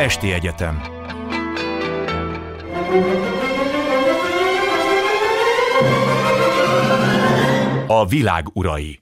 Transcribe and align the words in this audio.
Esti 0.00 0.32
Egyetem 0.32 0.82
A 7.86 8.06
világ 8.06 8.46
urai 8.52 8.98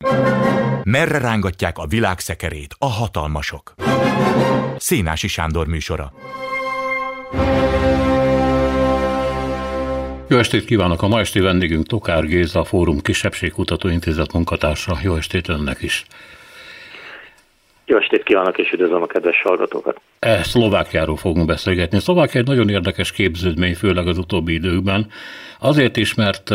Merre 0.82 1.18
rángatják 1.18 1.78
a 1.78 1.86
világ 1.86 2.18
szekerét 2.18 2.74
a 2.78 2.86
hatalmasok? 2.86 3.74
Szénási 4.76 5.28
Sándor 5.28 5.66
műsora 5.66 6.12
Jó 10.28 10.38
estét 10.38 10.64
kívánok! 10.64 11.02
A 11.02 11.08
ma 11.08 11.20
esti 11.20 11.40
vendégünk 11.40 11.86
Tokár 11.86 12.24
Géza, 12.24 12.60
a 12.60 12.64
Fórum 12.64 13.00
Kisebbségkutató 13.00 13.88
Intézet 13.88 14.32
munkatársa. 14.32 14.98
Jó 15.02 15.16
estét 15.16 15.48
önnek 15.48 15.82
is! 15.82 16.06
Jó 17.90 17.96
estét 17.96 18.22
kívánok, 18.22 18.58
és 18.58 18.72
üdvözlöm 18.72 19.02
a 19.02 19.06
kedves 19.06 19.42
hallgatókat! 19.42 20.00
E, 20.18 20.42
Szlovákiáról 20.42 21.16
fogunk 21.16 21.46
beszélgetni. 21.46 21.98
Szlovákia 21.98 22.40
egy 22.40 22.46
nagyon 22.46 22.68
érdekes 22.68 23.12
képződmény, 23.12 23.74
főleg 23.74 24.06
az 24.06 24.18
utóbbi 24.18 24.52
időkben. 24.52 25.06
Azért 25.58 25.96
is, 25.96 26.14
mert 26.14 26.50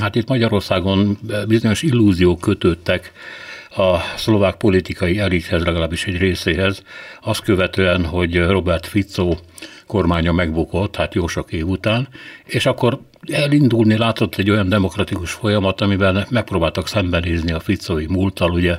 hát 0.00 0.14
itt 0.14 0.28
Magyarországon 0.28 1.18
bizonyos 1.48 1.82
illúziók 1.82 2.40
kötődtek 2.40 3.12
a 3.76 3.98
szlovák 4.16 4.56
politikai 4.56 5.18
elithez, 5.18 5.64
legalábbis 5.64 6.04
egy 6.04 6.18
részéhez, 6.18 6.82
azt 7.20 7.42
követően, 7.42 8.04
hogy 8.04 8.46
Robert 8.46 8.86
Fico 8.86 9.34
kormánya 9.86 10.32
megbukott, 10.32 10.96
hát 10.96 11.14
jó 11.14 11.26
sok 11.26 11.52
év 11.52 11.66
után, 11.66 12.08
és 12.44 12.66
akkor 12.66 12.98
elindulni 13.32 13.96
látott 13.96 14.34
egy 14.34 14.50
olyan 14.50 14.68
demokratikus 14.68 15.32
folyamat, 15.32 15.80
amiben 15.80 16.26
megpróbáltak 16.30 16.88
szembenézni 16.88 17.52
a 17.52 17.60
ficói 17.60 18.06
múlttal, 18.06 18.50
ugye 18.50 18.78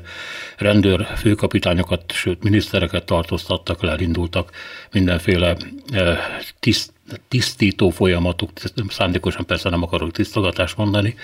rendőr 0.58 1.08
főkapitányokat, 1.16 2.12
sőt 2.12 2.44
minisztereket 2.44 3.06
tartóztattak 3.06 3.82
le, 3.82 3.92
elindultak 3.92 4.52
mindenféle 4.92 5.56
eh, 5.92 6.18
tiszt, 6.60 6.94
tisztító 7.28 7.90
folyamatok, 7.90 8.50
szándékosan 8.90 9.46
persze 9.46 9.70
nem 9.70 9.84
akarok 9.84 10.12
tisztogatást 10.12 10.78
mondani, 10.78 11.16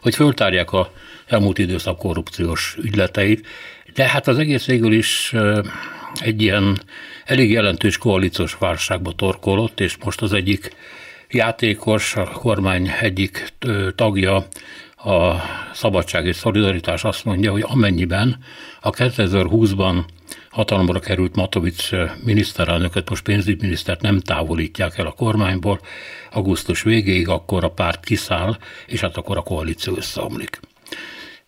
hogy 0.00 0.14
föltárják 0.14 0.72
a 0.72 0.92
elmúlt 1.26 1.58
időszak 1.58 1.98
korrupciós 1.98 2.76
ügyleteit, 2.82 3.46
de 3.94 4.08
hát 4.08 4.28
az 4.28 4.38
egész 4.38 4.66
végül 4.66 4.92
is 4.92 5.32
eh, 5.32 5.58
egy 6.14 6.42
ilyen 6.42 6.80
elég 7.24 7.50
jelentős 7.50 7.98
koalíciós 7.98 8.54
válságba 8.54 9.12
torkolott, 9.12 9.80
és 9.80 9.96
most 10.04 10.22
az 10.22 10.32
egyik 10.32 10.76
játékos, 11.30 12.16
a 12.16 12.24
kormány 12.24 12.90
egyik 13.00 13.52
tagja, 13.94 14.46
a 14.96 15.34
Szabadság 15.72 16.26
és 16.26 16.36
Szolidaritás 16.36 17.04
azt 17.04 17.24
mondja, 17.24 17.52
hogy 17.52 17.64
amennyiben 17.66 18.38
a 18.80 18.90
2020-ban 18.90 20.04
hatalomra 20.50 21.00
került 21.00 21.36
Matovics 21.36 21.90
miniszterelnöket, 22.24 23.08
most 23.08 23.22
pénzügyminisztert 23.22 24.00
nem 24.00 24.20
távolítják 24.20 24.98
el 24.98 25.06
a 25.06 25.12
kormányból 25.12 25.80
augusztus 26.32 26.82
végéig, 26.82 27.28
akkor 27.28 27.64
a 27.64 27.70
párt 27.70 28.04
kiszáll, 28.04 28.56
és 28.86 29.00
hát 29.00 29.16
akkor 29.16 29.36
a 29.36 29.42
koalíció 29.42 29.96
összeomlik. 29.96 30.60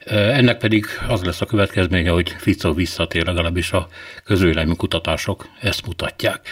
Ennek 0.08 0.58
pedig 0.58 0.86
az 1.08 1.24
lesz 1.24 1.40
a 1.40 1.46
következménye, 1.46 2.10
hogy 2.10 2.34
Fico 2.38 2.74
visszatér, 2.74 3.26
legalábbis 3.26 3.72
a 3.72 3.88
közvélemény 4.24 4.76
kutatások 4.76 5.48
ezt 5.60 5.86
mutatják. 5.86 6.48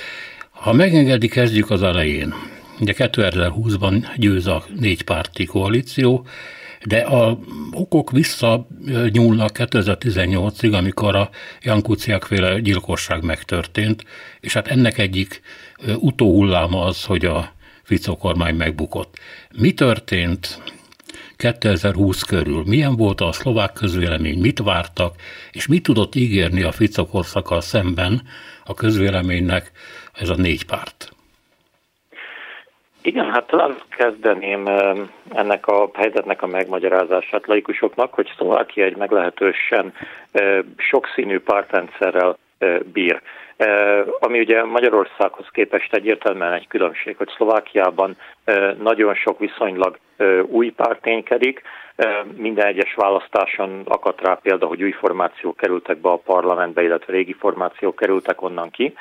Ha 0.50 0.72
megengedik, 0.72 1.30
kezdjük 1.30 1.70
az 1.70 1.82
elején. 1.82 2.34
Ugye 2.80 2.94
2020-ban 2.96 4.06
győz 4.16 4.46
a 4.46 4.64
négy 4.74 5.02
párti 5.02 5.44
koalíció, 5.44 6.26
de 6.84 6.98
a 6.98 7.38
okok 7.70 8.10
vissza 8.10 8.66
nyúlnak 9.10 9.50
2018-ig, 9.54 10.72
amikor 10.72 11.16
a 11.16 11.30
Jan 11.62 11.82
Kuciak 11.82 12.24
féle 12.24 12.60
gyilkosság 12.60 13.22
megtörtént, 13.22 14.04
és 14.40 14.52
hát 14.52 14.68
ennek 14.68 14.98
egyik 14.98 15.40
utóhulláma 15.96 16.84
az, 16.84 17.04
hogy 17.04 17.24
a 17.24 17.52
Fico 17.82 18.16
kormány 18.16 18.54
megbukott. 18.54 19.18
Mi 19.58 19.72
történt 19.72 20.62
2020 21.36 22.22
körül? 22.22 22.62
Milyen 22.66 22.96
volt 22.96 23.20
a 23.20 23.32
szlovák 23.32 23.72
közvélemény? 23.72 24.38
Mit 24.38 24.58
vártak? 24.58 25.14
És 25.52 25.66
mit 25.66 25.82
tudott 25.82 26.14
ígérni 26.14 26.62
a 26.62 26.72
Fico 26.72 27.06
korszakkal 27.06 27.60
szemben 27.60 28.22
a 28.64 28.74
közvéleménynek 28.74 29.72
ez 30.12 30.28
a 30.28 30.36
négy 30.36 30.64
párt? 30.64 31.15
Igen, 33.06 33.30
hát 33.30 33.46
talán 33.46 33.76
kezdeném 33.96 34.66
ennek 35.34 35.66
a 35.66 35.90
helyzetnek 35.94 36.42
a 36.42 36.46
megmagyarázását 36.46 37.46
laikusoknak, 37.46 38.14
hogy 38.14 38.32
Szlovákia 38.36 38.84
egy 38.84 38.96
meglehetősen 38.96 39.94
sokszínű 40.76 41.40
pártrendszerrel 41.40 42.36
bír. 42.92 43.20
Ami 44.18 44.38
ugye 44.38 44.64
Magyarországhoz 44.64 45.46
képest 45.52 45.94
egyértelműen 45.94 46.52
egy 46.52 46.68
különbség, 46.68 47.16
hogy 47.16 47.28
Szlovákiában 47.36 48.16
nagyon 48.78 49.14
sok 49.14 49.38
viszonylag 49.38 49.98
új 50.46 50.70
párt 50.70 51.00
ténykedik, 51.00 51.62
minden 52.36 52.66
egyes 52.66 52.94
választáson 52.94 53.82
akadt 53.84 54.20
rá 54.20 54.34
példa, 54.42 54.66
hogy 54.66 54.82
új 54.82 54.92
formációk 54.92 55.56
kerültek 55.56 55.98
be 55.98 56.08
a 56.08 56.16
parlamentbe, 56.24 56.82
illetve 56.82 57.12
régi 57.12 57.32
formációk 57.32 57.96
kerültek 57.96 58.42
onnan 58.42 58.70
ki, 58.70 58.94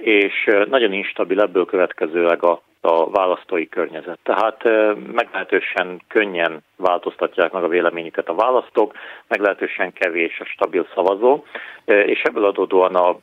és 0.00 0.50
nagyon 0.68 0.92
instabil 0.92 1.40
ebből 1.40 1.64
következőleg 1.64 2.42
a 2.42 2.62
a 2.80 3.10
választói 3.10 3.68
környezet. 3.68 4.18
Tehát 4.22 4.64
meglehetősen 5.12 6.00
könnyen 6.08 6.62
változtatják 6.76 7.52
meg 7.52 7.62
a 7.62 7.68
véleményüket 7.68 8.28
a 8.28 8.34
választók, 8.34 8.94
meglehetősen 9.28 9.92
kevés 9.92 10.40
a 10.40 10.44
stabil 10.44 10.86
szavazó, 10.94 11.44
és 11.84 12.22
ebből 12.22 12.44
adódóan 12.44 12.94
a, 12.94 13.18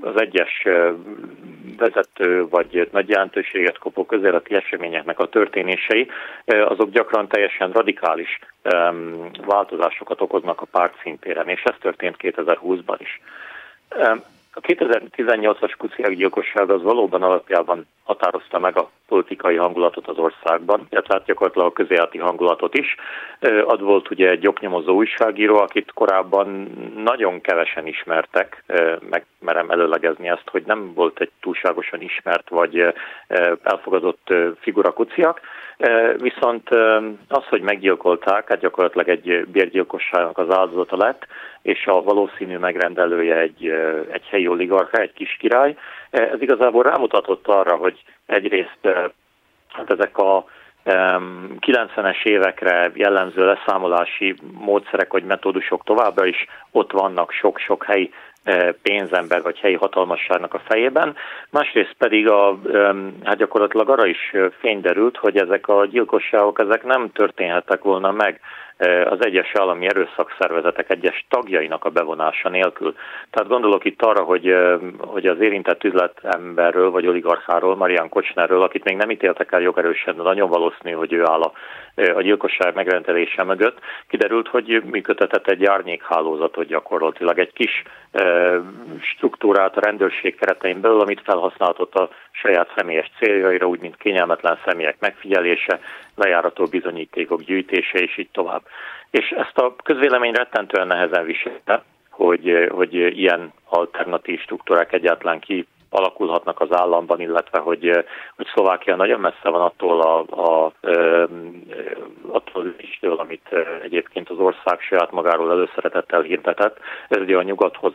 az 0.00 0.20
egyes 0.20 0.66
vezető 1.76 2.48
vagy 2.48 2.88
nagy 2.92 3.08
jelentőséget 3.08 3.78
kopó 3.78 4.06
közéleti 4.06 4.54
eseményeknek 4.54 5.18
a 5.18 5.28
történései, 5.28 6.08
azok 6.44 6.90
gyakran 6.90 7.28
teljesen 7.28 7.72
radikális 7.72 8.38
változásokat 9.46 10.20
okoznak 10.20 10.60
a 10.60 10.66
párt 10.70 10.98
szintéren, 11.02 11.48
és 11.48 11.62
ez 11.62 11.74
történt 11.80 12.16
2020-ban 12.18 12.96
is. 12.98 13.20
A 14.58 14.60
2018-as 14.60 15.74
kuciák 15.78 16.14
gyilkosság 16.14 16.70
az 16.70 16.82
valóban 16.82 17.22
alapjában 17.22 17.86
határozta 18.04 18.58
meg 18.58 18.78
a 18.78 18.90
politikai 19.08 19.56
hangulatot 19.56 20.08
az 20.08 20.18
országban, 20.18 20.86
illetve 20.90 21.14
hát 21.14 21.24
gyakorlatilag 21.24 21.68
a 21.68 21.72
közéleti 21.72 22.18
hangulatot 22.18 22.74
is. 22.74 22.94
Ad 23.64 23.80
volt 23.80 24.10
ugye 24.10 24.30
egy 24.30 24.46
oknyomozó 24.46 24.94
újságíró, 24.94 25.56
akit 25.56 25.92
korábban 25.92 26.70
nagyon 26.96 27.40
kevesen 27.40 27.86
ismertek, 27.86 28.64
meg 29.10 29.26
merem 29.38 29.70
előlegezni 29.70 30.28
ezt, 30.28 30.48
hogy 30.50 30.62
nem 30.66 30.92
volt 30.94 31.20
egy 31.20 31.30
túlságosan 31.40 32.00
ismert 32.00 32.48
vagy 32.48 32.94
elfogadott 33.62 34.34
figura 34.60 34.92
kuciak, 34.92 35.40
viszont 36.16 36.68
az, 37.28 37.44
hogy 37.48 37.60
meggyilkolták, 37.60 38.48
hát 38.48 38.60
gyakorlatilag 38.60 39.08
egy 39.08 39.46
bérgyilkosságnak 39.46 40.38
az 40.38 40.50
áldozata 40.50 40.96
lett, 40.96 41.26
és 41.62 41.86
a 41.86 42.02
valószínű 42.02 42.58
megrendelője 42.58 43.36
egy, 43.36 43.66
egy 44.10 44.24
helyi 44.30 44.48
oligarcha, 44.48 45.00
egy 45.00 45.12
kis 45.12 45.36
király. 45.40 45.76
Ez 46.10 46.42
igazából 46.42 46.82
rámutatott 46.82 47.46
arra, 47.48 47.76
hogy 47.76 48.02
egyrészt 48.26 48.78
hát 49.72 49.90
ezek 49.90 50.18
a 50.18 50.44
90-es 50.86 52.24
évekre 52.24 52.90
jellemző 52.94 53.44
leszámolási 53.44 54.34
módszerek 54.52 55.12
vagy 55.12 55.24
metódusok 55.24 55.84
továbbra 55.84 56.26
is 56.26 56.46
ott 56.70 56.92
vannak 56.92 57.32
sok-sok 57.32 57.84
helyi 57.84 58.12
pénzember 58.82 59.42
vagy 59.42 59.58
helyi 59.58 59.74
hatalmasságnak 59.74 60.54
a 60.54 60.62
fejében. 60.68 61.16
Másrészt 61.50 61.94
pedig 61.98 62.28
a, 62.28 62.58
hát 63.24 63.36
gyakorlatilag 63.36 63.90
arra 63.90 64.06
is 64.06 64.32
fény 64.60 64.80
derült, 64.80 65.16
hogy 65.16 65.36
ezek 65.36 65.68
a 65.68 65.86
gyilkosságok 65.86 66.58
ezek 66.58 66.84
nem 66.84 67.12
történhettek 67.12 67.82
volna 67.82 68.10
meg 68.10 68.40
az 69.04 69.24
egyes 69.24 69.52
állami 69.54 69.86
erőszakszervezetek 69.86 70.90
egyes 70.90 71.26
tagjainak 71.28 71.84
a 71.84 71.90
bevonása 71.90 72.48
nélkül. 72.48 72.94
Tehát 73.30 73.48
gondolok 73.48 73.84
itt 73.84 74.02
arra, 74.02 74.22
hogy, 74.22 74.54
hogy 74.98 75.26
az 75.26 75.40
érintett 75.40 75.84
üzletemberről 75.84 76.90
vagy 76.90 77.06
oligarcháról, 77.06 77.76
Marian 77.76 78.08
Kocsnerről, 78.08 78.62
akit 78.62 78.84
még 78.84 78.96
nem 78.96 79.10
ítéltek 79.10 79.52
el 79.52 79.60
jogerősen, 79.60 80.16
de 80.16 80.22
nagyon 80.22 80.48
valószínű, 80.48 80.92
hogy 80.92 81.12
ő 81.12 81.22
áll 81.24 81.40
a, 81.40 81.52
a 81.96 82.22
gyilkosság 82.22 82.74
megrendelése 82.74 83.42
mögött, 83.42 83.78
kiderült, 84.08 84.48
hogy 84.48 84.82
működtetett 84.84 85.46
egy 85.48 85.64
árnyékhálózatot 85.64 86.66
gyakorlatilag, 86.66 87.38
egy 87.38 87.52
kis 87.52 87.82
struktúrát 89.00 89.76
a 89.76 89.80
rendőrség 89.80 90.36
keretein 90.36 90.80
belül, 90.80 91.00
amit 91.00 91.22
felhasználhatott 91.24 91.94
a 91.94 92.08
saját 92.30 92.72
személyes 92.76 93.10
céljaira, 93.18 93.66
úgy 93.66 93.80
mint 93.80 93.96
kényelmetlen 93.96 94.58
személyek 94.64 94.96
megfigyelése, 95.00 95.80
lejárató 96.14 96.64
bizonyítékok 96.64 97.42
gyűjtése, 97.42 97.98
és 97.98 98.18
így 98.18 98.30
tovább. 98.32 98.62
És 99.10 99.30
ezt 99.30 99.58
a 99.58 99.74
közvélemény 99.82 100.32
rettentően 100.32 100.86
nehezen 100.86 101.24
viselte, 101.24 101.82
hogy, 102.10 102.68
hogy 102.70 102.94
ilyen 102.94 103.52
alternatív 103.68 104.40
struktúrák 104.40 104.92
egyáltalán 104.92 105.40
ki 105.40 105.66
alakulhatnak 105.96 106.60
az 106.60 106.68
államban, 106.72 107.20
illetve 107.20 107.58
hogy, 107.58 108.04
hogy 108.36 108.46
Szlovákia 108.46 108.96
nagyon 108.96 109.20
messze 109.20 109.48
van 109.48 109.60
attól 109.60 110.00
a, 110.00 110.18
a, 110.18 110.72
attól 112.28 112.74
istől, 112.78 113.12
amit 113.12 113.48
egyébként 113.82 114.30
az 114.30 114.38
ország 114.38 114.80
saját 114.80 115.10
magáról 115.10 115.50
előszeretettel 115.50 116.20
hirdetett. 116.20 116.78
Ez 117.08 117.20
ugye 117.20 117.36
a 117.36 117.42
nyugathoz 117.42 117.92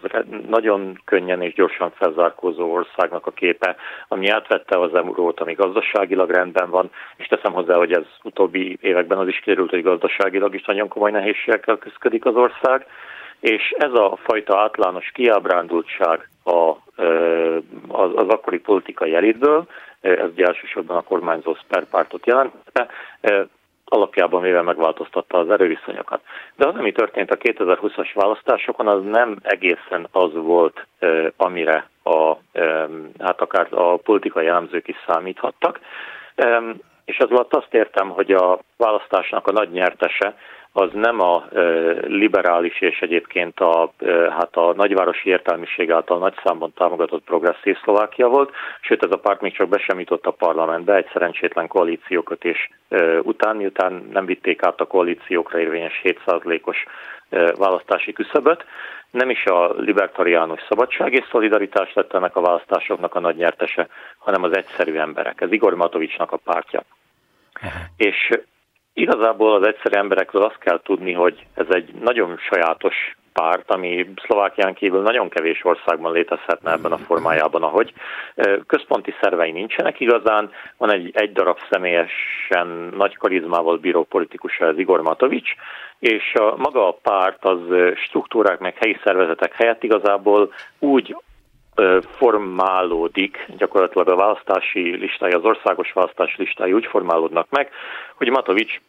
nagyon 0.48 1.02
könnyen 1.06 1.42
és 1.42 1.54
gyorsan 1.54 1.92
felzárkózó 1.96 2.74
országnak 2.74 3.28
a 3.28 3.32
képe, 3.32 3.76
ami 4.08 4.28
átvette 4.28 4.80
az 4.80 4.96
eurót, 4.96 5.40
ami 5.40 5.54
gazdaságilag 5.54 6.30
rendben 6.30 6.70
van, 6.70 6.90
és 7.18 7.28
teszem 7.28 7.54
hozzá, 7.54 7.76
hogy 7.76 7.92
ez 7.92 8.06
utóbbi 8.24 8.78
években 8.82 9.18
az 9.18 9.28
is 9.28 9.40
kiderült, 9.40 9.70
hogy 9.70 9.84
gazdaságilag 9.84 10.56
is 10.56 10.64
nagyon 10.64 10.88
komoly 10.88 11.12
nehézségekkel 11.12 11.78
küzdik 11.78 12.26
az 12.26 12.36
ország, 12.36 12.86
és 13.40 13.74
ez 13.78 13.94
a 13.94 14.18
fajta 14.24 14.60
átlános 14.60 15.12
kiábrándultság 15.14 16.31
a, 16.44 16.70
az, 17.88 18.12
az 18.16 18.28
akkori 18.28 18.60
politikai 18.60 19.16
elitből, 19.16 19.68
ez 20.02 20.30
ugye 20.32 20.46
elsősorban 20.46 20.98
a 20.98 21.02
kormányzó 21.02 21.56
pártot 21.90 22.26
jelentette, 22.26 22.88
alapjában 23.86 24.42
véve 24.42 24.62
megváltoztatta 24.62 25.38
az 25.38 25.50
erőviszonyokat. 25.50 26.22
De 26.56 26.68
az, 26.68 26.76
ami 26.76 26.92
történt 26.92 27.32
a 27.32 27.38
2020-as 27.38 28.10
választásokon, 28.14 28.88
az 28.88 29.04
nem 29.04 29.38
egészen 29.42 30.08
az 30.12 30.34
volt, 30.34 30.88
amire 31.38 31.90
a, 32.04 32.36
hát 33.20 33.42
akár 33.42 33.68
a 33.70 33.98
politikai 33.98 34.48
elemzők 34.48 34.88
is 34.88 34.96
számíthattak. 35.08 35.80
És 37.06 37.18
ez 37.18 37.30
alatt 37.30 37.56
azt 37.56 37.74
értem, 37.74 38.10
hogy 38.10 38.32
a 38.32 38.60
választásnak 38.78 39.48
a 39.48 39.52
nagy 39.52 39.72
nyertese 39.72 40.36
az 40.74 40.90
nem 40.94 41.20
a 41.20 41.46
liberális 42.02 42.82
és 42.82 43.00
egyébként 43.00 43.60
a, 43.60 43.94
hát 44.30 44.56
a 44.56 44.74
nagyvárosi 44.74 45.30
értelmiség 45.30 45.92
által 45.92 46.18
nagy 46.18 46.34
számban 46.44 46.74
támogatott 46.74 47.24
progresszív 47.24 47.78
Szlovákia 47.84 48.28
volt, 48.28 48.52
sőt 48.82 49.04
ez 49.04 49.12
a 49.12 49.20
párt 49.20 49.42
még 49.42 49.54
csak 49.54 49.70
be 49.70 49.78
sem 49.78 50.00
jutott 50.00 50.26
a 50.26 50.32
parlamentbe 50.32 50.96
egy 50.96 51.10
szerencsétlen 51.14 51.68
koalíciókötés 51.68 52.70
után, 53.22 53.56
miután 53.56 54.10
nem 54.14 54.26
vitték 54.26 54.64
át 54.64 54.80
a 54.80 54.86
koalíciókra 54.86 55.60
érvényes 55.60 56.02
7%-os 56.04 56.86
választási 57.58 58.14
küszöböt. 58.14 58.66
Nem 59.12 59.30
is 59.30 59.46
a 59.46 59.74
libertariánus 59.74 60.62
szabadság 60.70 61.14
és 61.14 61.26
szolidaritás 61.32 61.94
lett 61.94 62.14
ennek 62.14 62.36
a 62.36 62.42
választásoknak 62.42 63.16
a 63.16 63.20
nagy 63.20 63.36
nyertese, 63.36 63.88
hanem 64.18 64.44
az 64.44 64.56
egyszerű 64.56 64.98
emberek. 64.98 65.42
Ez 65.42 65.52
Igor 65.52 65.74
Matovicsnak 65.74 66.32
a 66.32 66.38
pártja. 66.38 66.84
És 67.98 68.30
Igazából 68.94 69.56
az 69.56 69.68
egyszerű 69.68 69.98
emberekről 69.98 70.44
azt 70.44 70.58
kell 70.58 70.82
tudni, 70.84 71.14
hogy 71.14 71.46
ez 71.56 71.66
egy 71.70 71.94
nagyon 71.94 72.38
sajátos 72.38 72.96
párt, 73.34 73.72
ami 73.72 74.10
Szlovákián 74.26 74.74
kívül 74.74 75.02
nagyon 75.02 75.30
kevés 75.30 75.66
országban 75.66 76.12
létezhetne 76.12 76.72
ebben 76.72 76.92
a 76.92 76.98
formájában, 76.98 77.64
ahogy. 77.64 77.94
Központi 78.68 79.14
szervei 79.22 79.52
nincsenek 79.52 80.00
igazán, 80.00 80.52
van 80.78 80.92
egy, 80.92 81.12
egy 81.14 81.32
darab 81.32 81.58
személyesen 81.70 82.68
nagy 82.98 83.18
karizmával 83.18 83.78
bíró 83.78 84.04
politikus, 84.04 84.58
ez 84.58 84.78
Igor 84.78 85.02
Matovics, 85.02 85.52
és 86.00 86.34
a, 86.34 86.56
maga 86.58 86.88
a 86.88 86.98
párt 87.02 87.46
az 87.46 87.60
struktúrák 87.96 88.60
meg 88.60 88.76
helyi 88.78 88.98
szervezetek 89.04 89.54
helyett 89.54 89.84
igazából 89.84 90.54
úgy 90.80 91.16
formálódik, 92.18 93.46
gyakorlatilag 93.58 94.10
a 94.10 94.16
választási 94.16 94.96
listája, 94.96 95.38
az 95.38 95.44
országos 95.44 95.92
választási 95.94 96.36
listája 96.38 96.76
úgy 96.76 96.86
formálódnak 96.86 97.48
meg, 97.50 97.70
hogy 98.16 98.30
Matovics 98.30 98.80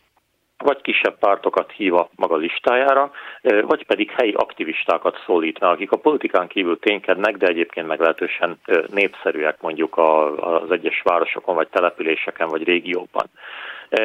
vagy 0.63 0.81
kisebb 0.81 1.19
pártokat 1.19 1.73
hív 1.73 1.95
a 1.95 2.09
maga 2.17 2.37
listájára, 2.37 3.11
vagy 3.43 3.87
pedig 3.87 4.11
helyi 4.11 4.33
aktivistákat 4.37 5.23
szólít 5.27 5.61
meg, 5.61 5.71
akik 5.71 5.93
a 5.93 5.97
politikán 5.97 6.47
kívül 6.47 6.79
ténykednek, 6.79 7.37
de 7.37 7.47
egyébként 7.47 7.87
meglehetősen 7.87 8.59
népszerűek 8.93 9.61
mondjuk 9.61 9.99
az 10.37 10.71
egyes 10.71 11.03
városokon, 11.05 11.55
vagy 11.55 11.69
településeken, 11.69 12.49
vagy 12.49 12.65
régióban. 12.65 13.27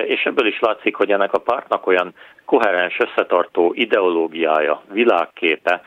És 0.06 0.24
ebből 0.26 0.48
is 0.48 0.60
látszik, 0.60 0.96
hogy 0.96 1.12
ennek 1.12 1.34
a 1.34 1.40
pártnak 1.40 1.88
olyan 1.88 2.14
koherens, 2.48 2.98
összetartó 3.00 3.72
ideológiája, 3.76 4.82
világképe, 4.92 5.82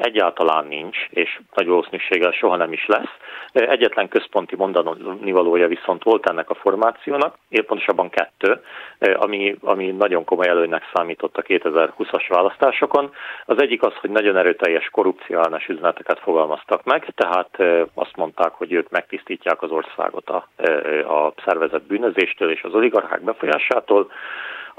egyáltalán 0.00 0.66
nincs, 0.66 0.96
és 1.10 1.40
nagy 1.54 1.66
valószínűséggel 1.66 2.30
soha 2.30 2.56
nem 2.56 2.72
is 2.72 2.86
lesz. 2.86 3.12
Egyetlen 3.52 4.08
központi 4.08 4.56
mondani 4.56 5.32
valója 5.32 5.68
viszont 5.68 6.02
volt 6.02 6.28
ennek 6.28 6.50
a 6.50 6.54
formációnak, 6.54 7.36
épp 7.48 7.66
pontosabban 7.66 8.10
kettő, 8.10 8.62
ami, 9.14 9.56
ami 9.60 9.90
nagyon 9.90 10.24
komoly 10.24 10.48
előnynek 10.48 10.82
számított 10.94 11.36
a 11.36 11.42
2020-as 11.42 12.24
választásokon. 12.28 13.12
Az 13.44 13.60
egyik 13.60 13.82
az, 13.82 13.92
hogy 14.00 14.10
nagyon 14.10 14.36
erőteljes 14.36 14.88
korrupciálnes 14.88 15.66
üzeneteket 15.66 16.18
fogalmaztak 16.18 16.84
meg, 16.84 17.12
tehát 17.14 17.58
azt 17.94 18.16
mondták, 18.16 18.52
hogy 18.52 18.72
ők 18.72 18.90
megtisztítják 18.90 19.62
az 19.62 19.70
országot 19.70 20.28
a, 20.28 20.48
a 21.14 21.32
szervezet 21.44 21.86
bűnözéstől 21.86 22.50
és 22.50 22.62
az 22.62 22.74
oligarchák 22.74 23.22
befolyásától. 23.22 24.10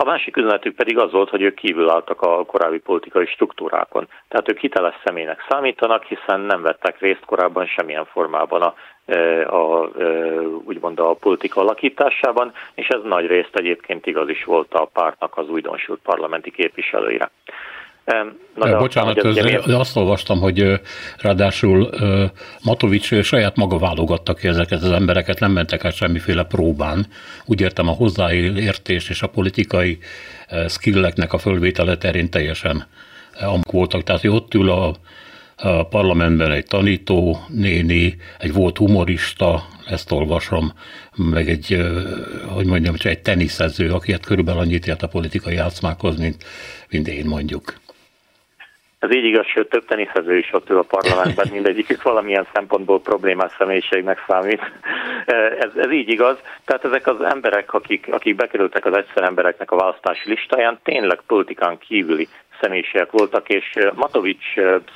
A 0.01 0.05
másik 0.05 0.37
üzenetük 0.37 0.75
pedig 0.75 0.97
az 0.97 1.11
volt, 1.11 1.29
hogy 1.29 1.41
ők 1.41 1.55
kívül 1.55 1.89
álltak 1.89 2.21
a 2.21 2.45
korábbi 2.45 2.79
politikai 2.79 3.25
struktúrákon. 3.25 4.07
Tehát 4.27 4.49
ők 4.49 4.59
hiteles 4.59 4.95
személynek 5.05 5.45
számítanak, 5.49 6.03
hiszen 6.03 6.39
nem 6.39 6.61
vettek 6.61 6.99
részt 6.99 7.25
korábban 7.25 7.65
semmilyen 7.65 8.05
formában 8.05 8.61
a, 8.61 8.73
e, 9.05 9.47
a, 9.47 9.81
a 9.81 9.89
e, 9.99 10.05
úgymond 10.41 10.99
a 10.99 11.13
politika 11.13 11.61
alakításában, 11.61 12.53
és 12.73 12.87
ez 12.87 12.99
nagy 13.03 13.25
részt 13.25 13.55
egyébként 13.55 14.05
igaz 14.05 14.29
is 14.29 14.43
volt 14.43 14.73
a 14.73 14.89
pártnak 14.93 15.37
az 15.37 15.49
újdonsült 15.49 15.99
parlamenti 16.03 16.51
képviselőire. 16.51 17.29
Na, 18.55 18.65
de 18.65 18.77
Bocsánat, 18.77 19.17
az, 19.17 19.37
az, 19.37 19.73
azt 19.73 19.95
olvastam, 19.95 20.39
hogy 20.39 20.79
ráadásul 21.17 21.89
Matovics 22.63 23.21
saját 23.21 23.55
maga 23.55 23.77
válogatta 23.77 24.33
ki 24.33 24.47
ezeket 24.47 24.81
az 24.81 24.91
embereket, 24.91 25.39
nem 25.39 25.51
mentek 25.51 25.85
át 25.85 25.93
semmiféle 25.93 26.43
próbán. 26.43 27.07
Úgy 27.45 27.61
értem 27.61 27.87
a 27.87 27.91
hozzáértés 27.91 29.09
és 29.09 29.21
a 29.21 29.27
politikai 29.27 29.97
skilleknek 30.67 31.33
a 31.33 31.37
fölvétele 31.37 31.97
terén 31.97 32.29
teljesen 32.29 32.87
amk 33.41 33.71
voltak. 33.71 34.03
Tehát 34.03 34.21
hogy 34.21 34.29
ott 34.29 34.53
ül 34.53 34.69
a, 34.69 34.95
a 35.55 35.87
parlamentben 35.87 36.51
egy 36.51 36.65
tanító 36.65 37.45
néni, 37.47 38.17
egy 38.39 38.53
volt 38.53 38.77
humorista, 38.77 39.63
ezt 39.85 40.11
olvasom, 40.11 40.73
meg 41.15 41.49
egy, 41.49 41.77
hogy 42.47 42.65
mondjam, 42.65 42.95
egy 43.03 43.21
teniszező, 43.21 43.91
aki 43.91 44.11
hát 44.11 44.25
körülbelül 44.25 44.61
annyit 44.61 44.87
ért 44.87 45.03
a 45.03 45.07
politikai 45.07 45.53
játszmákhoz, 45.53 46.17
mint, 46.17 46.43
mint 46.89 47.07
én 47.07 47.25
mondjuk. 47.25 47.79
Ez 48.99 49.13
így 49.13 49.23
igaz, 49.23 49.45
sőt 49.45 49.69
több 49.69 49.85
teniszező 49.85 50.37
is 50.37 50.53
ott 50.53 50.69
ül 50.69 50.77
a 50.77 50.83
parlamentben, 50.83 51.47
mindegyikük 51.57 52.01
valamilyen 52.01 52.47
szempontból 52.53 53.01
problémás 53.01 53.51
személyiségnek 53.57 54.23
számít. 54.27 54.61
Ez, 55.59 55.71
ez 55.75 55.91
így 55.91 56.09
igaz. 56.09 56.37
Tehát 56.65 56.85
ezek 56.85 57.07
az 57.07 57.21
emberek, 57.21 57.73
akik, 57.73 58.07
akik 58.11 58.35
bekerültek 58.35 58.85
az 58.85 58.93
egyszer 58.93 59.23
embereknek 59.23 59.71
a 59.71 59.75
választási 59.75 60.29
listáján, 60.29 60.79
tényleg 60.83 61.21
politikán 61.27 61.77
kívüli 61.77 62.27
személyiségek 62.61 63.11
voltak, 63.11 63.49
és 63.49 63.77
Matovics 63.95 64.45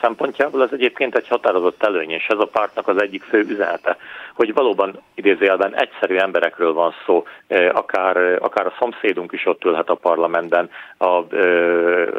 szempontjából 0.02 0.64
ez 0.64 0.70
egyébként 0.72 1.16
egy 1.16 1.28
határozott 1.28 1.84
előny, 1.84 2.10
és 2.10 2.26
ez 2.28 2.40
a 2.40 2.46
pártnak 2.46 2.88
az 2.88 3.02
egyik 3.02 3.24
fő 3.24 3.40
üzenete, 3.40 3.98
hogy 4.34 4.54
valóban 4.54 5.02
idézőjelben 5.16 5.76
egyszerű 5.76 6.16
emberekről 6.16 6.74
van 6.74 6.94
szó, 7.06 7.24
akár, 7.72 8.18
akár 8.18 8.66
a 8.66 8.74
szomszédunk 8.80 9.32
is 9.32 9.46
ott 9.46 9.64
ülhet 9.64 9.90
a 9.90 9.96
parlamentben, 9.96 10.70
a, 10.98 11.36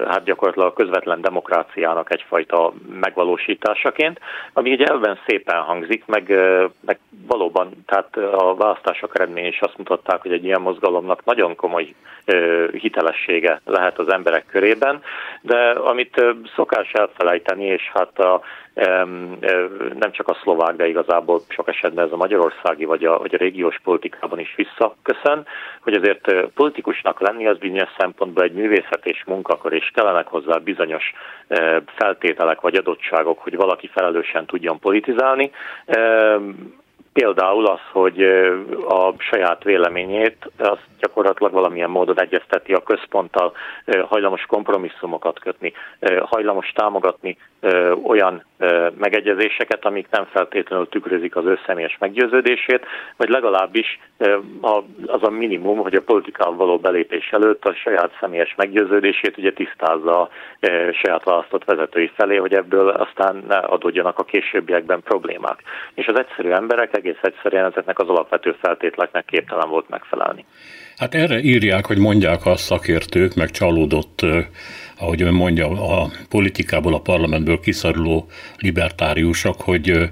hát 0.09 0.25
gyakorlatilag 0.25 0.68
a 0.68 0.73
közvetlen 0.73 1.21
demokráciának 1.21 2.12
egyfajta 2.12 2.73
megvalósításaként, 3.00 4.21
ami 4.52 4.73
ugye 4.73 4.87
elven 4.87 5.18
szépen 5.26 5.61
hangzik, 5.61 6.02
meg, 6.06 6.28
meg 6.80 6.99
valóban, 7.26 7.85
tehát 7.87 8.16
a 8.16 8.54
választások 8.54 9.14
eredmény 9.14 9.47
is 9.47 9.61
azt 9.61 9.78
mutatták, 9.78 10.23
hogy 10.23 10.33
egy 10.33 10.44
ilyen 10.44 10.61
mozgalomnak 10.61 11.25
nagyon 11.25 11.56
komoly 11.56 11.94
hitelessége 12.73 13.61
lehet 13.64 13.99
az 13.99 14.09
emberek 14.09 14.47
körében, 14.47 15.02
de 15.40 15.71
amit 15.71 16.25
szokás 16.56 16.92
elfelejteni, 16.92 17.64
és 17.64 17.90
hát 17.94 18.18
a, 18.18 18.40
nem 19.95 20.11
csak 20.11 20.28
a 20.28 20.38
szlovák, 20.43 20.76
de 20.76 20.87
igazából 20.87 21.40
sok 21.49 21.69
esetben 21.69 22.04
ez 22.04 22.12
a 22.12 22.16
magyarországi 22.16 22.85
vagy 22.85 23.04
a, 23.04 23.19
vagy 23.19 23.35
a 23.35 23.38
régiós 23.38 23.81
politikában 23.85 24.38
is 24.38 24.54
visszaköszön, 24.57 25.47
hogy 25.81 25.95
azért 25.95 26.50
politikusnak 26.54 27.21
lenni 27.21 27.47
az 27.47 27.59
bizonyos 27.59 27.88
szempontból 27.99 28.43
egy 28.43 28.52
művészet 28.52 29.07
és 29.07 29.25
munkakor, 29.26 29.73
és 29.73 29.90
kellenek 29.95 30.26
hozzá 30.26 30.57
bizonyos 30.57 31.12
feltételek 31.97 32.61
vagy 32.61 32.75
adottságok, 32.75 33.38
hogy 33.38 33.57
valaki 33.57 33.87
felelősen 33.87 34.47
tudjon 34.47 34.78
politizálni 34.78 35.50
Például 37.14 37.66
az, 37.66 37.80
hogy 37.92 38.23
a 38.88 39.14
saját 39.18 39.62
véleményét 39.62 40.50
az 40.59 40.78
gyakorlatilag 41.00 41.52
valamilyen 41.52 41.90
módon 41.90 42.21
egyezteti 42.21 42.73
a 42.73 42.83
központtal, 42.83 43.52
hajlamos 44.09 44.42
kompromisszumokat 44.42 45.38
kötni, 45.38 45.73
hajlamos 46.21 46.73
támogatni 46.75 47.37
olyan 48.02 48.44
megegyezéseket, 48.99 49.85
amik 49.85 50.06
nem 50.11 50.25
feltétlenül 50.25 50.88
tükrözik 50.88 51.37
az 51.37 51.44
ő 51.44 51.59
személyes 51.66 51.97
meggyőződését, 51.99 52.87
vagy 53.16 53.28
legalábbis 53.28 54.00
az 55.06 55.23
a 55.23 55.30
minimum, 55.30 55.78
hogy 55.78 55.94
a 55.94 56.02
politikával 56.02 56.56
való 56.56 56.78
belépés 56.78 57.28
előtt 57.30 57.64
a 57.64 57.75
saját 57.75 58.16
személyes 58.21 58.54
meggyőződését 58.56 59.38
ugye 59.38 59.52
tisztázza 59.52 60.21
a 60.21 60.28
saját 60.92 61.25
választott 61.25 61.64
vezetői 61.64 62.11
felé, 62.14 62.37
hogy 62.37 62.54
ebből 62.54 62.88
aztán 62.88 63.44
ne 63.49 63.56
adódjanak 63.56 64.18
a 64.18 64.25
későbbiekben 64.25 65.02
problémák. 65.02 65.62
És 65.94 66.06
az 66.06 66.18
egyszerű 66.18 66.50
emberek 66.50 66.97
egész 67.04 67.23
egyszerűen 67.23 67.70
ezeknek 67.70 67.99
az 67.99 68.08
alapvető 68.08 68.56
feltételeknek 68.61 69.25
képtelen 69.25 69.68
volt 69.68 69.88
megfelelni. 69.88 70.44
Hát 70.96 71.14
erre 71.14 71.40
írják, 71.40 71.87
hogy 71.87 71.99
mondják 71.99 72.46
a 72.46 72.56
szakértők, 72.56 73.34
meg 73.34 73.50
csalódott, 73.50 74.20
ahogy 74.99 75.23
ön 75.23 75.34
mondja, 75.34 75.66
a 75.66 76.08
politikából, 76.28 76.94
a 76.94 77.00
parlamentből 77.00 77.61
kiszoruló 77.61 78.26
libertáriusok, 78.58 79.61
hogy, 79.61 80.11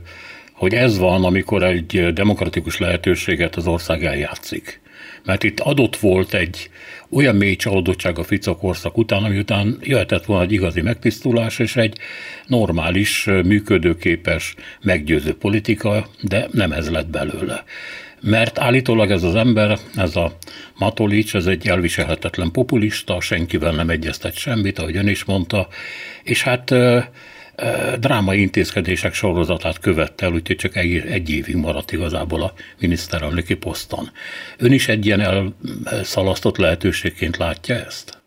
hogy 0.52 0.74
ez 0.74 0.98
van, 0.98 1.24
amikor 1.24 1.62
egy 1.62 2.12
demokratikus 2.12 2.78
lehetőséget 2.78 3.56
az 3.56 3.66
ország 3.66 4.04
eljátszik. 4.04 4.81
Mert 5.24 5.42
itt 5.42 5.60
adott 5.60 5.96
volt 5.96 6.34
egy 6.34 6.70
olyan 7.10 7.36
mély 7.36 7.56
csalódottság 7.56 8.18
a 8.18 8.24
Fico 8.24 8.56
korszak 8.56 8.98
után, 8.98 9.24
ami 9.24 9.38
után 9.38 9.78
jöhetett 9.80 10.24
volna 10.24 10.42
egy 10.42 10.52
igazi 10.52 10.80
megtisztulás, 10.80 11.58
és 11.58 11.76
egy 11.76 11.98
normális, 12.46 13.24
működőképes, 13.24 14.54
meggyőző 14.82 15.34
politika, 15.34 16.08
de 16.20 16.48
nem 16.52 16.72
ez 16.72 16.90
lett 16.90 17.10
belőle. 17.10 17.64
Mert 18.20 18.58
állítólag 18.58 19.10
ez 19.10 19.22
az 19.22 19.34
ember, 19.34 19.78
ez 19.96 20.16
a 20.16 20.36
Matolics, 20.78 21.34
ez 21.34 21.46
egy 21.46 21.66
elviselhetetlen 21.66 22.50
populista, 22.50 23.20
senkivel 23.20 23.72
nem 23.72 23.90
egyeztet 23.90 24.34
semmit, 24.34 24.78
ahogy 24.78 24.96
ön 24.96 25.08
is 25.08 25.24
mondta, 25.24 25.68
és 26.22 26.42
hát 26.42 26.74
drámai 27.98 28.40
intézkedések 28.40 29.12
sorozatát 29.12 29.78
követte 29.78 30.26
el, 30.26 30.32
úgyhogy 30.32 30.56
csak 30.56 30.76
egy, 30.76 30.96
egy 31.06 31.30
évig 31.30 31.56
maradt 31.56 31.92
igazából 31.92 32.42
a 32.42 32.52
miniszterelnöki 32.80 33.56
poszton. 33.56 34.04
Ön 34.58 34.72
is 34.72 34.88
egy 34.88 35.06
ilyen 35.06 35.54
elszalasztott 35.84 36.56
lehetőségként 36.56 37.36
látja 37.36 37.74
ezt? 37.74 38.20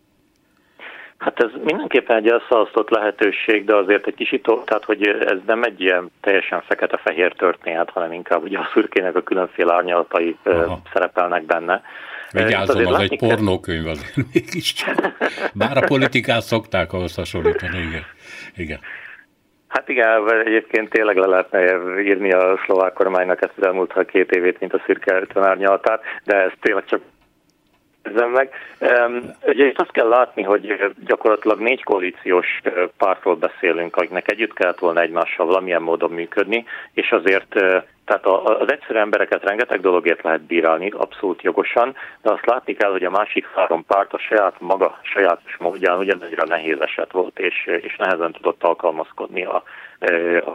Hát 1.18 1.39
ez 1.44 1.50
mindenképpen 1.63 2.18
egy 2.18 2.27
elszalasztott 2.27 2.89
lehetőség, 2.89 3.65
de 3.65 3.75
azért 3.75 4.08
egy 4.08 4.15
kicsit, 4.15 4.50
tehát 4.65 4.84
hogy 4.84 5.08
ez 5.08 5.38
nem 5.46 5.63
egy 5.63 5.82
ilyen 5.82 6.12
teljesen 6.22 6.62
fekete-fehér 6.62 7.34
történet, 7.34 7.89
hanem 7.89 8.12
inkább 8.12 8.44
ugye 8.44 8.58
a 8.58 8.70
szürkének 8.74 9.15
a 9.15 9.22
különféle 9.22 9.74
árnyalatai 9.74 10.38
Aha. 10.44 10.82
szerepelnek 10.94 11.46
benne. 11.46 11.82
Vigyázzon, 12.32 12.86
az 12.86 13.00
egy 13.00 13.18
pornókönyv 13.18 13.88
azért 13.88 14.15
mégiscsak. 14.34 14.96
Bár 15.54 15.77
a 15.77 15.82
politikát 15.82 16.42
szokták 16.42 16.94
ahhoz 16.94 17.15
hasonlítani, 17.15 17.77
igen. 17.77 18.04
igen. 18.56 18.80
Hát 19.75 19.89
igen, 19.89 20.32
egyébként 20.46 20.89
tényleg 20.89 21.15
le 21.15 21.25
lehetne 21.25 22.01
írni 22.01 22.32
a 22.32 22.60
szlovák 22.65 22.94
kormánynak 22.94 23.41
ezt 23.41 23.53
az 23.58 23.65
elmúlt 23.65 24.05
két 24.05 24.32
évét, 24.32 24.60
mint 24.60 24.74
a 24.74 24.82
szürke 24.86 25.25
árnyalatát, 25.34 26.01
de 26.24 26.36
ez 26.38 26.51
tényleg 26.62 26.86
csak 26.86 27.01
érzem 28.06 28.30
meg. 28.30 28.50
Ugye 29.46 29.72
azt 29.76 29.92
kell 29.92 30.08
látni, 30.08 30.44
hogy 30.44 30.94
gyakorlatilag 31.06 31.60
négy 31.60 31.84
koalíciós 31.84 32.62
pártról 32.98 33.36
beszélünk, 33.36 33.96
akiknek 33.96 34.32
együtt 34.32 34.54
kellett 34.54 34.80
volna 34.80 35.02
egymással 35.02 35.46
valamilyen 35.46 35.82
módon 35.82 36.12
működni, 36.12 36.66
és 36.94 37.12
azért 37.12 37.60
tehát 38.06 38.26
az 38.26 38.72
egyszerű 38.72 39.00
embereket 39.00 39.44
rengeteg 39.44 39.82
dologért 39.82 40.24
lehet 40.24 40.42
bírálni, 40.42 40.90
abszolút 40.90 41.42
jogosan, 41.42 41.96
de 42.22 42.32
azt 42.32 42.46
látni 42.46 42.74
kell, 42.74 42.92
hogy 42.92 43.04
a 43.04 43.10
másik 43.10 43.48
három 43.56 43.86
párt 43.86 44.14
a 44.14 44.18
saját 44.18 44.56
maga, 44.60 45.00
sajátos 45.02 45.58
módján 45.58 45.98
ugyanegyre 45.98 46.44
nehéz 46.48 46.80
eset 46.80 47.12
volt, 47.12 47.40
és, 47.40 47.66
és 47.66 47.96
nehezen 47.96 48.32
tudott 48.32 48.64
alkalmazkodni 48.64 49.46
a, 49.46 49.64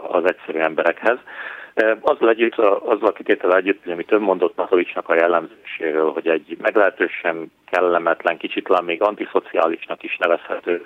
az 0.07 0.25
egyszerű 0.25 0.59
emberekhez. 0.59 1.17
Azzal 2.01 2.29
együtt, 2.29 2.55
azzal 2.55 3.07
a 3.07 3.11
kitétel 3.11 3.55
együtt, 3.55 3.83
hogy 3.83 3.91
amit 3.91 4.11
ön 4.11 4.21
mondott 4.21 4.55
Matovicsnak 4.55 5.09
a 5.09 5.15
jellemzéséről, 5.15 6.11
hogy 6.11 6.27
egy 6.27 6.57
meglehetősen 6.61 7.51
kellemetlen, 7.69 8.37
kicsit 8.37 8.63
talán 8.63 8.83
még 8.83 9.01
antiszociálisnak 9.01 10.03
is 10.03 10.17
nevezhető 10.17 10.85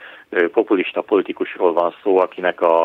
populista 0.52 1.02
politikusról 1.02 1.74
van 1.74 1.96
szó, 2.04 2.18
akinek 2.18 2.62
a, 2.62 2.84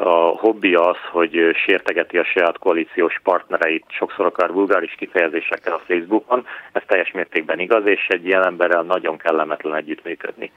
a 0.00 0.14
hobbi 0.38 0.74
az, 0.74 0.96
hogy 1.10 1.50
sértegeti 1.66 2.18
a 2.18 2.24
saját 2.24 2.58
koalíciós 2.58 3.20
partnereit, 3.22 3.84
sokszor 3.88 4.26
akár 4.26 4.52
vulgáris 4.52 4.94
kifejezésekkel 4.94 5.72
a 5.72 5.82
Facebookon. 5.86 6.46
Ez 6.72 6.82
teljes 6.86 7.10
mértékben 7.10 7.58
igaz, 7.58 7.86
és 7.86 8.06
egy 8.08 8.26
ilyen 8.26 8.44
emberrel 8.44 8.82
nagyon 8.82 9.16
kellemetlen 9.16 9.74
együttműködni. 9.74 10.52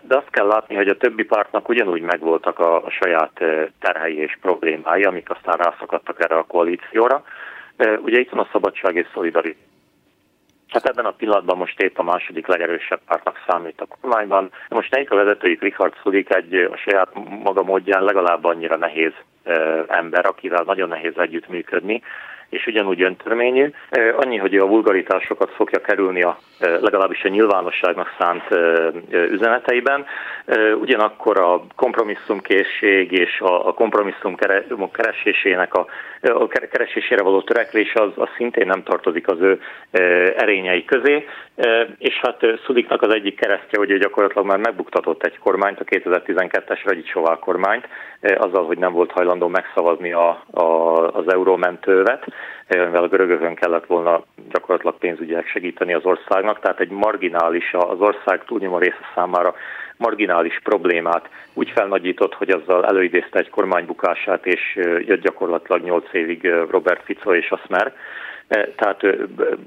De 0.00 0.16
azt 0.16 0.30
kell 0.30 0.46
látni, 0.46 0.74
hogy 0.74 0.88
a 0.88 0.96
többi 0.96 1.24
pártnak 1.24 1.68
ugyanúgy 1.68 2.00
megvoltak 2.00 2.58
a, 2.58 2.84
saját 2.88 3.44
terhei 3.80 4.16
és 4.16 4.38
problémái, 4.40 5.02
amik 5.02 5.30
aztán 5.30 5.56
rászakadtak 5.56 6.24
erre 6.24 6.36
a 6.36 6.44
koalícióra. 6.44 7.24
Ugye 7.78 8.18
itt 8.18 8.30
van 8.30 8.44
a 8.44 8.48
szabadság 8.52 8.94
és 8.96 9.06
szolidaritás. 9.12 9.62
Hát 10.68 10.86
ebben 10.86 11.04
a 11.04 11.10
pillanatban 11.10 11.56
most 11.56 11.80
épp 11.80 11.98
a 11.98 12.02
második 12.02 12.46
legerősebb 12.46 13.00
pártnak 13.06 13.44
számít 13.46 13.80
a 13.80 13.86
kormányban. 14.00 14.50
Most 14.68 14.90
nekik 14.90 15.10
a 15.10 15.16
vezetőjük 15.16 15.62
Richard 15.62 15.94
Sulik 16.02 16.34
egy 16.34 16.54
a 16.54 16.76
saját 16.76 17.08
maga 17.42 17.62
módján 17.62 18.02
legalább 18.02 18.44
annyira 18.44 18.76
nehéz 18.76 19.12
ember, 19.86 20.26
akivel 20.26 20.62
nagyon 20.66 20.88
nehéz 20.88 21.18
együttműködni, 21.18 22.02
és 22.54 22.66
ugyanúgy 22.66 23.02
öntörményű. 23.02 23.70
Annyi, 24.16 24.36
hogy 24.36 24.56
a 24.56 24.66
vulgaritásokat 24.66 25.50
fogja 25.50 25.80
kerülni 25.80 26.22
a 26.22 26.38
legalábbis 26.58 27.24
a 27.24 27.28
nyilvánosságnak 27.28 28.14
szánt 28.18 28.44
üzeneteiben. 29.10 30.04
Ugyanakkor 30.80 31.40
a 31.40 31.62
kompromisszumkészség 31.76 33.12
és 33.12 33.40
a 33.40 33.74
kompromisszum 33.74 34.36
keresésének 34.92 35.74
a, 35.74 35.86
a 36.20 36.48
keresésére 36.48 37.22
való 37.22 37.42
törekvés 37.42 37.94
az, 37.94 38.10
az 38.16 38.28
szintén 38.36 38.66
nem 38.66 38.82
tartozik 38.82 39.28
az 39.28 39.40
ő 39.40 39.60
erényei 40.36 40.84
közé, 40.84 41.26
és 41.98 42.14
hát 42.22 42.40
Szudiknak 42.66 43.02
az 43.02 43.14
egyik 43.14 43.36
keresztje, 43.36 43.78
hogy 43.78 43.90
ő 43.90 43.98
gyakorlatilag 43.98 44.46
már 44.46 44.58
megbuktatott 44.58 45.22
egy 45.22 45.38
kormányt, 45.38 45.80
a 45.80 45.84
2012-es 45.84 46.80
Ragyicsová 46.84 47.38
kormányt, 47.38 47.88
azzal, 48.20 48.64
hogy 48.66 48.78
nem 48.78 48.92
volt 48.92 49.10
hajlandó 49.10 49.48
megszavazni 49.48 50.12
a, 50.12 50.42
a, 50.50 50.62
az 51.12 51.32
eurómentővet, 51.32 52.24
mivel 52.68 53.02
a 53.02 53.08
görögökön 53.08 53.54
kellett 53.54 53.86
volna 53.86 54.22
gyakorlatilag 54.50 54.98
pénzügyileg 54.98 55.46
segíteni 55.46 55.94
az 55.94 56.04
országnak, 56.04 56.60
tehát 56.60 56.80
egy 56.80 56.90
marginális, 56.90 57.72
az 57.72 58.00
ország 58.00 58.44
túlnyomó 58.44 58.78
része 58.78 59.10
számára 59.14 59.54
marginális 59.96 60.60
problémát 60.62 61.28
úgy 61.54 61.70
felnagyított, 61.70 62.34
hogy 62.34 62.50
azzal 62.50 62.86
előidézte 62.86 63.38
egy 63.38 63.50
kormánybukását, 63.50 64.46
és 64.46 64.78
jött 65.06 65.22
gyakorlatilag 65.22 65.82
8 65.82 66.12
évig 66.12 66.44
Robert 66.70 67.04
Fico 67.04 67.34
és 67.34 67.50
a 67.50 67.60
Smer. 67.66 67.94
Tehát 68.76 69.02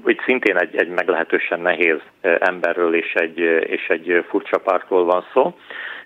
itt 0.06 0.22
szintén 0.24 0.56
egy, 0.56 0.76
egy 0.76 0.88
meglehetősen 0.88 1.60
nehéz 1.60 1.98
emberről 2.20 2.94
és 2.94 3.14
egy, 3.14 3.38
és 3.66 3.88
egy 3.88 4.24
furcsa 4.28 4.58
pártról 4.58 5.04
van 5.04 5.24
szó. 5.32 5.54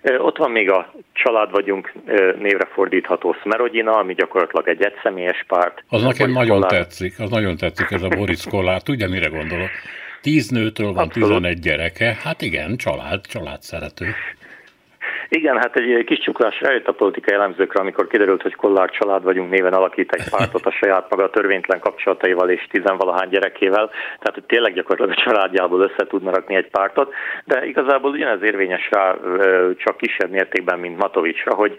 Ott 0.03 0.37
van 0.37 0.51
még 0.51 0.69
a 0.69 0.93
Család 1.13 1.51
vagyunk 1.51 1.93
névre 2.39 2.65
fordítható 2.73 3.35
Smerodina, 3.41 3.91
ami 3.97 4.13
gyakorlatilag 4.13 4.67
egy 4.67 4.83
egyszemélyes 4.83 5.43
párt. 5.47 5.83
Az 5.89 6.03
nekem 6.03 6.31
nagyon 6.31 6.59
Kollár. 6.59 6.71
tetszik, 6.71 7.19
az 7.19 7.29
nagyon 7.29 7.57
tetszik 7.57 7.91
ez 7.91 8.01
a 8.01 8.07
Boris 8.07 8.43
Kollár. 8.49 8.81
Tudja, 8.81 9.09
mire 9.09 9.27
gondolok? 9.27 9.69
Tíz 10.21 10.49
nőtől 10.49 10.93
van 10.93 11.03
Abszolút. 11.03 11.29
11 11.29 11.59
gyereke, 11.59 12.17
hát 12.23 12.41
igen, 12.41 12.77
család, 12.77 13.25
család 13.27 13.61
szerető. 13.61 14.05
Igen, 15.35 15.57
hát 15.57 15.75
egy 15.75 16.03
kis 16.03 16.19
csuklás 16.19 16.61
rájött 16.61 16.87
a 16.87 16.93
politikai 16.93 17.33
elemzőkre, 17.33 17.79
amikor 17.79 18.07
kiderült, 18.07 18.41
hogy 18.41 18.55
Kollár 18.55 18.89
család 18.89 19.23
vagyunk 19.23 19.49
néven 19.49 19.73
alakít 19.73 20.11
egy 20.11 20.29
pártot 20.29 20.65
a 20.65 20.71
saját 20.71 21.09
maga 21.09 21.29
törvénytelen 21.29 21.81
kapcsolataival 21.81 22.49
és 22.49 22.67
tizenvalahány 22.69 23.29
gyerekével, 23.29 23.89
tehát 23.89 24.33
hogy 24.33 24.43
tényleg 24.43 24.73
gyakorlatilag 24.73 25.19
a 25.19 25.21
családjából 25.21 25.81
össze 25.81 26.07
tudna 26.07 26.31
rakni 26.31 26.55
egy 26.55 26.69
pártot, 26.69 27.13
de 27.45 27.65
igazából 27.65 28.11
ugyanez 28.11 28.41
érvényes 28.41 28.89
rá 28.91 29.15
csak 29.77 29.97
kisebb 29.97 30.29
mértékben, 30.29 30.79
mint 30.79 30.97
Matovicsra, 30.97 31.53
hogy 31.53 31.75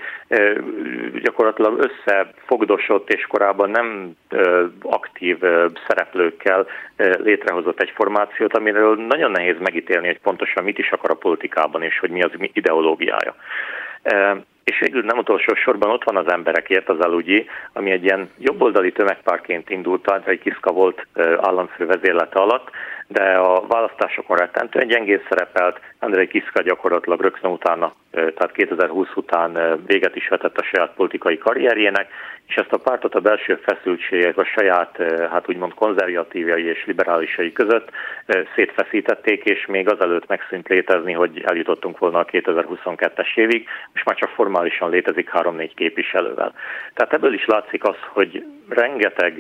gyakorlatilag 1.23 1.78
összefogdosott 1.78 3.12
és 3.12 3.26
korábban 3.26 3.70
nem 3.70 4.16
aktív 4.82 5.38
szereplőkkel 5.88 6.66
létrehozott 6.96 7.80
egy 7.80 7.92
formációt, 7.94 8.56
amiről 8.56 8.96
nagyon 8.96 9.30
nehéz 9.30 9.56
megítélni, 9.58 10.06
hogy 10.06 10.20
pontosan 10.20 10.64
mit 10.64 10.78
is 10.78 10.90
akar 10.90 11.11
a 11.11 11.14
politikában, 11.14 11.82
és 11.82 11.99
hogy 11.99 12.11
mi 12.11 12.23
az 12.23 12.30
ideológiája. 12.52 13.34
És 14.64 14.78
végül 14.78 15.02
nem 15.02 15.18
utolsó 15.18 15.54
sorban 15.54 15.90
ott 15.90 16.04
van 16.04 16.16
az 16.16 16.28
emberekért 16.28 16.88
az 16.88 17.00
alugyi, 17.00 17.46
ami 17.72 17.90
egy 17.90 18.04
ilyen 18.04 18.30
jobboldali 18.38 18.92
tömegpárként 18.92 19.70
indult, 19.70 20.22
egy 20.26 20.40
Kiszka 20.40 20.72
volt 20.72 21.06
államfő 21.36 21.86
vezérlete 21.86 22.38
alatt, 22.38 22.70
de 23.06 23.23
a 23.23 23.66
választásokon 23.66 24.37
rettentően 24.37 24.87
gyengén 24.87 25.23
szerepelt, 25.28 25.80
Andrei 25.99 26.26
Kiszka 26.26 26.62
gyakorlatilag 26.62 27.20
rögtön 27.20 27.50
utána, 27.50 27.94
tehát 28.11 28.52
2020 28.52 29.08
után 29.14 29.82
véget 29.87 30.16
is 30.16 30.28
vetett 30.28 30.58
a 30.58 30.62
saját 30.62 30.94
politikai 30.94 31.38
karrierjének, 31.38 32.08
és 32.46 32.54
ezt 32.54 32.73
a 32.73 32.78
pártot 32.78 33.14
a 33.14 33.20
belső 33.20 33.54
feszültségek 33.54 34.38
a 34.38 34.44
saját, 34.44 34.96
hát 35.30 35.49
úgymond 35.49 35.75
konzervatívjai 35.75 36.64
és 36.64 36.84
liberálisai 36.87 37.52
között 37.52 37.90
szétfeszítették, 38.54 39.44
és 39.44 39.66
még 39.66 39.88
azelőtt 39.88 40.26
megszűnt 40.26 40.68
létezni, 40.68 41.12
hogy 41.12 41.42
eljutottunk 41.46 41.99
volna 41.99 42.18
a 42.18 42.25
2022-es 42.25 43.37
évig, 43.37 43.68
és 43.94 44.02
már 44.02 44.16
csak 44.16 44.28
formálisan 44.28 44.90
létezik 44.90 45.30
3-4 45.32 45.70
képviselővel. 45.75 46.54
Tehát 46.94 47.12
ebből 47.12 47.34
is 47.34 47.46
látszik 47.46 47.84
az, 47.84 47.96
hogy 48.12 48.44
rengeteg 48.68 49.34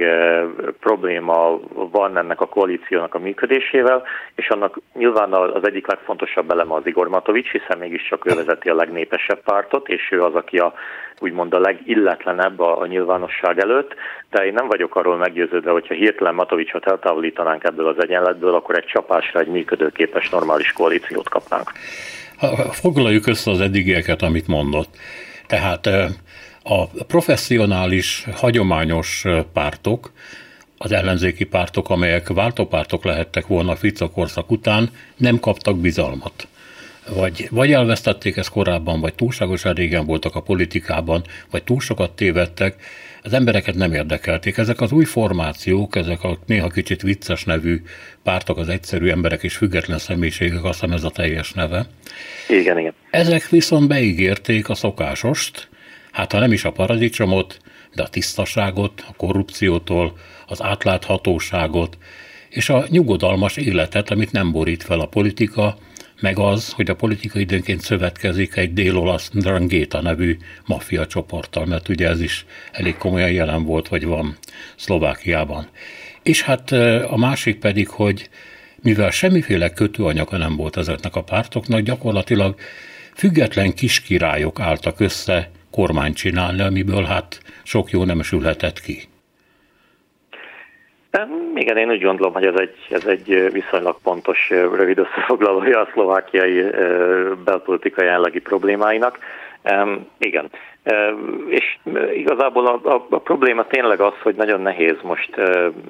probléma 0.80 1.60
van 1.72 2.16
ennek 2.16 2.40
a 2.40 2.48
koalíciónak 2.48 3.14
a 3.14 3.18
működésével, 3.54 4.02
és 4.34 4.48
annak 4.48 4.80
nyilván 4.94 5.32
az 5.32 5.66
egyik 5.66 5.86
legfontosabb 5.86 6.50
eleme 6.50 6.74
az 6.74 6.86
Igor 6.86 7.08
Matovics, 7.08 7.50
hiszen 7.50 7.78
mégiscsak 7.78 8.26
ő 8.26 8.34
vezeti 8.34 8.68
a 8.68 8.74
legnépesebb 8.74 9.42
pártot, 9.42 9.88
és 9.88 10.08
ő 10.10 10.22
az, 10.22 10.34
aki 10.34 10.58
a 10.58 10.74
úgymond 11.18 11.54
a 11.54 11.58
legilletlenebb 11.58 12.60
a, 12.60 12.80
a 12.80 12.86
nyilvánosság 12.86 13.58
előtt, 13.58 13.94
de 14.30 14.46
én 14.46 14.52
nem 14.52 14.66
vagyok 14.66 14.96
arról 14.96 15.16
meggyőződve, 15.16 15.70
hogyha 15.70 15.94
hirtelen 15.94 16.34
Matovicsot 16.34 16.86
eltávolítanánk 16.86 17.64
ebből 17.64 17.86
az 17.86 18.02
egyenletből, 18.02 18.54
akkor 18.54 18.76
egy 18.76 18.84
csapásra 18.84 19.40
egy 19.40 19.46
működőképes 19.46 20.28
normális 20.30 20.72
koalíciót 20.72 21.28
kapnánk. 21.28 21.72
Foglaljuk 22.70 23.26
össze 23.26 23.50
az 23.50 23.60
eddigieket, 23.60 24.22
amit 24.22 24.46
mondott. 24.46 24.88
Tehát 25.46 25.86
a 26.62 26.86
professzionális, 27.06 28.24
hagyományos 28.34 29.24
pártok, 29.52 30.10
az 30.78 30.92
ellenzéki 30.92 31.44
pártok, 31.44 31.90
amelyek 31.90 32.28
váltópártok 32.28 33.04
lehettek 33.04 33.46
volna 33.46 33.72
a 33.72 33.76
Fica 33.76 34.10
korszak 34.10 34.50
után, 34.50 34.90
nem 35.16 35.38
kaptak 35.38 35.78
bizalmat. 35.78 36.48
Vagy, 37.08 37.48
vagy 37.50 37.72
elvesztették 37.72 38.36
ezt 38.36 38.50
korábban, 38.50 39.00
vagy 39.00 39.14
túlságosan 39.14 39.74
régen 39.74 40.06
voltak 40.06 40.34
a 40.34 40.40
politikában, 40.40 41.24
vagy 41.50 41.64
túl 41.64 41.80
sokat 41.80 42.10
tévedtek, 42.10 42.76
az 43.22 43.32
embereket 43.32 43.74
nem 43.74 43.92
érdekelték. 43.92 44.56
Ezek 44.56 44.80
az 44.80 44.92
új 44.92 45.04
formációk, 45.04 45.96
ezek 45.96 46.22
a 46.22 46.38
néha 46.46 46.68
kicsit 46.68 47.02
vicces 47.02 47.44
nevű 47.44 47.82
pártok, 48.22 48.58
az 48.58 48.68
egyszerű 48.68 49.08
emberek 49.08 49.42
és 49.42 49.56
független 49.56 49.98
személyiségek, 49.98 50.64
azt 50.64 50.80
hiszem 50.80 50.96
ez 50.96 51.04
a 51.04 51.10
teljes 51.10 51.52
neve. 51.52 51.86
Igen, 52.48 52.78
igen. 52.78 52.92
Ezek 53.10 53.48
viszont 53.48 53.88
beígérték 53.88 54.68
a 54.68 54.74
szokásost, 54.74 55.68
hát 56.12 56.32
ha 56.32 56.38
nem 56.38 56.52
is 56.52 56.64
a 56.64 56.72
paradicsomot, 56.72 57.58
de 57.94 58.02
a 58.02 58.08
tisztaságot, 58.08 59.04
a 59.08 59.12
korrupciótól, 59.16 60.18
az 60.46 60.62
átláthatóságot, 60.62 61.98
és 62.48 62.68
a 62.68 62.84
nyugodalmas 62.88 63.56
életet, 63.56 64.10
amit 64.10 64.32
nem 64.32 64.52
borít 64.52 64.82
fel 64.82 65.00
a 65.00 65.06
politika, 65.06 65.76
meg 66.20 66.38
az, 66.38 66.72
hogy 66.72 66.90
a 66.90 66.94
politika 66.94 67.38
időnként 67.38 67.80
szövetkezik 67.80 68.56
egy 68.56 68.72
dél-olasz 68.72 69.30
Drangheta 69.32 70.02
nevű 70.02 70.36
maffia 70.64 71.06
csoporttal, 71.06 71.66
mert 71.66 71.88
ugye 71.88 72.08
ez 72.08 72.20
is 72.20 72.46
elég 72.72 72.96
komolyan 72.96 73.30
jelen 73.30 73.64
volt, 73.64 73.88
vagy 73.88 74.04
van 74.04 74.36
Szlovákiában. 74.76 75.68
És 76.22 76.42
hát 76.42 76.72
a 77.10 77.16
másik 77.16 77.58
pedig, 77.58 77.88
hogy 77.88 78.28
mivel 78.82 79.10
semmiféle 79.10 79.70
kötőanyaga 79.70 80.36
nem 80.36 80.56
volt 80.56 80.76
ezeknek 80.76 81.16
a 81.16 81.22
pártoknak, 81.22 81.80
gyakorlatilag 81.80 82.54
független 83.14 83.74
kiskirályok 83.74 84.60
álltak 84.60 85.00
össze 85.00 85.50
kormányt 85.70 86.16
csinálni, 86.16 86.60
amiből 86.60 87.04
hát 87.04 87.42
sok 87.62 87.90
jó 87.90 88.04
nem 88.04 88.22
sülhetett 88.22 88.80
ki. 88.80 89.08
Igen, 91.54 91.76
én 91.76 91.90
úgy 91.90 92.02
gondolom, 92.02 92.32
hogy 92.32 92.46
ez 92.46 92.54
egy, 92.56 92.76
ez 92.90 93.06
egy 93.06 93.52
viszonylag 93.52 93.96
pontos, 94.02 94.50
rövid 94.50 94.98
összefoglalója 94.98 95.80
a 95.80 95.88
szlovákiai 95.92 96.62
belpolitikai 97.44 98.04
jelenlegi 98.04 98.40
problémáinak. 98.40 99.18
Igen. 100.18 100.50
És 101.48 101.78
igazából 102.14 102.66
a, 102.66 102.80
a, 102.94 103.06
a 103.10 103.18
probléma 103.18 103.66
tényleg 103.66 104.00
az, 104.00 104.12
hogy 104.22 104.34
nagyon 104.34 104.60
nehéz 104.60 104.96
most 105.02 105.30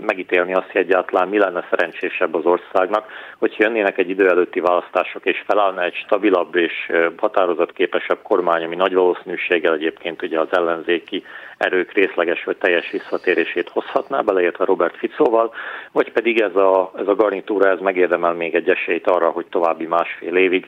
megítélni 0.07 0.55
azt, 0.55 0.71
hogy 0.71 0.81
egyáltalán 0.81 1.29
mi 1.29 1.39
lenne 1.39 1.67
szerencsésebb 1.71 2.35
az 2.35 2.45
országnak, 2.45 3.07
hogy 3.39 3.55
jönnének 3.59 3.99
egy 3.99 4.11
idő 4.11 4.29
előtti 4.29 4.61
választások, 4.61 5.25
és 5.25 5.43
felállna 5.47 5.83
egy 5.83 5.95
stabilabb 5.95 6.57
és 6.57 6.93
határozatképesebb 7.17 8.19
kormány, 8.23 8.65
ami 8.65 8.77
nagy 8.77 8.95
valószínűséggel 8.95 9.75
egyébként 9.75 10.23
ugye 10.23 10.41
az 10.41 10.49
ellenzéki 10.51 11.25
erők 11.57 11.93
részleges 11.93 12.45
vagy 12.45 12.57
teljes 12.57 12.91
visszatérését 12.91 13.69
hozhatná, 13.69 14.21
beleértve 14.21 14.65
Robert 14.65 14.97
Ficóval, 14.97 15.53
vagy 15.93 16.13
pedig 16.13 16.41
ez 16.41 16.57
a, 16.57 16.93
ez 16.99 17.07
a 17.07 17.15
garnitúra 17.15 17.71
ez 17.71 17.81
megérdemel 17.81 18.33
még 18.33 18.55
egy 18.55 18.69
esélyt 18.69 19.07
arra, 19.07 19.31
hogy 19.31 19.47
további 19.47 19.87
másfél 19.87 20.37
évig 20.37 20.67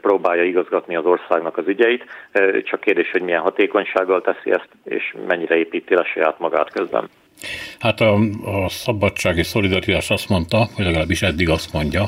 próbálja 0.00 0.44
igazgatni 0.44 0.96
az 0.96 1.04
országnak 1.04 1.56
az 1.56 1.68
ügyeit, 1.68 2.04
csak 2.64 2.80
kérdés, 2.80 3.10
hogy 3.10 3.22
milyen 3.22 3.40
hatékonysággal 3.40 4.20
teszi 4.20 4.50
ezt, 4.50 4.68
és 4.84 5.14
mennyire 5.26 5.56
építi 5.56 5.94
a 5.94 6.04
saját 6.04 6.38
magát 6.38 6.70
közben. 6.70 7.08
Hát 7.78 8.00
a, 8.00 8.14
a 8.44 8.68
szabadság 8.68 9.36
és 9.36 9.46
szolidaritás 9.46 10.10
azt 10.10 10.28
mondta, 10.28 10.66
hogy 10.76 10.84
legalábbis 10.84 11.22
eddig 11.22 11.48
azt 11.48 11.72
mondja, 11.72 12.04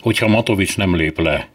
hogyha 0.00 0.28
Matovics 0.28 0.76
nem 0.76 0.96
lép 0.96 1.18
le 1.18 1.48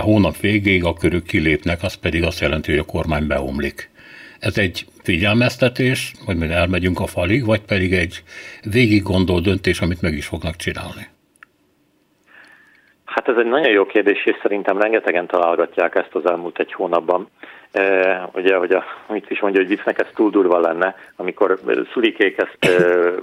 hónap 0.00 0.36
végéig, 0.36 0.84
akkor 0.84 1.12
ők 1.12 1.26
kilépnek, 1.26 1.82
az 1.82 1.94
pedig 1.94 2.22
azt 2.22 2.40
jelenti, 2.40 2.70
hogy 2.70 2.80
a 2.80 2.84
kormány 2.84 3.26
beomlik. 3.26 3.90
Ez 4.40 4.58
egy 4.58 4.84
figyelmeztetés, 5.02 6.12
hogy 6.26 6.36
mi 6.36 6.50
elmegyünk 6.50 7.00
a 7.00 7.06
falig, 7.06 7.46
vagy 7.46 7.60
pedig 7.60 7.92
egy 7.92 8.22
végig 8.70 9.02
gondolt 9.02 9.44
döntés, 9.44 9.80
amit 9.80 10.02
meg 10.02 10.14
is 10.14 10.26
fognak 10.26 10.56
csinálni? 10.56 11.08
Hát 13.04 13.28
ez 13.28 13.36
egy 13.36 13.46
nagyon 13.46 13.70
jó 13.70 13.86
kérdés, 13.86 14.24
és 14.24 14.36
szerintem 14.42 14.80
rengetegen 14.80 15.26
találgatják 15.26 15.94
ezt 15.94 16.14
az 16.14 16.26
elmúlt 16.26 16.58
egy 16.58 16.72
hónapban. 16.72 17.28
E, 17.72 18.28
ugye, 18.34 18.56
hogy 18.56 18.72
a, 18.72 18.84
mit 19.08 19.30
is 19.30 19.40
mondja, 19.40 19.60
hogy 19.60 19.68
viccnek 19.68 19.98
ez 19.98 20.06
túl 20.14 20.30
durva 20.30 20.58
lenne, 20.58 20.96
amikor 21.16 21.58
Szulikék 21.92 22.38
ezt 22.38 22.56
e, 22.60 22.68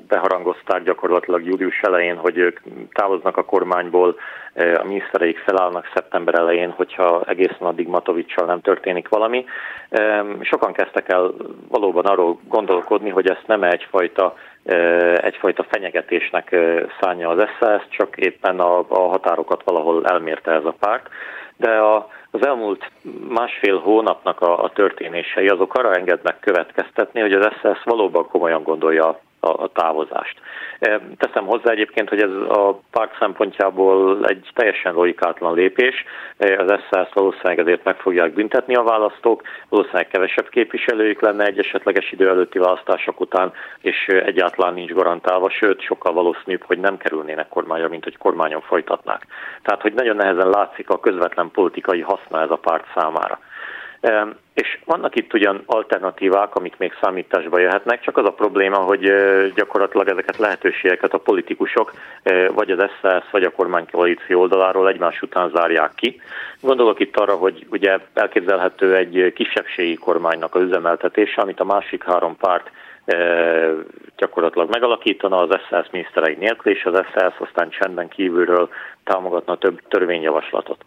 beharangozták 0.07 0.83
gyakorlatilag 0.83 1.45
július 1.45 1.79
elején, 1.81 2.15
hogy 2.15 2.38
ők 2.38 2.60
távoznak 2.93 3.38
a 3.38 3.45
kormányból, 3.45 4.15
a 4.57 4.83
minisztereik 4.83 5.38
felállnak 5.38 5.91
szeptember 5.93 6.36
elején, 6.36 6.69
hogyha 6.69 7.23
egészen 7.27 7.67
addig 7.67 7.88
Matovicsal 7.88 8.45
nem 8.45 8.62
történik 8.62 9.07
valami. 9.10 9.45
Sokan 10.41 10.73
kezdtek 10.73 11.10
el 11.10 11.33
valóban 11.67 12.05
arról 12.05 12.39
gondolkodni, 12.47 13.10
hogy 13.10 13.27
ezt 13.27 13.47
nem 13.47 13.63
egyfajta 13.63 14.36
egyfajta 15.15 15.65
fenyegetésnek 15.69 16.56
szánja 17.01 17.30
az 17.30 17.47
SZSZ, 17.60 17.89
csak 17.89 18.17
éppen 18.17 18.60
a, 18.60 18.80
a 18.88 19.08
határokat 19.08 19.63
valahol 19.63 20.06
elmérte 20.06 20.51
ez 20.51 20.65
a 20.65 20.75
párt. 20.80 21.10
De 21.58 21.71
a, 21.71 22.08
az 22.32 22.45
elmúlt 22.45 22.91
másfél 23.30 23.80
hónapnak 23.80 24.41
a, 24.41 24.63
a 24.63 24.69
történései 24.69 25.47
azok 25.47 25.73
arra 25.73 25.93
engednek 25.93 26.39
következtetni, 26.39 27.21
hogy 27.21 27.34
az 27.34 27.47
SZSZ 27.62 27.84
valóban 27.84 28.27
komolyan 28.27 28.63
gondolja 28.63 29.19
a, 29.39 29.63
a 29.63 29.69
távozást. 29.73 30.39
Teszem 31.17 31.45
hozzá 31.45 31.71
egyébként, 31.71 32.10
hogy 32.10 32.21
ez 32.21 32.30
a 32.30 32.80
párt 32.91 33.15
szempontjából 33.19 34.26
egy 34.26 34.50
teljesen 34.54 34.93
logikátlan 34.93 35.54
lépés. 35.54 36.06
Az 36.38 36.73
SZSZ 36.80 37.13
valószínűleg 37.13 37.60
ezért 37.60 37.84
meg 37.84 37.95
fogják 37.95 38.34
büntetni 38.34 38.76
a 38.76 38.84
választók, 38.84 39.41
valószínűleg 39.69 40.08
kevesebb 40.08 40.50
képviselőjük 40.50 41.21
lenne 41.21 41.45
egy 41.45 41.60
esetleges 41.60 42.12
idő 42.12 42.30
előtti 42.30 42.60
választások 42.60 43.19
után, 43.19 43.54
és 43.82 44.08
egyáltalán 44.08 44.73
nincs 44.73 44.91
garantálva, 44.91 45.50
sőt, 45.50 45.82
sokkal 45.82 46.13
valószínűbb, 46.13 46.63
hogy 46.63 46.80
nem 46.80 46.97
kerülnének 46.97 47.47
kormányra, 47.47 47.88
mint 47.88 48.04
hogy 48.04 48.17
kormányon 48.17 48.62
folytatnák. 48.62 49.26
Tehát, 49.62 49.82
hogy 49.82 49.93
nagyon 49.93 50.15
nehezen 50.15 50.50
látszik 50.50 50.89
a 50.89 51.00
közvetlen 51.00 51.52
politikai 51.52 52.02
haszna 52.02 52.41
ez 52.41 52.50
a 52.50 52.56
párt 52.56 52.86
számára. 52.95 53.39
És 54.54 54.80
vannak 54.86 55.15
itt 55.15 55.34
ugyan 55.34 55.63
alternatívák, 55.65 56.56
amik 56.56 56.78
még 56.78 56.93
számításba 57.02 57.60
jöhetnek, 57.60 58.02
csak 58.02 58.17
az 58.17 58.26
a 58.26 58.34
probléma, 58.34 58.78
hogy 58.78 59.13
gyakorlatilag 59.56 60.08
ezeket 60.08 60.38
lehetőségeket 60.38 61.13
a 61.13 61.17
politikusok, 61.17 61.93
vagy 62.54 62.72
az 62.72 62.89
SZSZ, 62.89 63.32
vagy 63.32 63.43
a 63.43 63.52
kormánykoalíció 63.52 64.39
oldaláról 64.39 64.88
egymás 64.88 65.22
után 65.22 65.50
zárják 65.50 65.91
ki. 65.96 66.22
Gondolok 66.62 67.00
itt 67.00 67.17
arra, 67.17 67.36
hogy 67.36 67.65
ugye 67.70 67.98
elképzelhető 68.13 68.96
egy 68.96 69.34
kisebbségi 69.36 69.96
kormánynak 69.96 70.56
az 70.56 70.62
üzemeltetése, 70.62 71.41
amit 71.41 71.60
a 71.60 71.65
másik 71.65 72.04
három 72.04 72.36
párt 72.38 72.72
gyakorlatilag 74.17 74.70
megalakítana 74.70 75.38
az 75.38 75.60
SZSZ 75.70 75.91
miniszterei 75.91 76.36
nélkül, 76.36 76.72
és 76.72 76.86
az 76.86 77.06
SZSZ 77.12 77.39
aztán 77.39 77.70
csendben 77.70 78.08
kívülről 78.08 78.70
támogatna 79.04 79.58
több 79.58 79.82
törvényjavaslatot. 79.88 80.84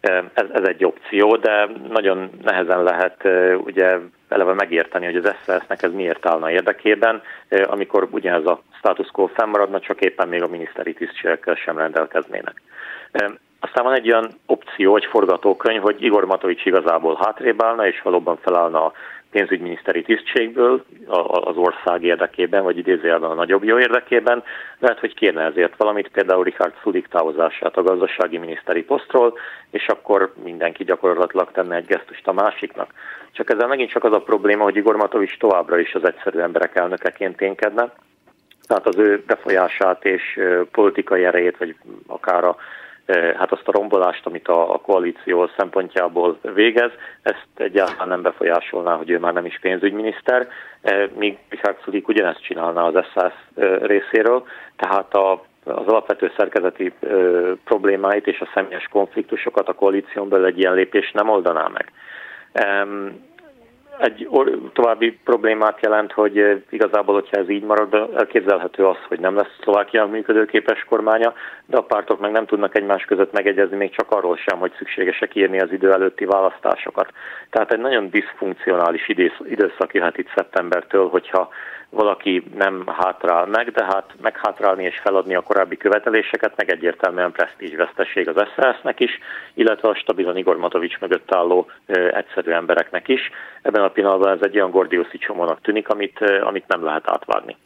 Ez, 0.00 0.46
ez 0.52 0.62
egy 0.62 0.84
opció, 0.84 1.36
de 1.36 1.68
nagyon 1.88 2.30
nehezen 2.42 2.82
lehet 2.82 3.28
ugye 3.64 3.98
eleve 4.28 4.52
megérteni, 4.52 5.04
hogy 5.04 5.16
az 5.16 5.34
SZSZ-nek 5.42 5.82
ez 5.82 5.92
miért 5.92 6.26
állna 6.26 6.50
érdekében, 6.50 7.22
amikor 7.64 8.08
ugyanez 8.10 8.46
a 8.46 8.62
status 8.78 9.08
quo 9.08 9.26
fennmaradna, 9.26 9.80
csak 9.80 10.00
éppen 10.00 10.28
még 10.28 10.42
a 10.42 10.48
miniszteri 10.48 10.92
tisztségekkel 10.92 11.54
sem 11.54 11.78
rendelkeznének. 11.78 12.62
Aztán 13.60 13.84
van 13.84 13.94
egy 13.94 14.10
olyan 14.10 14.30
opció, 14.46 14.96
egy 14.96 15.04
forgatókönyv, 15.04 15.80
hogy 15.80 16.02
Igor 16.02 16.24
Matovics 16.24 16.64
igazából 16.64 17.18
hátrébb 17.24 17.62
állna, 17.62 17.86
és 17.86 18.02
valóban 18.02 18.36
felállna 18.36 18.84
a 18.84 18.92
pénzügyminiszteri 19.30 20.02
tisztségből 20.02 20.84
az 21.30 21.56
ország 21.56 22.02
érdekében, 22.02 22.62
vagy 22.62 22.78
idézőjelben 22.78 23.30
a 23.30 23.34
nagyobb 23.34 23.64
jó 23.64 23.78
érdekében. 23.78 24.42
Lehet, 24.78 24.98
hogy 24.98 25.14
kérne 25.14 25.42
ezért 25.42 25.76
valamit, 25.76 26.08
például 26.08 26.44
Richard 26.44 26.74
Sulik 26.82 27.06
távozását 27.06 27.76
a 27.76 27.82
gazdasági 27.82 28.38
miniszteri 28.38 28.82
posztról, 28.82 29.38
és 29.70 29.86
akkor 29.86 30.32
mindenki 30.44 30.84
gyakorlatilag 30.84 31.50
tenne 31.52 31.76
egy 31.76 31.86
gesztust 31.86 32.28
a 32.28 32.32
másiknak. 32.32 32.92
Csak 33.32 33.50
ezzel 33.50 33.68
megint 33.68 33.90
csak 33.90 34.04
az 34.04 34.12
a 34.12 34.22
probléma, 34.22 34.62
hogy 34.62 34.76
Igor 34.76 34.96
Matovics 34.96 35.38
továbbra 35.38 35.78
is 35.78 35.94
az 35.94 36.04
egyszerű 36.04 36.38
emberek 36.38 36.76
elnökeként 36.76 37.36
ténykedne, 37.36 37.92
tehát 38.66 38.86
az 38.86 38.96
ő 38.96 39.22
befolyását 39.26 40.04
és 40.04 40.40
politikai 40.72 41.24
erejét, 41.24 41.56
vagy 41.56 41.76
akár 42.06 42.44
a 42.44 42.56
hát 43.36 43.52
azt 43.52 43.68
a 43.68 43.72
rombolást, 43.72 44.26
amit 44.26 44.48
a, 44.48 44.74
a 44.74 44.78
koalíció 44.78 45.50
szempontjából 45.56 46.38
végez, 46.54 46.90
ezt 47.22 47.46
egyáltalán 47.56 48.08
nem 48.08 48.22
befolyásolná, 48.22 48.94
hogy 48.94 49.10
ő 49.10 49.18
már 49.18 49.32
nem 49.32 49.44
is 49.44 49.58
pénzügyminiszter, 49.60 50.48
míg 51.14 51.38
Richard 51.48 51.76
Sulik 51.82 52.08
ugyanezt 52.08 52.42
csinálná 52.42 52.82
az 52.82 53.04
SZSZ 53.04 53.64
részéről, 53.80 54.46
tehát 54.76 55.14
a, 55.14 55.32
az 55.64 55.86
alapvető 55.86 56.32
szerkezeti 56.36 56.92
ö, 57.00 57.52
problémáit 57.64 58.26
és 58.26 58.40
a 58.40 58.50
személyes 58.54 58.88
konfliktusokat 58.90 59.68
a 59.68 59.74
koalíción 59.74 60.28
belül 60.28 60.46
egy 60.46 60.58
ilyen 60.58 60.74
lépés 60.74 61.10
nem 61.10 61.28
oldaná 61.28 61.68
meg. 61.68 61.92
Um, 62.64 63.28
egy 64.00 64.28
további 64.72 65.18
problémát 65.24 65.78
jelent, 65.82 66.12
hogy 66.12 66.38
eh, 66.38 66.56
igazából, 66.70 67.14
hogyha 67.14 67.36
ez 67.36 67.48
így 67.48 67.62
marad, 67.62 68.10
elképzelhető 68.16 68.86
az, 68.86 68.96
hogy 69.08 69.20
nem 69.20 69.36
lesz 69.36 69.56
Szlovákia 69.62 70.06
működőképes 70.06 70.84
kormánya, 70.84 71.34
de 71.66 71.76
a 71.76 71.82
pártok 71.82 72.20
meg 72.20 72.30
nem 72.30 72.46
tudnak 72.46 72.76
egymás 72.76 73.04
között 73.04 73.32
megegyezni 73.32 73.76
még 73.76 73.90
csak 73.90 74.10
arról 74.10 74.36
sem, 74.36 74.58
hogy 74.58 74.72
szükségesek 74.78 75.34
írni 75.34 75.60
az 75.60 75.72
idő 75.72 75.92
előtti 75.92 76.24
választásokat. 76.24 77.12
Tehát 77.50 77.72
egy 77.72 77.80
nagyon 77.80 78.10
diszfunkcionális 78.10 79.08
időszak 79.44 79.94
jöhet 79.94 80.18
itt 80.18 80.30
szeptembertől, 80.34 81.08
hogyha 81.08 81.48
valaki 81.90 82.42
nem 82.54 82.84
hátrál 82.86 83.46
meg, 83.46 83.70
de 83.70 83.84
hát 83.84 84.14
meghátrálni 84.20 84.84
és 84.84 84.98
feladni 85.02 85.34
a 85.34 85.40
korábbi 85.40 85.76
követeléseket, 85.76 86.52
meg 86.56 86.70
egyértelműen 86.70 87.32
presztízsvesztesség 87.32 88.28
az 88.28 88.48
SZSZ-nek 88.56 89.00
is, 89.00 89.18
illetve 89.54 89.88
a 89.88 89.94
stabilan 89.94 90.36
Igor 90.36 90.56
Matovics 90.56 90.98
mögött 90.98 91.34
álló 91.34 91.70
ö, 91.86 92.16
egyszerű 92.16 92.50
embereknek 92.50 93.08
is. 93.08 93.20
Ebben 93.62 93.82
a 93.82 93.88
pillanatban 93.88 94.32
ez 94.32 94.42
egy 94.42 94.56
olyan 94.56 94.70
gordiuszi 94.70 95.18
csomónak 95.18 95.60
tűnik, 95.60 95.88
amit, 95.88 96.18
ö, 96.20 96.44
amit 96.44 96.66
nem 96.66 96.84
lehet 96.84 97.10
átvágni. 97.10 97.56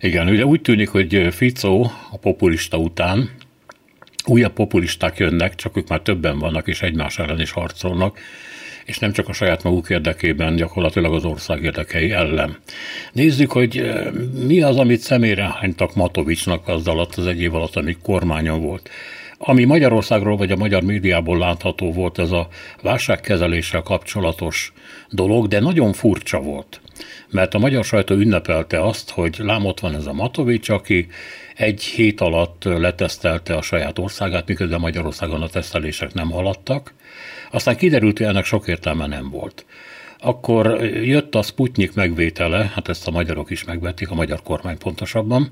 Igen, 0.00 0.28
ugye 0.28 0.44
úgy 0.44 0.60
tűnik, 0.60 0.88
hogy 0.88 1.34
Fico 1.34 1.82
a 2.12 2.18
populista 2.20 2.76
után 2.76 3.30
újabb 4.26 4.52
populisták 4.52 5.16
jönnek, 5.16 5.54
csak 5.54 5.76
ők 5.76 5.88
már 5.88 6.00
többen 6.00 6.38
vannak, 6.38 6.66
és 6.66 6.82
egymás 6.82 7.18
ellen 7.18 7.40
is 7.40 7.52
harcolnak 7.52 8.18
és 8.86 8.98
nem 8.98 9.12
csak 9.12 9.28
a 9.28 9.32
saját 9.32 9.62
maguk 9.62 9.90
érdekében, 9.90 10.56
gyakorlatilag 10.56 11.14
az 11.14 11.24
ország 11.24 11.62
érdekei 11.62 12.10
ellen. 12.10 12.56
Nézzük, 13.12 13.52
hogy 13.52 13.78
eh, 13.78 14.06
mi 14.46 14.62
az, 14.62 14.76
amit 14.76 15.00
személyre 15.00 15.42
hánytak 15.60 15.94
Matovicsnak 15.94 16.68
az 16.68 16.86
alatt, 16.86 17.14
az 17.14 17.26
egy 17.26 17.40
év 17.40 17.54
alatt, 17.54 17.76
amíg 17.76 17.96
kormányon 18.02 18.60
volt. 18.60 18.90
Ami 19.38 19.64
Magyarországról 19.64 20.36
vagy 20.36 20.52
a 20.52 20.56
magyar 20.56 20.82
médiából 20.82 21.38
látható 21.38 21.92
volt 21.92 22.18
ez 22.18 22.30
a 22.30 22.48
válságkezeléssel 22.82 23.82
kapcsolatos 23.82 24.72
dolog, 25.10 25.48
de 25.48 25.60
nagyon 25.60 25.92
furcsa 25.92 26.40
volt. 26.40 26.80
Mert 27.30 27.54
a 27.54 27.58
magyar 27.58 27.84
sajtó 27.84 28.14
ünnepelte 28.14 28.82
azt, 28.82 29.10
hogy 29.10 29.36
lámot 29.38 29.80
van 29.80 29.94
ez 29.94 30.06
a 30.06 30.12
Matovics, 30.12 30.68
aki 30.68 31.06
egy 31.56 31.82
hét 31.82 32.20
alatt 32.20 32.64
letesztelte 32.64 33.54
a 33.54 33.62
saját 33.62 33.98
országát, 33.98 34.48
miközben 34.48 34.80
Magyarországon 34.80 35.42
a 35.42 35.48
tesztelések 35.48 36.14
nem 36.14 36.30
haladtak, 36.30 36.94
aztán 37.50 37.76
kiderült, 37.76 38.18
hogy 38.18 38.26
ennek 38.26 38.44
sok 38.44 38.68
értelme 38.68 39.06
nem 39.06 39.30
volt. 39.30 39.66
Akkor 40.18 40.84
jött 40.84 41.34
a 41.34 41.42
Sputnik 41.42 41.94
megvétele, 41.94 42.70
hát 42.74 42.88
ezt 42.88 43.08
a 43.08 43.10
magyarok 43.10 43.50
is 43.50 43.64
megvették, 43.64 44.10
a 44.10 44.14
magyar 44.14 44.42
kormány 44.42 44.78
pontosabban, 44.78 45.50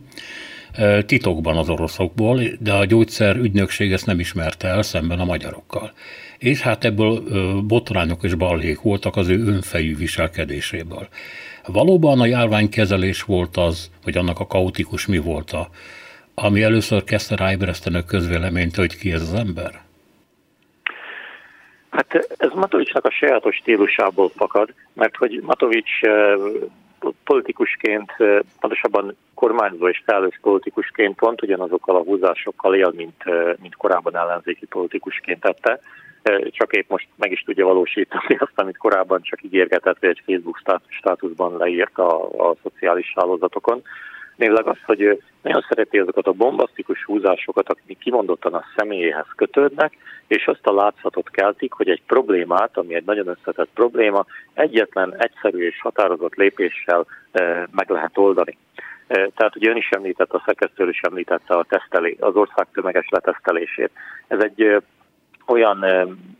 titokban 1.06 1.56
az 1.56 1.68
oroszokból, 1.68 2.42
de 2.60 2.72
a 2.72 2.84
gyógyszer 2.84 3.36
ügynökség 3.36 3.92
ezt 3.92 4.06
nem 4.06 4.20
ismerte 4.20 4.68
el 4.68 4.82
szemben 4.82 5.20
a 5.20 5.24
magyarokkal. 5.24 5.92
És 6.38 6.60
hát 6.60 6.84
ebből 6.84 7.22
botrányok 7.62 8.22
és 8.22 8.34
balhék 8.34 8.80
voltak 8.80 9.16
az 9.16 9.28
ő 9.28 9.46
önfejű 9.46 9.96
viselkedéséből. 9.96 11.08
Valóban 11.66 12.20
a 12.20 12.26
járványkezelés 12.26 13.22
volt 13.22 13.56
az, 13.56 13.90
hogy 14.02 14.16
annak 14.16 14.40
a 14.40 14.46
kaotikus 14.46 15.06
mi 15.06 15.18
volt 15.18 15.52
a, 15.52 15.68
ami 16.34 16.62
először 16.62 17.04
kezdte 17.04 17.36
ráébreszteni 17.36 17.96
a 17.96 18.04
közvéleményt, 18.04 18.76
hogy 18.76 18.96
ki 18.96 19.12
ez 19.12 19.22
az 19.22 19.34
ember? 19.34 19.83
Hát 21.94 22.34
ez 22.36 22.50
Matovicsnak 22.54 23.04
a 23.04 23.10
sajátos 23.10 23.56
stílusából 23.56 24.28
fakad, 24.28 24.68
mert 24.92 25.16
hogy 25.16 25.40
Matovics 25.42 26.02
eh, 26.02 26.34
politikusként, 27.24 28.12
eh, 28.18 28.38
pontosabban 28.60 29.16
kormányzó 29.34 29.88
és 29.88 30.02
felelős 30.04 30.38
politikusként 30.42 31.16
pont 31.16 31.42
ugyanazokkal 31.42 31.96
a 31.96 32.02
húzásokkal 32.02 32.74
él, 32.74 32.92
mint, 32.96 33.22
eh, 33.24 33.52
mint 33.60 33.76
korábban 33.76 34.16
ellenzéki 34.16 34.66
politikusként 34.66 35.40
tette, 35.40 35.80
csak 36.50 36.72
épp 36.72 36.90
most 36.90 37.08
meg 37.16 37.32
is 37.32 37.42
tudja 37.42 37.66
valósítani 37.66 38.36
azt, 38.38 38.52
amit 38.60 38.76
korábban 38.76 39.22
csak 39.22 39.42
ígérgetett, 39.42 39.96
vagy 40.00 40.08
egy 40.10 40.22
Facebook 40.26 40.60
státuszban 40.88 41.56
leírt 41.56 41.98
a, 41.98 42.24
a 42.50 42.54
szociális 42.62 43.12
hálózatokon. 43.16 43.82
Névleg 44.36 44.66
az, 44.66 44.76
hogy 44.84 45.22
nagyon 45.42 45.64
szereti 45.68 45.98
azokat 45.98 46.26
a 46.26 46.32
bombasztikus 46.32 47.04
húzásokat, 47.04 47.68
akik 47.68 47.98
kimondottan 47.98 48.54
a 48.54 48.64
személyéhez 48.76 49.26
kötődnek, 49.36 49.92
és 50.26 50.46
azt 50.46 50.66
a 50.66 50.74
látszatot 50.74 51.30
keltik, 51.30 51.72
hogy 51.72 51.88
egy 51.88 52.02
problémát, 52.06 52.76
ami 52.76 52.94
egy 52.94 53.04
nagyon 53.04 53.28
összetett 53.28 53.68
probléma, 53.74 54.26
egyetlen 54.52 55.14
egyszerű 55.18 55.66
és 55.66 55.80
határozott 55.80 56.34
lépéssel 56.34 57.06
e, 57.32 57.68
meg 57.70 57.90
lehet 57.90 58.18
oldani. 58.18 58.58
E, 59.06 59.28
tehát 59.36 59.56
ugye 59.56 59.70
ön 59.70 59.76
is 59.76 59.88
említette, 59.90 60.36
a 60.36 60.42
szerkesztő 60.46 60.88
is 60.88 61.00
említette 61.00 61.54
a 61.54 61.64
tesztelé, 61.68 62.16
az 62.20 62.34
ország 62.34 62.66
tömeges 62.72 63.08
letesztelését. 63.08 63.90
Ez 64.26 64.40
egy 64.40 64.60
e, 64.60 64.80
olyan 65.46 65.84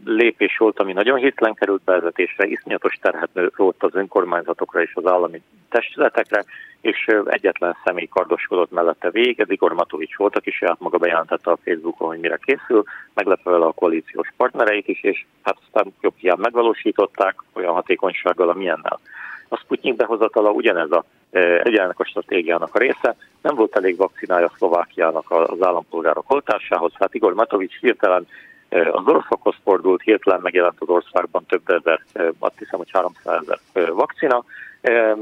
lépés 0.05 0.57
volt, 0.59 0.79
ami 0.79 0.93
nagyon 0.93 1.19
hirtelen 1.19 1.55
került 1.55 1.83
bevezetésre, 1.85 2.47
iszonyatos 2.47 2.95
terhet 2.95 3.31
rótt 3.57 3.83
az 3.83 3.95
önkormányzatokra 3.95 4.83
és 4.83 4.93
az 4.95 5.07
állami 5.07 5.43
testületekre, 5.69 6.45
és 6.81 7.07
egyetlen 7.25 7.77
személy 7.85 8.07
kardoskodott 8.07 8.71
mellette 8.71 9.11
végig, 9.11 9.41
ez 9.41 9.51
Igor 9.51 9.73
Matovics 9.73 10.17
volt, 10.17 10.37
aki 10.37 10.51
saját 10.51 10.81
maga 10.81 10.99
bejelentette 10.99 11.51
a 11.51 11.59
Facebookon, 11.65 12.09
hogy 12.09 12.19
mire 12.19 12.39
készül, 12.43 12.83
meglepve 13.15 13.51
vele 13.51 13.65
a 13.65 13.73
koalíciós 13.73 14.29
partnereik 14.37 14.89
is, 14.89 15.03
és 15.03 15.25
hát 15.43 15.57
aztán 15.65 15.93
jobb 16.01 16.15
hiány 16.17 16.39
megvalósították 16.39 17.35
olyan 17.53 17.75
hatékonysággal, 17.75 18.49
amilyennel. 18.49 19.01
A 19.49 19.57
Sputnik 19.57 19.97
behozatala 19.97 20.51
ugyanez 20.51 20.91
a 20.91 21.05
egyenlenek 21.39 21.99
a 21.99 22.05
stratégiának 22.05 22.75
a 22.75 22.79
része. 22.79 23.17
Nem 23.41 23.55
volt 23.55 23.77
elég 23.77 23.97
vakcinája 23.97 24.53
Szlovákiának 24.57 25.31
az 25.31 25.63
állampolgárok 25.63 26.31
oltásához. 26.31 26.93
Hát 26.99 27.15
Igor 27.15 27.35
Matovics 27.35 27.79
hirtelen 27.81 28.27
az 28.75 29.07
oroszokhoz 29.07 29.55
fordult, 29.63 30.03
hirtelen 30.03 30.41
megjelent 30.43 30.77
az 30.79 30.89
országban 30.89 31.45
több 31.47 31.69
ezer, 31.69 32.01
azt 32.39 32.59
hiszem, 32.59 32.79
hogy 32.79 32.91
300 32.93 33.61
ezer 33.73 33.93
vakcina, 33.93 34.45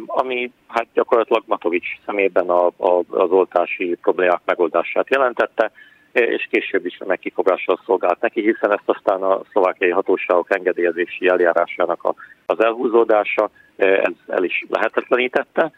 ami 0.06 0.52
hát 0.68 0.86
gyakorlatilag 0.94 1.42
Matovics 1.46 1.86
szemében 2.06 2.48
a, 2.48 2.66
a, 2.66 3.02
az 3.08 3.30
oltási 3.30 3.98
problémák 4.02 4.40
megoldását 4.44 5.10
jelentette, 5.10 5.72
és 6.12 6.48
később 6.50 6.86
is 6.86 6.98
megkifogással 7.06 7.80
szolgált 7.86 8.20
neki, 8.20 8.40
hiszen 8.40 8.72
ezt 8.72 8.82
aztán 8.84 9.22
a 9.22 9.40
szlovákiai 9.50 9.90
hatóságok 9.90 10.54
engedélyezési 10.54 11.28
eljárásának 11.28 12.04
a, 12.04 12.14
az 12.46 12.64
elhúzódása 12.64 13.50
ez 13.76 14.12
el 14.26 14.44
is 14.44 14.64
lehetetlenítette. 14.68 15.72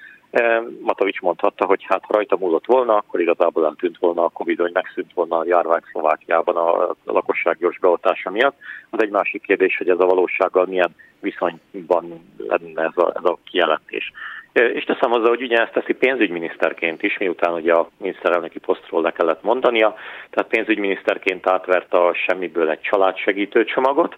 Matovics 0.80 1.20
mondhatta, 1.20 1.64
hogy 1.64 1.84
hát 1.88 2.04
ha 2.04 2.14
rajta 2.14 2.36
múlott 2.36 2.66
volna, 2.66 2.96
akkor 2.96 3.20
igazából 3.20 3.64
eltűnt 3.64 3.98
volna 3.98 4.24
a 4.24 4.28
Covid, 4.28 4.58
hogy 4.58 4.72
megszűnt 4.72 5.12
volna 5.14 5.38
a 5.38 5.44
járvány 5.46 5.80
Szlovákiában 5.90 6.56
a 6.56 6.94
lakosság 7.04 7.56
gyors 7.58 7.78
beoltása 7.78 8.30
miatt. 8.30 8.56
Az 8.90 9.02
egy 9.02 9.10
másik 9.10 9.42
kérdés, 9.42 9.76
hogy 9.76 9.88
ez 9.88 9.98
a 9.98 10.06
valósággal 10.06 10.66
milyen 10.66 10.94
viszonyban 11.20 12.24
lenne 12.36 12.82
ez 12.82 12.96
a, 12.96 13.12
ez 13.16 13.24
a 13.24 13.38
kijelentés. 13.44 14.12
És 14.52 14.84
teszem 14.84 15.10
hozzá, 15.10 15.28
hogy 15.28 15.42
ugye 15.42 15.62
ezt 15.62 15.72
teszi 15.72 15.92
pénzügyminiszterként 15.92 17.02
is, 17.02 17.18
miután 17.18 17.52
ugye 17.52 17.72
a 17.72 17.88
miniszterelnöki 17.96 18.58
posztról 18.58 19.02
le 19.02 19.12
kellett 19.12 19.42
mondania, 19.42 19.94
tehát 20.30 20.50
pénzügyminiszterként 20.50 21.46
átvert 21.46 21.94
a 21.94 22.14
semmiből 22.26 22.70
egy 22.70 22.80
családsegítő 22.80 23.64
csomagot, 23.64 24.16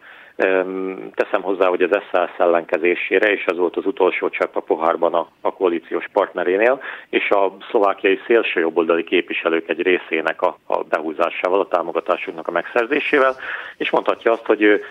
Teszem 1.14 1.42
hozzá, 1.42 1.66
hogy 1.66 1.82
az 1.82 1.90
SZSZ 1.90 2.38
ellenkezésére, 2.38 3.32
és 3.32 3.44
ez 3.44 3.56
volt 3.56 3.76
az 3.76 3.86
utolsó 3.86 4.28
csepp 4.28 4.56
a 4.56 4.60
pohárban 4.60 5.14
a, 5.14 5.28
a 5.40 5.52
koalíciós 5.52 6.08
partnerénél, 6.12 6.82
és 7.10 7.30
a 7.30 7.56
szlovákiai 7.70 8.18
szélsőjobboldali 8.26 9.04
képviselők 9.04 9.68
egy 9.68 9.82
részének 9.82 10.42
a, 10.42 10.58
a 10.66 10.82
behúzásával, 10.82 11.60
a 11.60 11.68
támogatásunknak 11.68 12.48
a 12.48 12.50
megszerzésével, 12.50 13.36
és 13.76 13.90
mondhatja 13.90 14.32
azt, 14.32 14.46
hogy 14.46 14.62
ő 14.62 14.84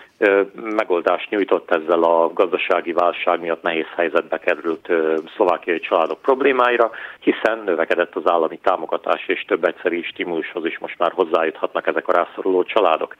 megoldást 0.54 1.30
nyújtott 1.30 1.70
ezzel 1.70 2.02
a 2.02 2.32
gazdasági 2.32 2.92
válság 2.92 3.40
miatt 3.40 3.62
nehéz 3.62 3.88
helyzetbe 3.96 4.38
került 4.38 4.88
szlovákiai 5.34 5.80
családok 5.80 6.22
problémáira, 6.22 6.90
hiszen 7.20 7.62
növekedett 7.64 8.14
az 8.14 8.30
állami 8.30 8.58
támogatás, 8.62 9.26
és 9.26 9.44
több 9.44 9.64
egyszerű 9.64 10.02
stimulushoz 10.02 10.64
is 10.64 10.78
most 10.78 10.98
már 10.98 11.12
hozzájuthatnak 11.12 11.86
ezek 11.86 12.08
a 12.08 12.12
rászoruló 12.12 12.62
családok. 12.62 13.14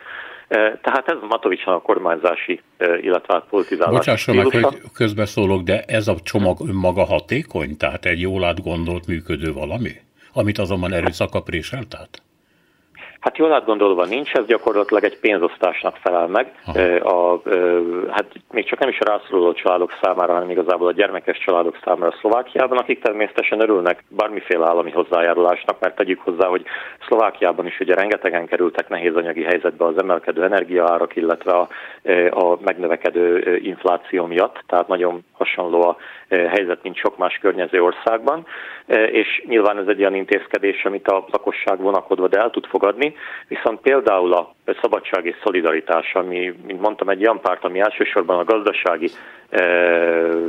Tehát 0.49 1.09
ez 1.09 1.17
Matovicsnak 1.29 1.75
a 1.75 1.81
kormány 1.81 2.16
kormányzási, 2.21 2.61
illetve 3.01 3.35
hát 3.35 3.45
politizálási 3.51 3.97
Bocsásson 3.97 4.37
meg, 4.37 4.47
hogy 4.47 4.81
közbeszólok, 4.93 5.63
de 5.63 5.83
ez 5.83 6.09
a 6.09 6.15
csomag 6.23 6.69
önmaga 6.69 7.05
hatékony? 7.05 7.77
Tehát 7.77 8.05
egy 8.05 8.21
jól 8.21 8.45
átgondolt, 8.45 9.07
működő 9.07 9.53
valami? 9.53 9.91
Amit 10.33 10.59
azonban 10.59 10.93
erőszaka 10.93 11.41
préselt 11.41 11.95
át? 11.95 12.23
Hát 13.21 13.37
jól 13.37 13.53
átgondolva 13.53 14.05
nincs, 14.05 14.33
ez 14.33 14.47
gyakorlatilag 14.47 15.05
egy 15.05 15.19
pénzosztásnak 15.19 15.97
felel 15.97 16.27
meg. 16.27 16.53
A, 17.03 17.41
hát 18.11 18.27
még 18.51 18.67
csak 18.67 18.79
nem 18.79 18.89
is 18.89 18.99
a 19.01 19.05
rászoruló 19.05 19.53
családok 19.53 19.93
számára, 20.03 20.33
hanem 20.33 20.51
igazából 20.51 20.89
a 20.89 20.93
gyermekes 20.93 21.39
családok 21.39 21.79
számára 21.85 22.17
Szlovákiában, 22.21 22.79
akik 22.79 23.03
természetesen 23.03 23.61
örülnek 23.61 24.05
bármiféle 24.09 24.67
állami 24.67 24.91
hozzájárulásnak, 24.91 25.81
mert 25.81 25.97
tegyük 25.97 26.21
hozzá, 26.21 26.47
hogy 26.47 26.65
Szlovákiában 27.07 27.67
is 27.67 27.81
ugye 27.81 27.95
rengetegen 27.95 28.47
kerültek 28.47 28.89
nehéz 28.89 29.17
anyagi 29.17 29.43
helyzetbe 29.43 29.85
az 29.85 29.99
emelkedő 29.99 30.43
energiaárak, 30.43 31.17
illetve 31.17 31.53
a, 31.53 31.69
a 32.31 32.59
megnövekedő 32.65 33.57
infláció 33.57 34.27
miatt, 34.27 34.63
tehát 34.67 34.89
nagyon 34.89 35.25
hasonló 35.33 35.83
a 35.83 35.97
helyzet, 36.29 36.83
mint 36.83 36.97
sok 36.97 37.17
más 37.17 37.39
környező 37.39 37.83
országban, 37.83 38.47
és 39.11 39.45
nyilván 39.47 39.79
ez 39.79 39.87
egy 39.87 40.01
olyan 40.01 40.15
intézkedés, 40.15 40.85
amit 40.85 41.09
a 41.09 41.25
lakosság 41.31 41.81
vonakodva 41.81 42.29
el 42.31 42.51
tud 42.51 42.67
fogadni, 42.67 43.15
viszont 43.49 43.81
például 43.81 44.33
a 44.33 44.55
szabadság 44.81 45.27
és 45.27 45.37
szolidaritás, 45.43 46.15
ami, 46.15 46.55
mint 46.67 46.81
mondtam, 46.81 47.09
egy 47.09 47.23
olyan 47.23 47.41
párt, 47.41 47.65
ami 47.65 47.81
elsősorban 47.81 48.39
a 48.39 48.45
gazdasági 48.45 49.11
e, 49.51 49.63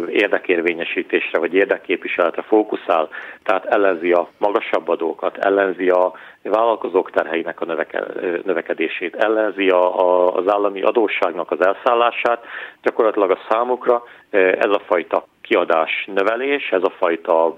érdekérvényesítésre 0.10 1.40
vagy 1.40 1.54
érdekképviseletre 1.54 2.42
fókuszál, 2.42 3.10
tehát 3.44 3.66
ellenzi 3.66 4.12
a 4.12 4.30
magasabb 4.38 4.88
adókat, 4.88 5.38
ellenzi 5.38 5.90
a 5.90 6.14
vállalkozók 6.44 7.12
terheinek 7.12 7.62
a 7.62 7.66
növeke, 7.66 8.04
növekedését, 8.44 9.16
ellenzi 9.16 9.70
a, 9.70 10.00
a, 10.00 10.34
az 10.36 10.48
állami 10.48 10.82
adósságnak 10.82 11.52
az 11.52 11.66
elszállását, 11.66 12.44
gyakorlatilag 12.82 13.32
a 13.32 13.40
számukra 13.50 14.04
ez 14.30 14.70
a 14.70 14.82
fajta 14.86 15.26
kiadás 15.48 16.06
növelés, 16.06 16.70
ez 16.72 16.84
a 16.84 16.94
fajta 16.98 17.58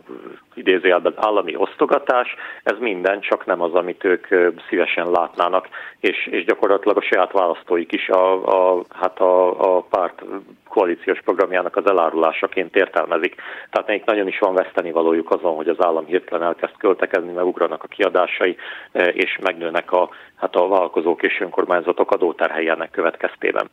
idézőjelben 0.54 1.14
állami 1.16 1.56
osztogatás, 1.56 2.36
ez 2.64 2.78
minden 2.80 3.20
csak 3.20 3.46
nem 3.46 3.62
az, 3.62 3.74
amit 3.74 4.04
ők 4.04 4.28
szívesen 4.70 5.12
látnának, 5.12 5.68
és, 6.00 6.28
és 6.32 6.46
gyakorlatilag 6.46 6.98
a 6.98 7.02
saját 7.02 7.32
választóik 7.32 7.92
is 7.92 8.10
a, 8.10 8.34
a, 8.48 8.84
hát 8.90 9.20
a, 9.20 9.76
a 9.78 9.82
párt 9.82 10.22
koalíciós 10.70 11.22
programjának 11.22 11.76
az 11.76 11.90
elárulásaként 11.90 12.76
értelmezik. 12.76 13.36
Tehát 13.70 13.88
nekik 13.88 14.06
nagyon 14.06 14.28
is 14.28 14.40
van 14.40 14.54
veszteni 14.54 14.92
valójuk 14.92 15.32
azon, 15.32 15.56
hogy 15.56 15.68
az 15.68 15.86
állam 15.86 16.06
hirtelen 16.06 16.48
elkezd 16.48 16.78
költekezni, 16.78 17.32
megugranak 17.32 17.84
a 17.84 17.88
kiadásai, 17.88 18.58
és 18.94 19.38
megnőnek 19.42 19.92
a, 19.92 20.10
hát 20.36 20.56
a 20.56 20.68
vállalkozók 20.68 21.24
és 21.24 21.40
önkormányzatok 21.40 22.12
adóterhei 22.12 22.72
következtében. 22.92 23.70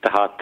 Tehát, 0.00 0.40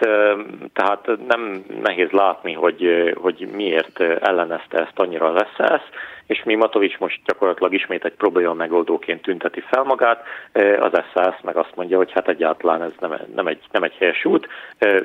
tehát 0.73 1.09
nem 1.27 1.65
nehéz 1.81 2.09
látni, 2.09 2.53
hogy, 2.53 3.13
hogy 3.21 3.47
miért 3.55 3.99
ellenezte 3.99 4.77
ezt 4.77 4.99
annyira 4.99 5.31
lesz 5.31 5.57
ez, 5.57 5.81
és 6.27 6.43
mi 6.43 6.55
Matovics 6.55 6.97
most 6.97 7.19
gyakorlatilag 7.25 7.73
ismét 7.73 8.05
egy 8.05 8.13
probléma 8.13 8.53
megoldóként 8.53 9.21
tünteti 9.21 9.61
fel 9.61 9.83
magát, 9.83 10.23
az 10.79 10.91
SZSZ 10.91 11.41
meg 11.41 11.55
azt 11.55 11.75
mondja, 11.75 11.97
hogy 11.97 12.11
hát 12.11 12.27
egyáltalán 12.27 12.81
ez 12.81 12.91
nem, 12.99 13.17
nem, 13.35 13.47
egy, 13.47 13.59
nem 13.71 13.83
egy 13.83 13.95
helyes 13.99 14.25
út, 14.25 14.47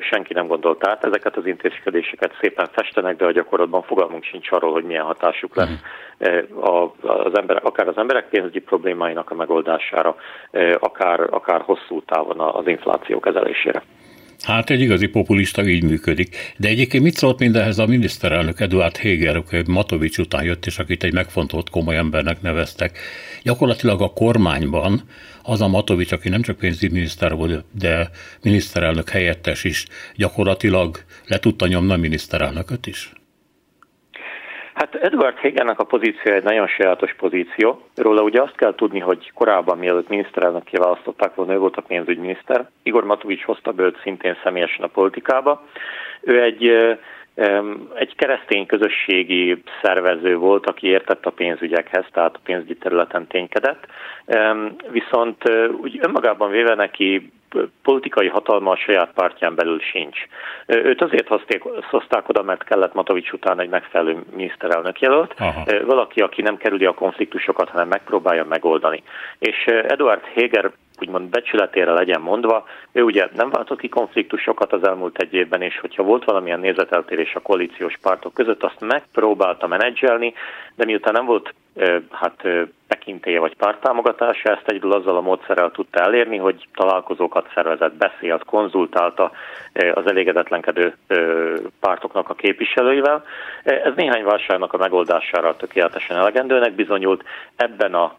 senki 0.00 0.32
nem 0.32 0.46
gondolt 0.46 0.86
át 0.86 1.04
ezeket 1.04 1.36
az 1.36 1.46
intézkedéseket, 1.46 2.36
szépen 2.40 2.68
festenek, 2.72 3.16
de 3.16 3.24
a 3.24 3.32
gyakorlatban 3.32 3.82
fogalmunk 3.82 4.24
sincs 4.24 4.50
arról, 4.50 4.72
hogy 4.72 4.84
milyen 4.84 5.04
hatásuk 5.04 5.56
lesz 5.56 5.80
az 7.00 7.38
emberek, 7.38 7.64
akár 7.64 7.88
az 7.88 7.96
emberek 7.96 8.28
pénzügyi 8.28 8.60
problémáinak 8.60 9.30
a 9.30 9.34
megoldására, 9.34 10.16
akár, 10.78 11.20
akár 11.30 11.60
hosszú 11.60 12.02
távon 12.02 12.40
az 12.40 12.66
infláció 12.66 13.20
kezelésére. 13.20 13.82
Hát 14.42 14.70
egy 14.70 14.80
igazi 14.80 15.06
populista 15.06 15.68
így 15.68 15.82
működik. 15.82 16.54
De 16.56 16.68
egyébként 16.68 17.02
mit 17.02 17.16
szólt 17.16 17.38
mindenhez 17.38 17.78
a 17.78 17.86
miniszterelnök 17.86 18.60
Eduard 18.60 18.96
Heger, 18.96 19.36
aki 19.36 19.62
Matovics 19.66 20.18
után 20.18 20.44
jött, 20.44 20.66
és 20.66 20.78
akit 20.78 21.04
egy 21.04 21.12
megfontolt 21.12 21.70
komoly 21.70 21.96
embernek 21.96 22.42
neveztek. 22.42 22.98
Gyakorlatilag 23.42 24.02
a 24.02 24.12
kormányban 24.12 25.02
az 25.42 25.60
a 25.60 25.68
Matovics, 25.68 26.12
aki 26.12 26.28
nem 26.28 26.42
csak 26.42 26.56
pénzügyminiszter 26.56 27.34
volt, 27.34 27.64
de 27.78 28.10
miniszterelnök 28.42 29.08
helyettes 29.08 29.64
is, 29.64 29.86
gyakorlatilag 30.16 31.04
le 31.26 31.38
tudta 31.38 31.66
nyomni 31.66 31.92
a 31.92 31.96
miniszterelnököt 31.96 32.86
is? 32.86 33.12
Hát 34.74 34.94
Edward 34.94 35.38
Hagennek 35.38 35.78
a 35.78 35.84
pozíció 35.84 36.32
egy 36.32 36.42
nagyon 36.42 36.66
sajátos 36.66 37.14
pozíció. 37.14 37.86
Róla 37.96 38.22
ugye 38.22 38.42
azt 38.42 38.56
kell 38.56 38.74
tudni, 38.74 38.98
hogy 38.98 39.30
korábban, 39.34 39.78
mielőtt 39.78 40.08
miniszterelnökké 40.08 40.76
választották 40.76 41.34
volna, 41.34 41.52
ő 41.52 41.58
volt 41.58 41.76
a 41.76 41.82
pénzügyminiszter. 41.82 42.68
Igor 42.82 43.04
Matovics 43.04 43.42
hozta 43.42 43.72
be 43.72 43.82
őt 43.82 44.00
szintén 44.02 44.36
személyesen 44.42 44.84
a 44.84 44.88
politikába. 44.88 45.62
Ő 46.20 46.42
egy 46.42 46.72
egy 47.94 48.14
keresztény 48.16 48.66
közösségi 48.66 49.62
szervező 49.82 50.36
volt, 50.36 50.66
aki 50.66 50.86
értett 50.86 51.26
a 51.26 51.30
pénzügyekhez, 51.30 52.04
tehát 52.12 52.34
a 52.34 52.40
pénzügyi 52.44 52.76
területen 52.76 53.26
ténykedett, 53.26 53.86
viszont 54.90 55.50
úgy 55.82 55.98
önmagában 56.02 56.50
véve 56.50 56.74
neki 56.74 57.32
politikai 57.82 58.28
hatalma 58.28 58.70
a 58.70 58.76
saját 58.76 59.12
pártján 59.14 59.54
belül 59.54 59.80
sincs. 59.80 60.18
Őt 60.66 61.02
azért 61.02 61.28
hozték, 61.28 61.62
hozták 61.90 62.28
oda, 62.28 62.42
mert 62.42 62.64
kellett 62.64 62.94
Matovics 62.94 63.32
után 63.32 63.60
egy 63.60 63.68
megfelelő 63.68 64.16
miniszterelnök 64.36 65.00
jelölt, 65.00 65.34
Aha. 65.38 65.64
valaki, 65.84 66.20
aki 66.20 66.42
nem 66.42 66.56
kerüli 66.56 66.84
a 66.84 66.94
konfliktusokat, 66.94 67.68
hanem 67.68 67.88
megpróbálja 67.88 68.44
megoldani. 68.44 69.02
És 69.38 69.64
Eduard 69.64 70.24
Heger 70.34 70.70
úgymond 71.02 71.28
becsületére 71.28 71.92
legyen 71.92 72.20
mondva, 72.20 72.64
ő 72.92 73.02
ugye 73.02 73.28
nem 73.34 73.50
váltott 73.50 73.80
ki 73.80 73.88
konfliktusokat 73.88 74.72
az 74.72 74.86
elmúlt 74.86 75.18
egy 75.18 75.34
évben, 75.34 75.62
és 75.62 75.78
hogyha 75.78 76.02
volt 76.02 76.24
valamilyen 76.24 76.60
nézeteltérés 76.60 77.34
a 77.34 77.40
koalíciós 77.40 77.98
pártok 78.02 78.34
között, 78.34 78.62
azt 78.62 78.80
megpróbálta 78.80 79.66
menedzselni, 79.66 80.34
de 80.76 80.84
miután 80.84 81.12
nem 81.12 81.24
volt 81.24 81.54
hát 82.10 82.42
tekintélye 82.86 83.40
vagy 83.40 83.56
pártámogatása, 83.56 84.50
ezt 84.50 84.68
egyedül 84.68 84.92
azzal 84.92 85.16
a 85.16 85.20
módszerrel 85.20 85.70
tudta 85.70 86.00
elérni, 86.00 86.36
hogy 86.36 86.68
találkozókat 86.74 87.50
szervezett, 87.54 87.94
beszélt, 87.94 88.44
konzultálta 88.44 89.30
az 89.94 90.06
elégedetlenkedő 90.06 90.96
pártoknak 91.80 92.28
a 92.28 92.34
képviselőivel. 92.34 93.24
Ez 93.62 93.92
néhány 93.96 94.24
válságnak 94.24 94.72
a 94.72 94.76
megoldására 94.76 95.56
tökéletesen 95.56 96.16
elegendőnek 96.16 96.72
bizonyult. 96.72 97.24
Ebben 97.56 97.94
a 97.94 98.16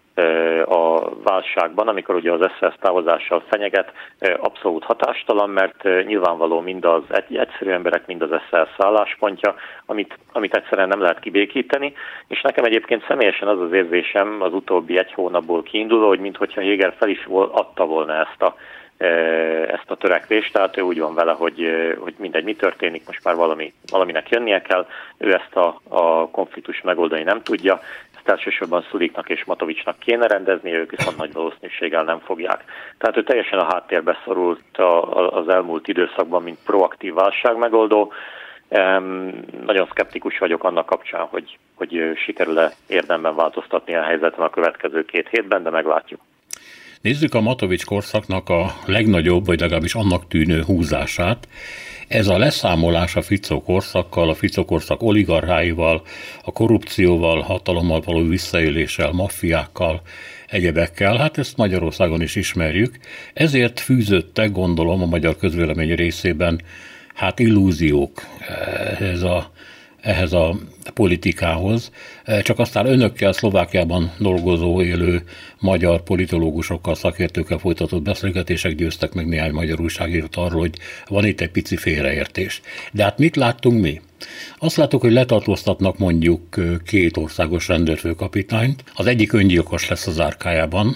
a 0.65 1.09
válságban, 1.23 1.87
amikor 1.87 2.15
ugye 2.15 2.31
az 2.31 2.51
SZSZ 2.57 2.75
távozással 2.79 3.43
fenyeget, 3.49 3.91
abszolút 4.37 4.83
hatástalan, 4.83 5.49
mert 5.49 5.83
nyilvánvaló 5.83 6.59
mind 6.59 6.85
az 6.85 7.01
egyszerű 7.29 7.71
emberek, 7.71 8.05
mind 8.05 8.21
az 8.21 8.29
SZSZ 8.29 8.77
álláspontja, 8.77 9.55
amit, 9.85 10.17
amit 10.31 10.55
egyszerűen 10.55 10.87
nem 10.87 11.01
lehet 11.01 11.19
kibékíteni, 11.19 11.93
és 12.27 12.41
nekem 12.41 12.63
egyébként 12.63 13.05
személyesen 13.07 13.42
az 13.47 13.59
az 13.59 13.71
érzésem 13.71 14.41
az 14.41 14.53
utóbbi 14.53 14.97
egy 14.97 15.13
hónapból 15.13 15.63
kiinduló, 15.63 16.07
hogy 16.07 16.19
mintha 16.19 16.61
Héger 16.61 16.93
fel 16.97 17.09
is 17.09 17.27
adta 17.51 17.85
volna 17.85 18.13
ezt 18.13 18.41
a 18.41 18.55
ezt 19.67 19.91
a 19.91 19.95
törekvést, 19.95 20.53
tehát 20.53 20.77
ő 20.77 20.81
úgy 20.81 20.99
van 20.99 21.13
vele, 21.13 21.31
hogy, 21.31 21.69
hogy 21.99 22.13
mindegy, 22.17 22.43
mi 22.43 22.55
történik, 22.55 23.05
most 23.05 23.23
már 23.23 23.35
valami, 23.35 23.73
valaminek 23.91 24.29
jönnie 24.29 24.61
kell, 24.61 24.87
ő 25.17 25.33
ezt 25.33 25.55
a, 25.55 25.79
a 25.87 26.29
konfliktus 26.29 26.81
megoldani 26.81 27.23
nem 27.23 27.41
tudja, 27.41 27.79
ezt 28.15 28.29
elsősorban 28.29 28.85
Szuliknak 28.89 29.29
és 29.29 29.45
Matovicsnak 29.45 29.99
kéne 29.99 30.27
rendezni, 30.27 30.73
ők 30.73 30.91
viszont 30.91 31.17
nagy 31.17 31.33
valószínűséggel 31.33 32.03
nem 32.03 32.19
fogják. 32.19 32.63
Tehát 32.97 33.17
ő 33.17 33.23
teljesen 33.23 33.59
a 33.59 33.73
háttérbe 33.73 34.17
szorult 34.25 34.77
az 35.29 35.49
elmúlt 35.49 35.87
időszakban, 35.87 36.43
mint 36.43 36.59
proaktív 36.65 37.13
válságmegoldó. 37.13 38.13
Nagyon 39.65 39.87
szkeptikus 39.91 40.37
vagyok 40.37 40.63
annak 40.63 40.85
kapcsán, 40.85 41.25
hogy, 41.25 41.57
hogy 41.73 41.99
sikerül-e 42.25 42.73
érdemben 42.87 43.35
változtatni 43.35 43.95
a 43.95 44.03
helyzeten 44.03 44.45
a 44.45 44.49
következő 44.49 45.05
két 45.05 45.27
hétben, 45.29 45.63
de 45.63 45.69
meglátjuk. 45.69 46.19
Nézzük 47.01 47.33
a 47.33 47.41
Matovics 47.41 47.85
korszaknak 47.85 48.49
a 48.49 48.65
legnagyobb, 48.85 49.45
vagy 49.45 49.59
legalábbis 49.59 49.93
annak 49.93 50.27
tűnő 50.27 50.61
húzását. 50.61 51.47
Ez 52.07 52.27
a 52.27 52.37
leszámolás 52.37 53.15
a 53.15 53.21
Ficó 53.21 53.63
korszakkal, 53.63 54.29
a 54.29 54.33
Ficó 54.33 54.65
korszak 54.65 55.01
oligarcháival, 55.01 56.01
a 56.45 56.51
korrupcióval, 56.51 57.41
hatalommal 57.41 58.01
való 58.05 58.27
visszaéléssel, 58.27 59.11
maffiákkal, 59.11 60.01
egyebekkel, 60.47 61.17
hát 61.17 61.37
ezt 61.37 61.57
Magyarországon 61.57 62.21
is 62.21 62.35
ismerjük. 62.35 62.97
Ezért 63.33 63.79
fűzöttek, 63.79 64.51
gondolom, 64.51 65.01
a 65.01 65.05
magyar 65.05 65.35
közvélemény 65.35 65.95
részében 65.95 66.61
hát 67.13 67.39
illúziók 67.39 68.21
ez 68.99 69.21
a 69.21 69.51
ehhez 70.03 70.33
a 70.33 70.55
politikához, 70.93 71.91
e, 72.23 72.41
csak 72.41 72.59
aztán 72.59 72.85
önökkel 72.85 73.33
Szlovákiában 73.33 74.11
dolgozó 74.17 74.81
élő 74.81 75.23
magyar 75.59 76.03
politológusokkal, 76.03 76.95
szakértőkkel 76.95 77.57
folytatott 77.57 78.01
beszélgetések 78.01 78.75
győztek 78.75 79.13
meg 79.13 79.27
néhány 79.27 79.51
magyar 79.51 79.79
újságírót 79.79 80.35
arról, 80.35 80.59
hogy 80.59 80.77
van 81.07 81.25
itt 81.25 81.41
egy 81.41 81.49
pici 81.49 81.75
félreértés. 81.75 82.61
De 82.91 83.03
hát 83.03 83.17
mit 83.17 83.35
láttunk 83.35 83.81
mi? 83.81 84.01
Azt 84.57 84.75
látok, 84.75 85.01
hogy 85.01 85.11
letartóztatnak 85.11 85.97
mondjuk 85.97 86.41
két 86.85 87.17
országos 87.17 87.67
rendőrfőkapitányt. 87.67 88.83
Az 88.93 89.05
egyik 89.05 89.33
öngyilkos 89.33 89.87
lesz 89.89 90.07
az 90.07 90.19
árkájában, 90.19 90.95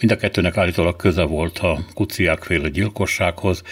Mind 0.00 0.12
a 0.12 0.16
kettőnek 0.16 0.56
állítólag 0.56 0.96
köze 0.96 1.22
volt 1.22 1.58
a 1.58 1.78
kuciák 1.94 2.42
féle 2.42 2.68
gyilkossághoz, 2.68 3.62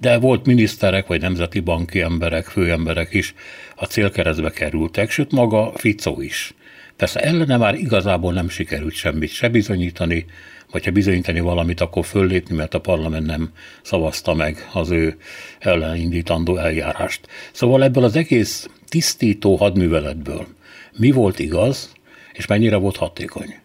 de 0.00 0.18
volt 0.18 0.46
miniszterek 0.46 1.06
vagy 1.06 1.20
nemzeti 1.20 1.60
banki 1.60 2.00
emberek, 2.00 2.46
főemberek 2.46 3.14
is 3.14 3.34
a 3.76 3.84
célkeresztbe 3.84 4.50
kerültek, 4.50 5.10
sőt 5.10 5.32
maga 5.32 5.72
Ficó 5.76 6.20
is. 6.20 6.54
Persze 6.96 7.20
ellene 7.20 7.56
már 7.56 7.74
igazából 7.74 8.32
nem 8.32 8.48
sikerült 8.48 8.94
semmit 8.94 9.30
se 9.30 9.48
bizonyítani, 9.48 10.26
vagy 10.70 10.84
ha 10.84 10.90
bizonyítani 10.90 11.40
valamit, 11.40 11.80
akkor 11.80 12.04
föllépni, 12.04 12.56
mert 12.56 12.74
a 12.74 12.80
parlament 12.80 13.26
nem 13.26 13.50
szavazta 13.82 14.34
meg 14.34 14.68
az 14.72 14.90
ő 14.90 15.16
ellenindítandó 15.58 16.56
eljárást. 16.56 17.28
Szóval 17.52 17.82
ebből 17.82 18.04
az 18.04 18.16
egész 18.16 18.68
tisztító 18.88 19.56
hadműveletből 19.56 20.46
mi 20.98 21.10
volt 21.10 21.38
igaz, 21.38 21.92
és 22.32 22.46
mennyire 22.46 22.76
volt 22.76 22.96
hatékony? 22.96 23.63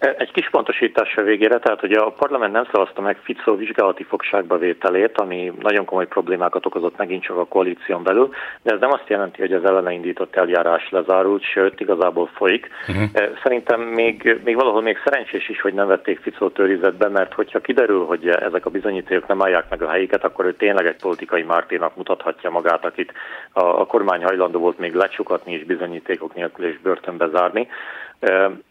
Egy 0.00 0.32
kis 0.32 0.50
pontosítás 0.50 1.16
a 1.16 1.22
végére, 1.22 1.58
tehát 1.58 1.80
hogy 1.80 1.92
a 1.92 2.10
parlament 2.10 2.52
nem 2.52 2.68
szavazta 2.72 3.00
meg 3.00 3.18
Ficó 3.22 3.56
vizsgálati 3.56 4.02
fogságba 4.02 4.58
vételét, 4.58 5.18
ami 5.18 5.52
nagyon 5.60 5.84
komoly 5.84 6.06
problémákat 6.06 6.66
okozott 6.66 6.96
megint 6.96 7.22
csak 7.22 7.36
a 7.36 7.46
koalíción 7.46 8.02
belül, 8.02 8.30
de 8.62 8.72
ez 8.72 8.80
nem 8.80 8.92
azt 8.92 9.08
jelenti, 9.08 9.40
hogy 9.40 9.52
az 9.52 9.64
ellene 9.64 9.92
indított 9.92 10.36
eljárás 10.36 10.90
lezárult, 10.90 11.42
sőt 11.42 11.80
igazából 11.80 12.30
folyik. 12.34 12.68
Uh-huh. 12.88 13.04
Szerintem 13.42 13.80
még, 13.80 14.40
még 14.44 14.54
valahol 14.54 14.82
még 14.82 14.98
szerencsés 15.04 15.48
is, 15.48 15.60
hogy 15.60 15.74
nem 15.74 15.86
vették 15.86 16.20
Ficó 16.20 16.50
őrizetbe, 16.56 17.08
mert 17.08 17.32
hogyha 17.32 17.60
kiderül, 17.60 18.04
hogy 18.04 18.28
ezek 18.28 18.66
a 18.66 18.70
bizonyítékok 18.70 19.28
nem 19.28 19.42
állják 19.42 19.70
meg 19.70 19.82
a 19.82 19.90
helyiket, 19.90 20.24
akkor 20.24 20.44
ő 20.44 20.54
tényleg 20.54 20.86
egy 20.86 21.00
politikai 21.00 21.42
márténak 21.42 21.96
mutathatja 21.96 22.50
magát, 22.50 22.84
akit 22.84 23.12
a, 23.52 23.64
a 23.64 23.86
kormány 23.86 24.24
hajlandó 24.24 24.58
volt 24.58 24.78
még 24.78 24.94
lecsukatni 24.94 25.52
és 25.52 25.64
bizonyítékok 25.64 26.34
nélkül 26.34 26.66
és 26.66 26.78
börtönbe 26.78 27.28
zárni. 27.28 27.68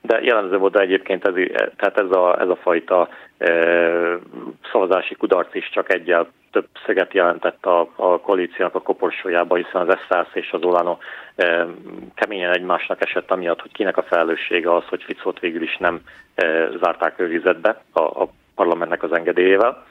De 0.02 0.22
jellemző 0.22 0.58
volt 0.58 0.80
egyébként 0.80 1.28
ez, 1.28 1.34
tehát 1.76 2.00
ez 2.00 2.12
a, 2.12 2.42
ez 2.42 2.50
a 2.50 2.56
fajta 2.56 3.10
e, 3.38 3.50
szavazási 4.72 5.16
kudarc 5.16 5.56
is 5.56 5.70
csak 5.70 5.94
egyel 5.94 6.28
több 6.52 6.68
szeget 6.86 7.14
jelentett 7.14 7.66
a, 7.66 7.80
a 7.96 8.20
koalíciónak 8.20 8.76
a 8.76 8.82
koporsójába, 8.82 9.56
hiszen 9.56 9.90
az 9.90 9.98
SZSZ 10.10 10.36
és 10.36 10.52
az 10.52 10.64
Olano 10.64 10.98
e, 11.36 11.66
keményen 12.16 12.54
egymásnak 12.54 13.02
esett 13.04 13.32
amiatt, 13.32 13.62
hogy 13.62 13.72
kinek 13.72 13.98
a 13.98 14.04
felelőssége 14.04 14.76
az, 14.76 14.84
hogy 14.90 15.04
Ficót 15.04 15.40
végül 15.40 15.62
is 15.62 15.78
nem 15.78 16.02
e, 16.36 16.70
zárták 16.82 17.20
őrizetbe 17.20 17.82
a, 17.92 18.02
a 18.02 18.30
parlamentnek 18.56 19.04
az 19.04 19.12
engedélyével. 19.12 19.86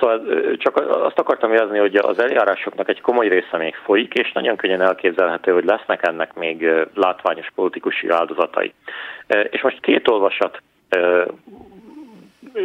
Szóval 0.00 0.22
csak 0.56 0.76
azt 1.04 1.18
akartam 1.18 1.52
jelezni, 1.52 1.78
hogy 1.78 1.96
az 1.96 2.18
eljárásoknak 2.18 2.88
egy 2.88 3.00
komoly 3.00 3.28
része 3.28 3.56
még 3.56 3.74
folyik, 3.74 4.14
és 4.14 4.32
nagyon 4.32 4.56
könnyen 4.56 4.80
elképzelhető, 4.80 5.52
hogy 5.52 5.64
lesznek 5.64 6.06
ennek 6.06 6.34
még 6.34 6.68
látványos 6.94 7.50
politikusi 7.54 8.08
áldozatai. 8.08 8.72
És 9.50 9.62
most 9.62 9.80
két 9.80 10.08
olvasat 10.08 10.62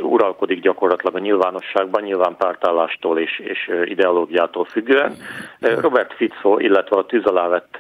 uralkodik 0.02 0.60
gyakorlatilag 0.60 1.16
a 1.16 1.20
nyilvánosságban, 1.20 2.04
nyilván 2.04 2.36
pártállástól 2.38 3.20
és, 3.20 3.40
és 3.40 3.72
ideológiától 3.84 4.66
függően. 4.66 5.16
Robert 5.60 6.14
Fico, 6.14 6.58
illetve 6.58 6.98
a 6.98 7.06
tűz 7.06 7.26
alá 7.26 7.48
vett 7.48 7.76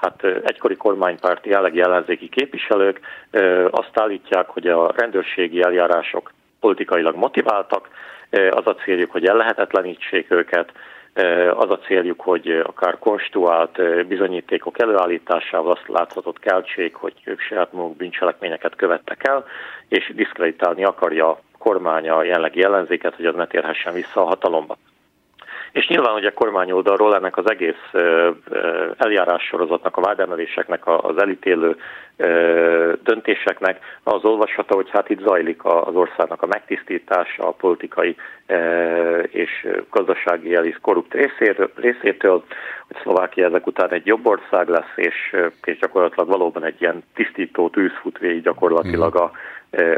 hát, 0.00 0.24
egykori 0.44 0.76
kormánypárti 0.76 1.48
jellegi 1.48 1.80
ellenzéki 1.80 2.28
képviselők 2.28 3.00
azt 3.70 3.90
állítják, 3.92 4.48
hogy 4.48 4.66
a 4.66 4.92
rendőrségi 4.96 5.62
eljárások 5.62 6.32
politikailag 6.60 7.16
motiváltak, 7.16 7.88
az 8.50 8.66
a 8.66 8.74
céljuk, 8.74 9.10
hogy 9.10 9.26
ellehetetlenítsék 9.26 10.30
őket, 10.30 10.72
az 11.54 11.70
a 11.70 11.78
céljuk, 11.78 12.20
hogy 12.20 12.62
akár 12.66 12.98
konstruált 12.98 14.06
bizonyítékok 14.06 14.80
előállításával 14.80 15.72
azt 15.72 15.88
láthatott 15.88 16.38
keltsék, 16.38 16.94
hogy 16.94 17.14
ők 17.24 17.40
saját 17.40 17.72
maguk 17.72 17.96
bűncselekményeket 17.96 18.76
követtek 18.76 19.28
el, 19.28 19.44
és 19.88 20.12
diszkreditálni 20.14 20.84
akarja 20.84 21.28
a 21.28 21.40
kormány 21.58 22.08
a 22.08 22.22
jelenlegi 22.22 22.62
ellenzéket, 22.62 23.14
hogy 23.14 23.26
az 23.26 23.34
ne 23.34 23.46
térhessen 23.46 23.92
vissza 23.92 24.20
a 24.20 24.26
hatalomba. 24.26 24.76
És 25.72 25.88
nyilván, 25.88 26.12
hogy 26.12 26.24
a 26.24 26.32
kormány 26.32 26.70
oldalról 26.70 27.14
ennek 27.14 27.36
az 27.36 27.50
egész 27.50 27.90
eljárássorozatnak, 28.96 29.96
a 29.96 30.00
vádemeléseknek, 30.00 30.86
az 30.86 31.18
elítélő 31.18 31.76
döntéseknek 33.02 33.78
az 34.02 34.24
olvasata, 34.24 34.74
hogy 34.74 34.90
hát 34.90 35.08
itt 35.08 35.20
zajlik 35.20 35.64
az 35.64 35.94
országnak 35.94 36.42
a 36.42 36.46
megtisztítása, 36.46 37.46
a 37.46 37.50
politikai 37.52 38.16
és 39.22 39.66
gazdasági 39.90 40.54
elis 40.54 40.78
korrupt 40.80 41.14
részétől, 41.14 41.70
részétől, 41.74 42.44
hogy 42.86 42.96
Szlovákia 43.02 43.46
ezek 43.46 43.66
után 43.66 43.90
egy 43.90 44.06
jobb 44.06 44.26
ország 44.26 44.68
lesz, 44.68 44.92
és, 44.94 45.36
és 45.64 45.78
gyakorlatilag 45.78 46.28
valóban 46.28 46.64
egy 46.64 46.80
ilyen 46.80 47.02
tisztító 47.14 47.68
tűz 47.68 47.92
fut 48.00 48.18
végig 48.18 48.42
gyakorlatilag 48.42 49.16
a, 49.16 49.30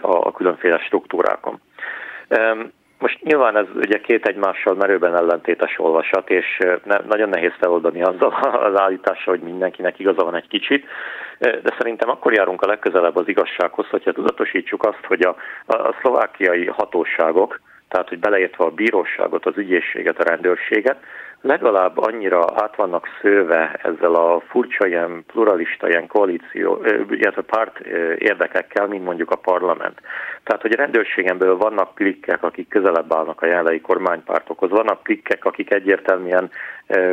a, 0.01 0.27
a 0.27 0.33
különféle 0.33 0.79
struktúrákon. 0.79 1.61
Most 2.99 3.23
nyilván 3.23 3.57
ez 3.57 3.67
ugye 3.75 4.01
két 4.01 4.27
egymással 4.27 4.75
merőben 4.75 5.17
ellentétes 5.17 5.79
olvasat, 5.79 6.31
és 6.31 6.59
ne, 6.85 6.97
nagyon 6.97 7.29
nehéz 7.29 7.53
feloldani 7.59 8.03
azzal 8.03 8.33
az 8.69 8.81
állítással, 8.81 9.35
hogy 9.35 9.43
mindenkinek 9.43 9.99
igaza 9.99 10.25
van 10.25 10.35
egy 10.35 10.49
kicsit, 10.49 10.87
de 11.39 11.75
szerintem 11.79 12.09
akkor 12.09 12.33
járunk 12.33 12.63
a 12.63 12.67
legközelebb 12.67 13.17
az 13.17 13.29
igazsághoz, 13.29 13.87
hogyha 13.89 14.13
tudatosítsuk 14.13 14.85
azt, 14.85 15.05
hogy 15.07 15.23
a, 15.23 15.37
a 15.67 15.97
szlovákiai 16.01 16.67
hatóságok, 16.67 17.61
tehát 17.89 18.09
hogy 18.09 18.19
beleértve 18.19 18.65
a 18.65 18.71
bíróságot, 18.71 19.47
az 19.47 19.57
ügyészséget, 19.57 20.19
a 20.19 20.29
rendőrséget, 20.29 20.99
legalább 21.45 21.99
annyira 21.99 22.45
át 22.55 22.77
vannak 22.77 23.07
szőve 23.21 23.81
ezzel 23.83 24.15
a 24.15 24.41
furcsa 24.41 24.87
ilyen 24.87 25.25
pluralista, 25.27 25.89
ilyen 25.89 26.07
koalíció, 26.07 26.85
illetve 27.11 27.43
párt 27.43 27.79
érdekekkel, 28.19 28.87
mint 28.87 29.05
mondjuk 29.05 29.31
a 29.31 29.37
parlament. 29.37 30.01
Tehát, 30.45 30.63
hogy 30.63 30.73
a 30.73 30.77
rendőrségemből 30.77 31.57
vannak 31.57 31.95
klikkek, 31.95 32.43
akik 32.43 32.69
közelebb 32.69 33.13
állnak 33.13 33.43
a 33.43 33.47
jelenlegi 33.47 33.81
kormánypártokhoz, 33.81 34.71
vannak 34.71 35.03
klikkek, 35.03 35.45
akik 35.45 35.73
egyértelműen 35.73 36.51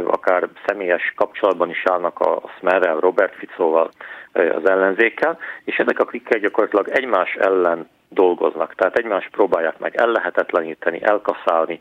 akár 0.06 0.48
személyes 0.66 1.14
kapcsolatban 1.16 1.70
is 1.70 1.84
állnak 1.86 2.20
a 2.20 2.42
Smerrel, 2.58 3.00
Robert 3.00 3.36
Ficóval, 3.36 3.90
az 4.34 4.70
ellenzékkel, 4.70 5.38
és 5.64 5.78
ezek 5.78 6.00
a 6.00 6.06
klikkek 6.06 6.40
gyakorlatilag 6.40 6.88
egymás 6.88 7.34
ellen 7.34 7.90
dolgoznak, 8.10 8.76
tehát 8.76 8.98
egymást 8.98 9.30
próbálják 9.30 9.80
meg 9.80 9.96
ellehetetleníteni, 9.96 11.00
elkaszálni, 11.04 11.80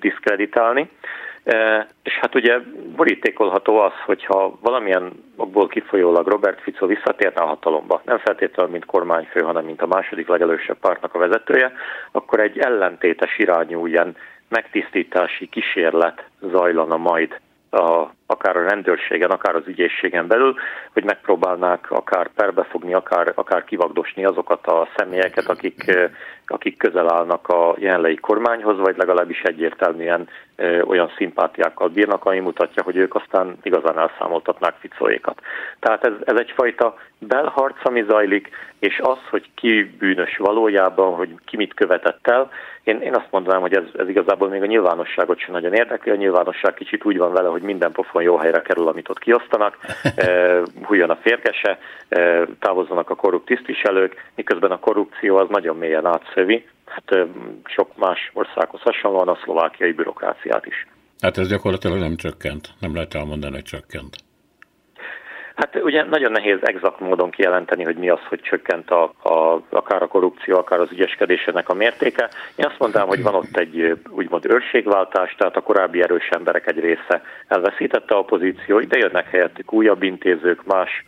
diszkreditálni, 0.00 0.90
és 2.02 2.12
hát 2.20 2.34
ugye 2.34 2.58
borítékolható 2.96 3.78
az, 3.78 3.92
hogyha 4.04 4.58
valamilyen 4.60 5.12
okból 5.36 5.66
kifolyólag 5.68 6.26
Robert 6.26 6.60
Fico 6.60 6.86
visszatérne 6.86 7.40
a 7.40 7.46
hatalomba, 7.46 8.02
nem 8.04 8.18
feltétlenül 8.18 8.72
mint 8.72 8.84
kormányfő, 8.84 9.40
hanem 9.40 9.64
mint 9.64 9.82
a 9.82 9.86
második 9.86 10.28
legelősebb 10.28 10.78
pártnak 10.78 11.14
a 11.14 11.18
vezetője, 11.18 11.72
akkor 12.12 12.40
egy 12.40 12.58
ellentétes 12.58 13.38
irányú 13.38 13.86
ilyen 13.86 14.16
megtisztítási 14.48 15.48
kísérlet 15.48 16.24
zajlana 16.40 16.96
majd 16.96 17.40
a, 17.70 18.06
akár 18.32 18.56
a 18.56 18.68
rendőrségen, 18.68 19.30
akár 19.30 19.54
az 19.54 19.66
ügyészségen 19.66 20.26
belül, 20.26 20.54
hogy 20.92 21.04
megpróbálnák 21.04 21.90
akár 21.90 22.30
perbefogni, 22.34 22.94
akár, 22.94 23.32
akár 23.34 23.64
kivagdosni 23.64 24.24
azokat 24.24 24.66
a 24.66 24.88
személyeket, 24.96 25.48
akik, 25.48 25.96
akik 26.46 26.76
közel 26.76 27.12
állnak 27.12 27.48
a 27.48 27.74
jelenlegi 27.78 28.16
kormányhoz, 28.16 28.78
vagy 28.78 28.96
legalábbis 28.96 29.40
egyértelműen 29.42 30.28
olyan 30.84 31.12
szimpátiákkal 31.16 31.88
bírnak, 31.88 32.24
ami 32.24 32.38
mutatja, 32.38 32.82
hogy 32.82 32.96
ők 32.96 33.14
aztán 33.14 33.56
igazán 33.62 33.98
elszámoltatnák 33.98 34.74
Ficóékat. 34.78 35.40
Tehát 35.80 36.04
ez, 36.04 36.12
ez 36.24 36.36
egyfajta 36.38 36.94
belharc, 37.18 37.86
ami 37.86 38.04
zajlik, 38.08 38.48
és 38.78 39.00
az, 39.02 39.18
hogy 39.30 39.50
ki 39.54 39.94
bűnös 39.98 40.36
valójában, 40.36 41.14
hogy 41.14 41.34
ki 41.44 41.56
mit 41.56 41.74
követett 41.74 42.28
el, 42.28 42.50
én, 42.84 43.00
én 43.00 43.14
azt 43.14 43.30
mondanám, 43.30 43.60
hogy 43.60 43.74
ez, 43.74 43.84
ez 43.98 44.08
igazából 44.08 44.48
még 44.48 44.62
a 44.62 44.66
nyilvánosságot 44.66 45.38
sem 45.38 45.52
nagyon 45.52 45.72
érdekli. 45.72 46.10
A 46.10 46.16
nyilvánosság 46.16 46.74
kicsit 46.74 47.04
úgy 47.04 47.18
van 47.18 47.32
vele, 47.32 47.48
hogy 47.48 47.62
minden 47.62 47.92
pofon 47.92 48.21
jó 48.22 48.36
helyre 48.36 48.62
kerül, 48.62 48.88
amit 48.88 49.08
ott 49.08 49.18
kiosztanak, 49.18 49.78
hújjon 50.86 51.10
a 51.10 51.16
férkese, 51.22 51.78
távozzanak 52.58 53.10
a 53.10 53.14
korrupt 53.14 53.46
tisztviselők, 53.46 54.30
miközben 54.34 54.70
a 54.70 54.78
korrupció 54.78 55.36
az 55.36 55.48
nagyon 55.48 55.76
mélyen 55.76 56.06
átszövi, 56.06 56.66
hát 56.86 57.26
sok 57.64 57.96
más 57.96 58.30
országhoz 58.32 58.80
hasonlóan 58.80 59.28
a 59.28 59.38
szlovákiai 59.42 59.92
bürokráciát 59.92 60.66
is. 60.66 60.86
Hát 61.20 61.38
ez 61.38 61.48
gyakorlatilag 61.48 61.98
nem 61.98 62.16
csökkent, 62.16 62.68
nem 62.80 62.94
lehet 62.94 63.14
elmondani, 63.14 63.54
hogy 63.54 63.64
csökkent. 63.64 64.16
Hát 65.56 65.76
ugye 65.82 66.04
nagyon 66.04 66.32
nehéz 66.32 66.58
exakt 66.60 67.00
módon 67.00 67.30
kijelenteni, 67.30 67.84
hogy 67.84 67.96
mi 67.96 68.08
az, 68.08 68.20
hogy 68.28 68.40
csökkent 68.40 68.90
a, 68.90 69.02
a, 69.22 69.62
akár 69.68 70.02
a 70.02 70.06
korrupció, 70.06 70.56
akár 70.56 70.80
az 70.80 70.92
ügyeskedésének 70.92 71.68
a 71.68 71.74
mértéke. 71.74 72.28
Én 72.56 72.66
azt 72.66 72.78
mondtam, 72.78 73.08
hogy 73.08 73.22
van 73.22 73.34
ott 73.34 73.56
egy 73.56 73.98
úgymond 74.08 74.46
őrségváltás, 74.46 75.34
tehát 75.38 75.56
a 75.56 75.60
korábbi 75.60 76.02
erős 76.02 76.28
emberek 76.28 76.66
egy 76.66 76.78
része 76.78 77.22
elveszítette 77.48 78.14
a 78.14 78.24
pozíciót, 78.24 78.86
de 78.86 78.98
jönnek 78.98 79.30
helyettük 79.30 79.72
újabb 79.72 80.02
intézők, 80.02 80.64
más 80.64 81.04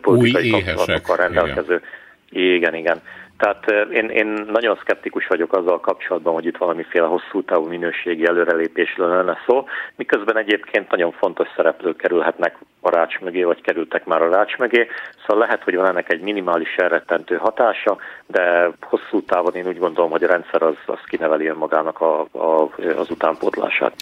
politikai 0.00 0.50
kapcsolatokkal 0.50 1.16
rendelkező. 1.16 1.82
Igen. 2.30 2.54
igen, 2.54 2.74
igen 2.74 3.00
Tehát 3.38 3.90
én, 3.92 4.08
én 4.08 4.26
nagyon 4.26 4.78
szkeptikus 4.80 5.26
vagyok 5.26 5.52
azzal 5.52 5.80
kapcsolatban, 5.80 6.34
hogy 6.34 6.46
itt 6.46 6.56
valamiféle 6.56 7.06
hosszú 7.06 7.42
távú 7.42 7.68
minőségi 7.68 8.26
előrelépésről 8.26 9.08
lenne 9.08 9.38
szó, 9.46 9.64
miközben 9.96 10.36
egyébként 10.36 10.90
nagyon 10.90 11.12
fontos 11.12 11.48
szereplők 11.56 11.96
kerülhetnek 11.96 12.56
a 12.80 12.90
rács 12.90 13.18
mögé, 13.18 13.42
vagy 13.42 13.60
kerültek 13.60 14.04
már 14.04 14.22
a 14.22 14.30
rács 14.30 14.56
mögé, 14.56 14.86
szóval 15.20 15.46
lehet, 15.46 15.62
hogy 15.62 15.74
van 15.74 15.86
ennek 15.86 16.12
egy 16.12 16.20
minimális 16.20 16.76
elrettentő 16.76 17.36
hatása, 17.36 17.98
de 18.26 18.70
hosszú 18.80 19.22
távon 19.22 19.54
én 19.54 19.66
úgy 19.66 19.78
gondolom, 19.78 20.10
hogy 20.10 20.22
a 20.22 20.28
rendszer 20.28 20.62
az, 20.62 20.76
az 20.86 21.00
kineveli 21.06 21.50
magának 21.50 22.00
a, 22.00 22.20
a, 22.20 22.70
az 22.96 23.10
utánpótlását. 23.10 23.94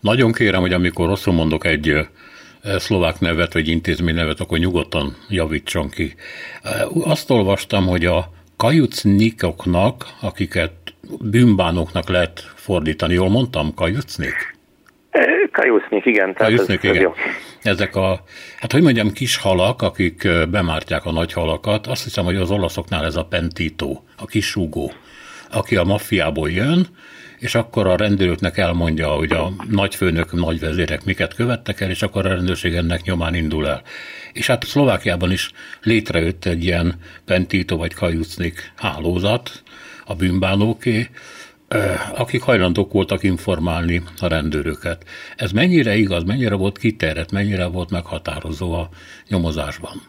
Nagyon 0.00 0.32
kérem, 0.32 0.60
hogy 0.60 0.72
amikor 0.72 1.06
rosszul 1.06 1.34
mondok 1.34 1.64
egy 1.64 2.08
szlovák 2.62 3.20
nevet 3.20 3.52
vagy 3.52 3.68
intézmény 3.68 4.14
nevet, 4.14 4.40
akkor 4.40 4.58
nyugodtan 4.58 5.16
javítson 5.28 5.88
ki. 5.88 6.14
Azt 7.04 7.30
olvastam, 7.30 7.86
hogy 7.86 8.04
a 8.04 8.36
kajucnikoknak, 8.58 10.06
akiket 10.20 10.72
bűnbánoknak 11.20 12.08
lehet 12.08 12.40
fordítani, 12.54 13.14
jól 13.14 13.28
mondtam, 13.28 13.74
kajucnik? 13.74 14.56
Kajusznik, 15.52 16.04
igen. 16.04 16.34
Kajusznik, 16.34 16.82
igen. 16.82 17.00
Jó. 17.00 17.14
Ezek 17.62 17.96
a, 17.96 18.20
hát 18.58 18.72
hogy 18.72 18.82
mondjam, 18.82 19.12
kis 19.12 19.36
halak, 19.36 19.82
akik 19.82 20.28
bemártják 20.50 21.04
a 21.04 21.12
nagy 21.12 21.32
halakat, 21.32 21.86
azt 21.86 22.04
hiszem, 22.04 22.24
hogy 22.24 22.36
az 22.36 22.50
olaszoknál 22.50 23.04
ez 23.04 23.16
a 23.16 23.24
pentító, 23.24 24.04
a 24.16 24.26
kis 24.26 24.46
súgó, 24.46 24.92
aki 25.52 25.76
a 25.76 25.84
maffiából 25.84 26.50
jön, 26.50 26.86
és 27.38 27.54
akkor 27.54 27.86
a 27.86 27.96
rendőröknek 27.96 28.58
elmondja, 28.58 29.08
hogy 29.08 29.32
a 29.32 29.52
nagyfőnök, 29.70 30.32
nagyvezérek 30.32 31.04
miket 31.04 31.34
követtek 31.34 31.80
el, 31.80 31.90
és 31.90 32.02
akkor 32.02 32.26
a 32.26 32.28
rendőrség 32.28 32.74
ennek 32.74 33.02
nyomán 33.02 33.34
indul 33.34 33.68
el. 33.68 33.82
És 34.32 34.46
hát 34.46 34.64
Szlovákiában 34.64 35.32
is 35.32 35.50
létrejött 35.82 36.44
egy 36.44 36.64
ilyen 36.64 36.94
pentító 37.24 37.76
vagy 37.76 37.94
kajucnik 37.94 38.72
hálózat, 38.76 39.62
a 40.04 40.14
bűnbánóké, 40.14 41.08
akik 42.14 42.42
hajlandók 42.42 42.92
voltak 42.92 43.22
informálni 43.22 44.02
a 44.18 44.26
rendőröket. 44.26 45.04
Ez 45.36 45.52
mennyire 45.52 45.96
igaz, 45.96 46.24
mennyire 46.24 46.54
volt 46.54 46.78
kiterjedt, 46.78 47.32
mennyire 47.32 47.66
volt 47.66 47.90
meghatározó 47.90 48.72
a 48.72 48.88
nyomozásban? 49.28 50.02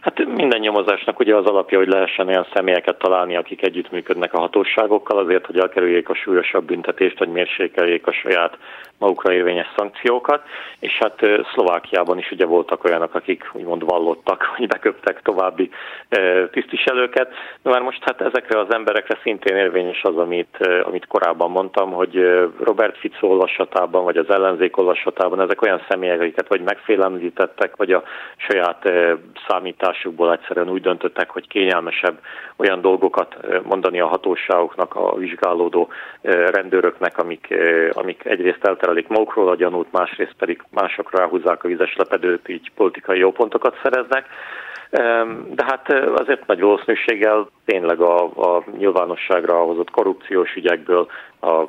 Hát 0.00 0.18
minden 0.38 0.60
nyomozásnak 0.60 1.18
ugye 1.18 1.36
az 1.36 1.46
alapja, 1.46 1.78
hogy 1.78 1.88
lehessen 1.88 2.26
olyan 2.28 2.46
személyeket 2.54 2.98
találni, 2.98 3.36
akik 3.36 3.62
együttműködnek 3.62 4.34
a 4.34 4.38
hatóságokkal 4.38 5.18
azért, 5.18 5.46
hogy 5.46 5.58
elkerüljék 5.58 6.08
a 6.08 6.14
súlyosabb 6.14 6.64
büntetést, 6.64 7.18
vagy 7.18 7.28
mérsékeljék 7.28 8.06
a 8.06 8.12
saját 8.12 8.58
magukra 8.98 9.32
érvényes 9.32 9.66
szankciókat, 9.76 10.42
és 10.78 10.98
hát 10.98 11.20
Szlovákiában 11.52 12.18
is 12.18 12.30
ugye 12.30 12.46
voltak 12.46 12.84
olyanok, 12.84 13.14
akik 13.14 13.50
úgymond 13.52 13.84
vallottak, 13.84 14.42
hogy 14.56 14.66
beköptek 14.66 15.22
további 15.22 15.70
tisztviselőket. 16.50 17.28
De 17.62 17.70
már 17.70 17.82
most 17.82 18.04
hát 18.04 18.20
ezekre 18.20 18.58
az 18.58 18.74
emberekre 18.74 19.18
szintén 19.22 19.56
érvényes 19.56 20.02
az, 20.02 20.16
amit, 20.16 20.56
amit 20.82 21.06
korábban 21.06 21.50
mondtam, 21.50 21.92
hogy 21.92 22.14
Robert 22.60 22.98
Fico 22.98 23.26
olvasatában, 23.26 24.04
vagy 24.04 24.16
az 24.16 24.30
ellenzék 24.30 24.76
olvasatában 24.76 25.40
ezek 25.40 25.62
olyan 25.62 25.82
személyek, 25.88 26.20
akiket 26.20 26.48
vagy 26.48 26.60
megfélemlítettek, 26.60 27.76
vagy 27.76 27.92
a 27.92 28.02
saját 28.36 28.90
számításukból 29.48 30.27
egyszerűen 30.32 30.70
úgy 30.70 30.80
döntöttek, 30.80 31.30
hogy 31.30 31.48
kényelmesebb 31.48 32.18
olyan 32.56 32.80
dolgokat 32.80 33.36
mondani 33.62 34.00
a 34.00 34.06
hatóságoknak, 34.06 34.94
a 34.94 35.16
vizsgálódó 35.16 35.88
rendőröknek, 36.22 37.18
amik, 37.18 37.54
amik 37.92 38.24
egyrészt 38.24 38.64
elterelik 38.64 39.08
magukról 39.08 39.48
a 39.48 39.56
gyanút, 39.56 39.92
másrészt 39.92 40.34
pedig 40.38 40.62
másokra 40.70 41.22
elhúzzák 41.22 41.64
a 41.64 41.68
vizes 41.68 41.96
lepedőt, 41.96 42.48
így 42.48 42.70
politikai 42.74 43.18
jópontokat 43.18 43.78
szereznek. 43.82 44.26
De 44.90 45.64
hát 45.64 45.92
azért 45.92 46.46
nagy 46.46 46.60
valószínűséggel 46.60 47.48
tényleg 47.64 48.00
a, 48.00 48.24
a 48.24 48.64
nyilvánosságra 48.76 49.54
hozott 49.54 49.90
korrupciós 49.90 50.54
ügyekből, 50.54 51.06
a 51.40 51.66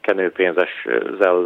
kenőpénzeszel 0.00 1.44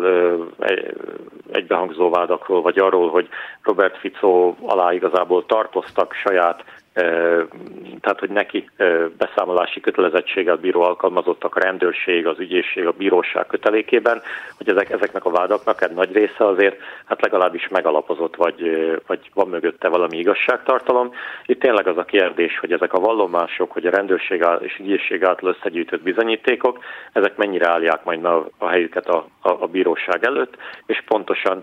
egybehangzó 1.53 2.11
vádakról, 2.11 2.63
vagy 2.63 2.79
arról, 2.79 3.11
hogy 3.11 3.29
Robert 3.63 3.99
Fico 3.99 4.55
alá 4.61 4.93
igazából 4.93 5.47
tartoztak 5.47 6.13
saját 6.13 6.65
tehát 6.93 8.19
hogy 8.19 8.31
neki 8.31 8.71
beszámolási 9.19 9.81
kötelezettséggel 9.81 10.57
bíró 10.57 10.81
alkalmazottak 10.81 11.57
a 11.57 11.61
rendőrség, 11.61 12.27
az 12.27 12.39
ügyészség, 12.39 12.87
a 12.87 12.93
bíróság 12.93 13.47
kötelékében, 13.47 14.23
hogy 14.57 14.69
ezek, 14.69 14.91
ezeknek 14.91 15.25
a 15.25 15.31
vádaknak 15.31 15.83
egy 15.83 15.91
nagy 15.91 16.13
része 16.13 16.47
azért 16.47 16.81
hát 17.05 17.23
legalábbis 17.23 17.69
megalapozott, 17.69 18.37
vagy, 18.37 18.61
vagy 19.07 19.31
van 19.35 19.49
mögötte 19.49 19.89
valami 19.89 20.19
igazságtartalom. 20.19 21.13
Itt 21.47 21.61
tényleg 21.61 21.87
az 21.87 21.97
a 21.97 22.05
kérdés, 22.05 22.59
hogy 22.59 22.73
ezek 22.73 22.93
a 22.93 23.01
vallomások, 23.01 23.73
hogy 23.73 23.87
a 23.87 23.91
rendőrség 23.91 24.45
és 24.61 24.79
ügyészség 24.79 25.25
által 25.25 25.49
összegyűjtött 25.49 26.03
bizonyítékok, 26.03 26.79
ezek 27.13 27.37
mennyire 27.37 27.69
állják 27.69 28.05
majd 28.05 28.25
a, 28.25 28.49
a 28.59 28.69
helyüket 28.69 29.09
a, 29.09 29.27
a, 29.41 29.51
a 29.51 29.67
bíróság 29.67 30.25
előtt, 30.25 30.57
és 30.87 31.03
pontosan 31.07 31.63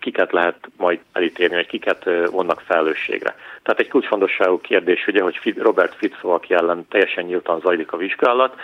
kiket 0.00 0.32
lehet 0.32 0.56
majd 0.76 0.98
elítélni, 1.12 1.54
vagy 1.54 1.66
kiket 1.66 2.04
vonnak 2.30 2.60
felelősségre. 2.60 3.34
Tehát 3.62 3.80
egy 3.80 3.88
kulcsfontosságú 3.88 4.53
például 4.56 4.60
kérdés, 4.60 5.06
ugye, 5.06 5.22
hogy 5.22 5.56
Robert 5.56 5.94
Fico, 5.94 6.28
aki 6.28 6.54
ellen 6.54 6.86
teljesen 6.88 7.24
nyíltan 7.24 7.60
zajlik 7.60 7.92
a 7.92 7.96
vizsgálat, 7.96 8.54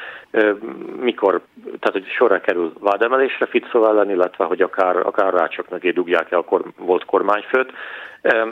mikor, 1.00 1.40
tehát 1.64 1.92
hogy 1.92 2.06
sorra 2.06 2.40
kerül 2.40 2.72
vádemelésre 2.80 3.46
Fico 3.46 3.84
ellen, 3.84 4.10
illetve 4.10 4.44
hogy 4.44 4.62
akár, 4.62 4.96
akár 4.96 5.32
rácsok 5.32 5.68
mögé 5.68 5.90
dugják 5.90 6.30
el 6.30 6.38
a 6.38 6.44
kor, 6.44 6.62
volt 6.76 7.04
kormányfőt. 7.04 7.72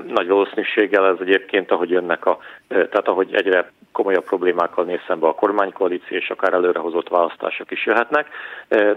Nagy 0.06 0.28
valószínűséggel 0.28 1.06
ez 1.06 1.16
egyébként, 1.20 1.70
ahogy 1.70 1.90
jönnek 1.90 2.26
a, 2.26 2.38
tehát 2.68 3.08
ahogy 3.08 3.34
egyre 3.34 3.72
komolyabb 3.98 4.24
problémákkal 4.24 4.84
néz 4.84 5.00
szembe 5.06 5.26
a 5.26 5.34
kormánykoalíció, 5.34 6.16
és 6.16 6.30
akár 6.30 6.52
előrehozott 6.52 7.08
választások 7.08 7.70
is 7.70 7.86
jöhetnek. 7.86 8.26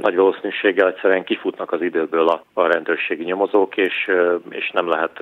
Nagy 0.02 0.16
valószínűséggel 0.16 0.88
egyszerűen 0.88 1.24
kifutnak 1.24 1.72
az 1.72 1.82
időből 1.82 2.28
a, 2.28 2.44
a 2.54 2.68
rendőrségi 2.68 3.24
nyomozók, 3.24 3.78
és, 3.78 4.12
és 4.50 4.72
nem 4.74 4.88
lehet 4.88 5.20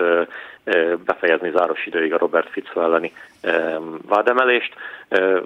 befejezni 1.05 1.51
záros 1.55 1.86
időig 1.86 2.13
a 2.13 2.17
Robert 2.17 2.49
Fico 2.49 2.82
elleni 2.82 3.11
vádemelést, 4.07 4.73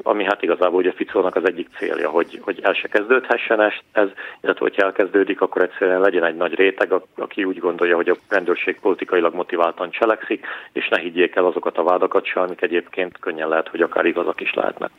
ami 0.02 0.24
hát 0.24 0.42
igazából 0.42 0.80
ugye 0.80 0.92
Ficónak 0.92 1.36
az 1.36 1.46
egyik 1.46 1.68
célja, 1.78 2.10
hogy, 2.10 2.40
hogy 2.42 2.60
el 2.62 2.74
se 2.74 2.88
kezdődhessen 2.88 3.62
ez, 3.62 4.08
illetve 4.42 4.60
hogyha 4.60 4.84
elkezdődik, 4.84 5.42
akkor 5.42 5.62
egyszerűen 5.62 6.02
legyen 6.02 6.24
egy 6.24 6.36
nagy 6.36 6.54
réteg, 6.54 6.94
aki 7.16 7.44
úgy 7.44 7.60
gondolja, 7.60 7.96
hogy 7.96 8.10
a 8.10 8.18
rendőrség 8.30 8.80
politikailag 8.80 9.34
motiváltan 9.34 9.92
cselekszik, 9.92 10.46
és 10.72 10.88
ne 10.90 11.00
higgyék 11.00 11.36
el 11.36 11.46
azokat 11.46 11.78
a 11.78 11.84
vádakat 11.84 12.26
se, 12.26 12.40
amik 12.40 12.62
egyébként 12.62 13.20
könnyen 13.20 13.48
lehet, 13.48 13.68
hogy 13.68 13.82
akár 13.82 14.06
igazak 14.06 14.42
is 14.42 14.54
lehetnek. 14.54 14.90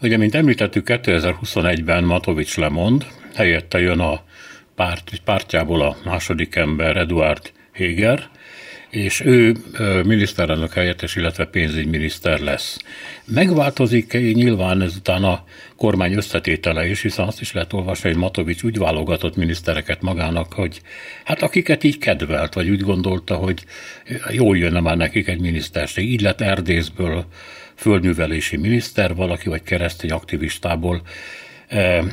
Ugye, 0.00 0.16
mint 0.16 0.34
említettük, 0.34 0.86
2021-ben 0.88 2.04
Matovics 2.04 2.56
lemond, 2.56 3.02
helyette 3.36 3.78
jön 3.78 4.00
a 4.00 4.14
párt, 4.76 5.10
pártjából 5.24 5.80
a 5.82 5.94
második 6.04 6.56
ember, 6.56 6.96
Eduard 6.96 7.52
Heger, 7.72 8.18
és 8.90 9.20
ő 9.20 9.56
miniszterelnök 10.04 10.72
helyettes, 10.72 11.16
illetve 11.16 11.44
pénzügyminiszter 11.44 12.40
lesz. 12.40 12.78
Megváltozik 13.24 14.12
nyilván 14.12 14.82
ezután 14.82 15.24
a 15.24 15.44
kormány 15.76 16.12
összetétele 16.12 16.88
is, 16.88 17.02
hiszen 17.02 17.26
azt 17.26 17.40
is 17.40 17.52
lehet 17.52 17.72
olvasni, 17.72 18.08
hogy 18.08 18.18
Matovics 18.18 18.62
úgy 18.62 18.78
válogatott 18.78 19.36
minisztereket 19.36 20.02
magának, 20.02 20.52
hogy 20.52 20.80
hát 21.24 21.42
akiket 21.42 21.84
így 21.84 21.98
kedvelt, 21.98 22.54
vagy 22.54 22.68
úgy 22.68 22.80
gondolta, 22.80 23.34
hogy 23.34 23.64
jól 24.30 24.56
jönne 24.56 24.80
már 24.80 24.96
nekik 24.96 25.28
egy 25.28 25.40
miniszterség. 25.40 26.12
Így 26.12 26.20
lett 26.20 26.40
Erdészből 26.40 27.24
földművelési 27.74 28.56
miniszter, 28.56 29.14
valaki 29.14 29.48
vagy 29.48 29.62
keresztény 29.62 30.10
aktivistából 30.10 31.02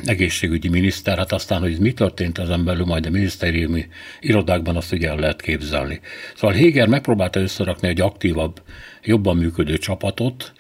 egészségügyi 0.06 0.70
miniszter, 0.70 1.18
hát 1.18 1.32
aztán, 1.32 1.62
hogy 1.62 1.80
mi 1.80 1.93
történt 1.93 2.38
ezen 2.38 2.66
belül 2.66 2.86
majd 2.86 3.06
a 3.06 3.10
minisztériumi 3.10 3.88
irodákban, 4.20 4.76
azt 4.76 4.91
ugye 4.91 5.10
el 5.10 5.16
lehet 5.16 5.41
képzelni. 5.41 5.99
Szóval 6.36 6.56
Héger 6.56 6.88
megpróbálta 6.88 7.39
összerakni 7.39 7.88
egy 7.88 8.01
aktívabb, 8.01 8.62
jobban 9.04 9.38
működő 9.38 9.78
csapatot, 9.78 10.54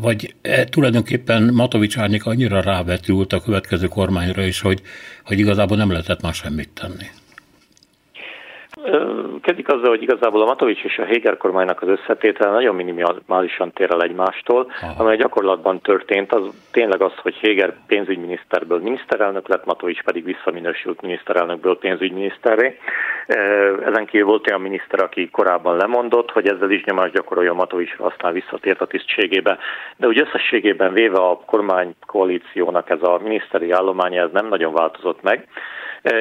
vagy 0.00 0.34
tulajdonképpen 0.68 1.42
Matovics 1.42 1.98
Árnyék 1.98 2.26
annyira 2.26 2.60
rávetült 2.60 3.32
a 3.32 3.40
következő 3.40 3.86
kormányra 3.86 4.44
is, 4.44 4.60
hogy, 4.60 4.82
hogy 5.24 5.38
igazából 5.38 5.76
nem 5.76 5.90
lehetett 5.90 6.20
már 6.20 6.34
semmit 6.34 6.68
tenni. 6.68 7.06
Kezdik 9.42 9.68
azzal, 9.68 9.88
hogy 9.88 10.02
igazából 10.02 10.42
a 10.42 10.44
Matovics 10.44 10.82
és 10.82 10.98
a 10.98 11.04
Héger 11.04 11.36
kormánynak 11.36 11.82
az 11.82 11.88
összetétele 11.88 12.50
nagyon 12.50 12.74
minimálisan 12.74 13.72
tér 13.72 13.90
el 13.90 14.02
egymástól, 14.02 14.70
amely 14.98 15.16
gyakorlatban 15.16 15.80
történt, 15.80 16.32
az 16.32 16.42
tényleg 16.70 17.02
az, 17.02 17.12
hogy 17.22 17.34
Héger 17.34 17.74
pénzügyminiszterből 17.86 18.78
miniszterelnök 18.78 19.48
lett, 19.48 19.64
Matovics 19.64 20.02
pedig 20.02 20.24
visszaminősült 20.24 21.00
miniszterelnökből 21.00 21.78
pénzügyminiszterré. 21.78 22.78
Ezen 23.86 24.06
kívül 24.06 24.26
volt 24.26 24.46
olyan 24.48 24.60
miniszter, 24.60 25.02
aki 25.02 25.30
korábban 25.30 25.76
lemondott, 25.76 26.30
hogy 26.30 26.48
ezzel 26.48 26.70
is 26.70 26.84
nyomást 26.84 27.12
gyakorolja 27.12 27.52
Matovicsra, 27.52 28.04
aztán 28.04 28.32
visszatért 28.32 28.80
a 28.80 28.86
tisztségébe. 28.86 29.58
De 29.96 30.06
úgy 30.06 30.20
összességében 30.20 30.92
véve 30.92 31.18
a 31.18 31.40
kormány 31.46 31.94
koalíciónak 32.06 32.90
ez 32.90 33.02
a 33.02 33.18
miniszteri 33.22 33.70
állománya 33.70 34.22
ez 34.22 34.30
nem 34.32 34.48
nagyon 34.48 34.72
változott 34.72 35.22
meg. 35.22 35.48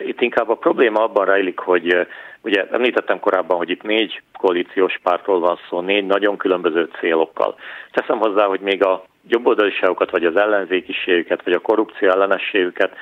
Itt 0.06 0.22
inkább 0.22 0.50
a 0.50 0.56
probléma 0.56 1.04
abban 1.04 1.26
rejlik, 1.26 1.60
hogy 1.60 2.08
ugye 2.42 2.68
említettem 2.72 3.20
korábban, 3.20 3.58
hogy 3.58 3.70
itt 3.70 3.82
négy 3.82 4.22
koalíciós 4.38 5.00
pártról 5.04 5.40
van 5.40 5.60
szó, 5.70 5.80
négy 5.82 6.06
nagyon 6.06 6.38
különböző 6.38 6.90
célokkal. 7.00 7.56
Teszem 7.92 8.18
hozzá, 8.18 8.46
hogy 8.46 8.60
még 8.60 8.84
a 8.84 9.04
jobboldaliságokat, 9.28 10.12
vagy 10.12 10.26
az 10.26 10.36
ellenzékiségüket, 10.36 11.44
vagy 11.44 11.54
a 11.54 11.60
korrupció 11.60 12.10
ellenességüket 12.10 12.96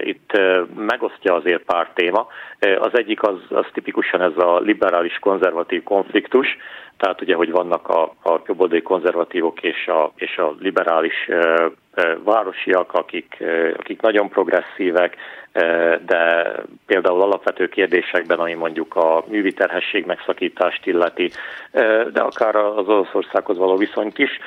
itt 0.00 0.40
megosztja 0.76 1.34
azért 1.34 1.62
pár 1.62 1.90
téma. 1.94 2.26
Az 2.78 2.90
egyik 2.92 3.22
az, 3.22 3.36
az 3.48 3.66
tipikusan 3.72 4.20
ez 4.20 4.36
a 4.36 4.58
liberális 4.58 5.18
konzervatív 5.18 5.82
konfliktus, 5.82 6.56
tehát 6.98 7.20
ugye, 7.20 7.34
hogy 7.34 7.50
vannak 7.50 7.88
a, 7.88 8.02
a 8.02 8.40
jobboldali 8.46 8.82
konzervatívok 8.82 9.62
és 9.62 9.86
a, 9.86 10.12
és 10.16 10.36
a 10.36 10.54
liberális 10.60 11.28
városiak, 12.24 12.92
akik, 12.92 13.44
akik 13.78 14.00
nagyon 14.00 14.28
progresszívek, 14.28 15.16
de 16.06 16.52
például 16.86 17.22
alapvető 17.22 17.68
kérdésekben, 17.68 18.38
ami 18.38 18.54
mondjuk 18.54 18.96
a 18.96 19.24
művi 19.28 19.52
terhesség 19.52 20.06
megszakítást 20.06 20.86
illeti, 20.86 21.30
de 22.12 22.20
akár 22.20 22.56
az 22.56 22.88
Oroszországhoz 22.88 23.56
való 23.56 23.76
viszonyt 23.76 24.18
is, 24.18 24.38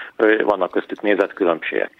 vannak 0.43 0.71
köztük 0.71 1.01
nézetkülönbségek. 1.01 1.91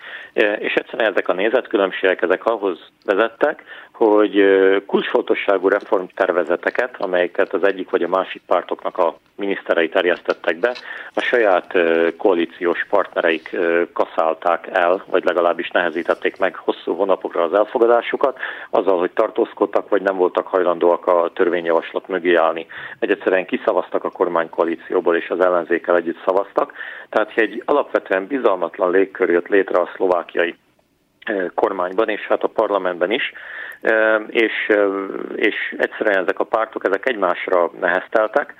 És 0.59 0.73
egyszerűen 0.73 1.11
ezek 1.11 1.27
a 1.27 1.33
nézetkülönbségek, 1.33 2.21
ezek 2.21 2.45
ahhoz 2.45 2.79
vezettek, 3.05 3.63
hogy 4.05 4.45
kulcsfontosságú 4.85 5.67
reformtervezeteket, 5.67 6.95
amelyeket 6.97 7.53
az 7.53 7.63
egyik 7.63 7.89
vagy 7.89 8.03
a 8.03 8.07
másik 8.07 8.41
pártoknak 8.47 8.97
a 8.97 9.15
miniszterei 9.35 9.89
terjesztettek 9.89 10.59
be, 10.59 10.75
a 11.13 11.21
saját 11.21 11.77
koalíciós 12.17 12.85
partnereik 12.89 13.57
kaszálták 13.93 14.67
el, 14.71 15.03
vagy 15.09 15.23
legalábbis 15.23 15.69
nehezítették 15.69 16.37
meg 16.37 16.55
hosszú 16.55 16.95
hónapokra 16.95 17.43
az 17.43 17.53
elfogadásukat, 17.53 18.37
azzal, 18.69 18.99
hogy 18.99 19.11
tartózkodtak, 19.11 19.89
vagy 19.89 20.01
nem 20.01 20.15
voltak 20.15 20.47
hajlandóak 20.47 21.07
a 21.07 21.31
törvényjavaslat 21.33 22.07
mögé 22.07 22.35
állni. 22.35 22.65
Egy 22.99 23.11
egyszerűen 23.11 23.45
kiszavaztak 23.45 24.03
a 24.03 24.11
kormánykoalícióból, 24.11 25.15
és 25.15 25.29
az 25.29 25.39
ellenzékkel 25.39 25.95
együtt 25.95 26.23
szavaztak. 26.25 26.73
Tehát, 27.09 27.31
egy 27.35 27.63
alapvetően 27.65 28.27
bizalmatlan 28.27 28.91
légkör 28.91 29.29
jött 29.29 29.47
létre 29.47 29.79
a 29.79 29.89
szlovákiai 29.95 30.55
kormányban, 31.53 32.09
és 32.09 32.21
hát 32.21 32.43
a 32.43 32.47
parlamentben 32.47 33.11
is, 33.11 33.33
és, 34.27 34.71
és 35.35 35.55
egyszerűen 35.77 36.17
ezek 36.17 36.39
a 36.39 36.43
pártok 36.43 36.85
ezek 36.85 37.09
egymásra 37.09 37.71
nehezteltek, 37.79 38.55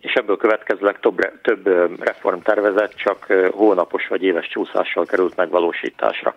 és 0.00 0.12
ebből 0.12 0.36
következőleg 0.36 0.98
több, 1.00 1.40
több 1.42 1.66
reformtervezet 2.04 2.94
csak 2.96 3.26
hónapos 3.52 4.08
vagy 4.08 4.22
éves 4.22 4.48
csúszással 4.48 5.04
került 5.04 5.36
megvalósításra. 5.36 6.34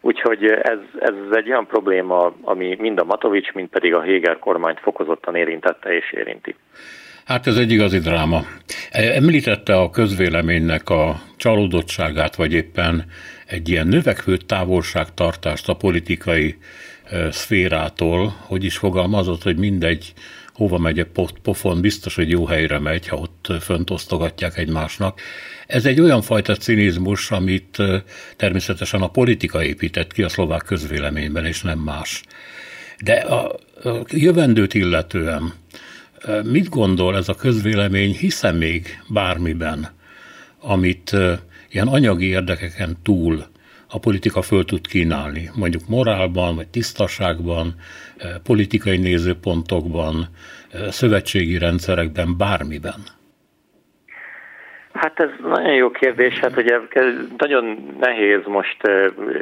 Úgyhogy 0.00 0.44
ez, 0.44 0.78
ez 0.98 1.14
egy 1.30 1.48
olyan 1.48 1.66
probléma, 1.66 2.32
ami 2.42 2.76
mind 2.78 2.98
a 2.98 3.04
Matovics, 3.04 3.52
mind 3.52 3.68
pedig 3.68 3.94
a 3.94 4.00
Héger 4.00 4.38
kormányt 4.38 4.80
fokozottan 4.80 5.34
érintette 5.34 5.94
és 5.94 6.12
érinti. 6.12 6.54
Hát 7.24 7.46
ez 7.46 7.56
egy 7.56 7.70
igazi 7.70 7.98
dráma. 7.98 8.44
Említette 8.90 9.76
a 9.76 9.90
közvéleménynek 9.90 10.88
a 10.88 11.22
csalódottságát, 11.36 12.34
vagy 12.36 12.52
éppen 12.52 13.04
egy 13.46 13.68
ilyen 13.68 13.86
növekvő 13.86 14.36
távolságtartást 14.36 15.68
a 15.68 15.74
politikai 15.74 16.56
szférától, 17.30 18.36
hogy 18.40 18.64
is 18.64 18.76
fogalmazott, 18.76 19.42
hogy 19.42 19.56
mindegy, 19.56 20.12
hova 20.54 20.78
megy 20.78 20.98
a 20.98 21.06
pofon, 21.42 21.80
biztos, 21.80 22.14
hogy 22.14 22.30
jó 22.30 22.46
helyre 22.46 22.78
megy, 22.78 23.08
ha 23.08 23.16
ott 23.16 23.52
fönt 23.60 23.90
osztogatják 23.90 24.58
egymásnak. 24.58 25.20
Ez 25.66 25.86
egy 25.86 26.00
olyan 26.00 26.22
fajta 26.22 26.56
cinizmus, 26.56 27.30
amit 27.30 27.82
természetesen 28.36 29.02
a 29.02 29.10
politika 29.10 29.64
épített 29.64 30.12
ki 30.12 30.22
a 30.22 30.28
szlovák 30.28 30.62
közvéleményben, 30.62 31.44
és 31.44 31.62
nem 31.62 31.78
más. 31.78 32.22
De 33.02 33.14
a 33.14 33.54
jövendőt 34.06 34.74
illetően 34.74 35.52
mit 36.42 36.68
gondol 36.68 37.16
ez 37.16 37.28
a 37.28 37.34
közvélemény, 37.34 38.14
hiszen 38.14 38.54
még 38.54 39.02
bármiben, 39.08 39.90
amit 40.60 41.16
ilyen 41.70 41.88
anyagi 41.88 42.26
érdekeken 42.26 42.96
túl 43.02 43.44
a 43.88 43.98
politika 43.98 44.42
föl 44.42 44.64
tud 44.64 44.86
kínálni, 44.86 45.50
mondjuk 45.54 45.88
morálban, 45.88 46.54
vagy 46.54 46.68
tisztaságban, 46.68 47.74
politikai 48.42 48.96
nézőpontokban, 48.96 50.28
szövetségi 50.90 51.58
rendszerekben, 51.58 52.36
bármiben. 52.36 53.04
Hát 54.94 55.20
ez 55.20 55.28
nagyon 55.42 55.74
jó 55.74 55.90
kérdés, 55.90 56.38
hát 56.38 56.56
ugye 56.56 56.78
nagyon 57.38 57.94
nehéz 58.00 58.40
most 58.46 58.76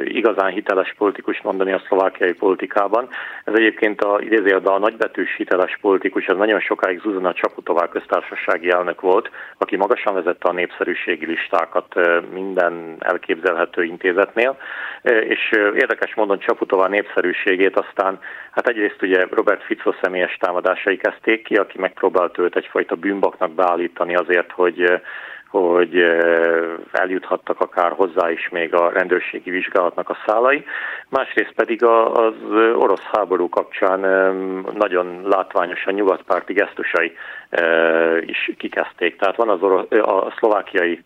igazán 0.03 0.51
hiteles 0.51 0.93
politikus 0.97 1.41
mondani 1.41 1.71
a 1.71 1.81
szlovákiai 1.87 2.33
politikában. 2.33 3.07
Ez 3.43 3.53
egyébként 3.53 4.01
a, 4.01 4.19
idézőjelben 4.21 4.73
a 4.73 4.79
nagybetűs 4.79 5.35
hiteles 5.35 5.77
politikus, 5.81 6.27
az 6.27 6.37
nagyon 6.37 6.59
sokáig 6.59 6.99
Zuzana 6.99 7.33
Csaputová 7.33 7.87
köztársasági 7.87 8.69
elnök 8.69 9.01
volt, 9.01 9.29
aki 9.57 9.75
magasan 9.75 10.13
vezette 10.13 10.49
a 10.49 10.53
népszerűségi 10.53 11.25
listákat 11.25 11.95
minden 12.33 12.95
elképzelhető 12.99 13.83
intézetnél, 13.83 14.57
és 15.03 15.51
érdekes 15.51 16.15
módon 16.15 16.39
Csaputová 16.39 16.87
népszerűségét 16.87 17.79
aztán, 17.79 18.19
hát 18.51 18.67
egyrészt 18.67 19.01
ugye 19.01 19.25
Robert 19.31 19.63
Fico 19.63 19.93
személyes 20.01 20.37
támadásai 20.39 20.97
kezdték 20.97 21.43
ki, 21.43 21.55
aki 21.55 21.79
megpróbált 21.79 22.37
őt 22.37 22.55
egyfajta 22.55 22.95
bűnbaknak 22.95 23.51
beállítani 23.51 24.15
azért, 24.15 24.51
hogy 24.51 25.01
hogy 25.59 26.03
eljuthattak 26.91 27.59
akár 27.59 27.91
hozzá 27.91 28.31
is 28.31 28.49
még 28.49 28.73
a 28.73 28.89
rendőrségi 28.89 29.49
vizsgálatnak 29.49 30.09
a 30.09 30.17
szálai. 30.25 30.65
Másrészt 31.09 31.53
pedig 31.55 31.83
az 31.83 32.33
orosz 32.75 33.03
háború 33.11 33.49
kapcsán 33.49 33.99
nagyon 34.73 35.21
látványosan 35.23 35.93
nyugatpárti 35.93 36.53
gesztusai 36.53 37.17
is 38.19 38.51
kikezdték. 38.57 39.17
Tehát 39.17 39.35
van 39.35 39.49
az 39.49 39.61
orosz, 39.61 39.85
a 39.89 40.33
szlovákiai 40.37 41.03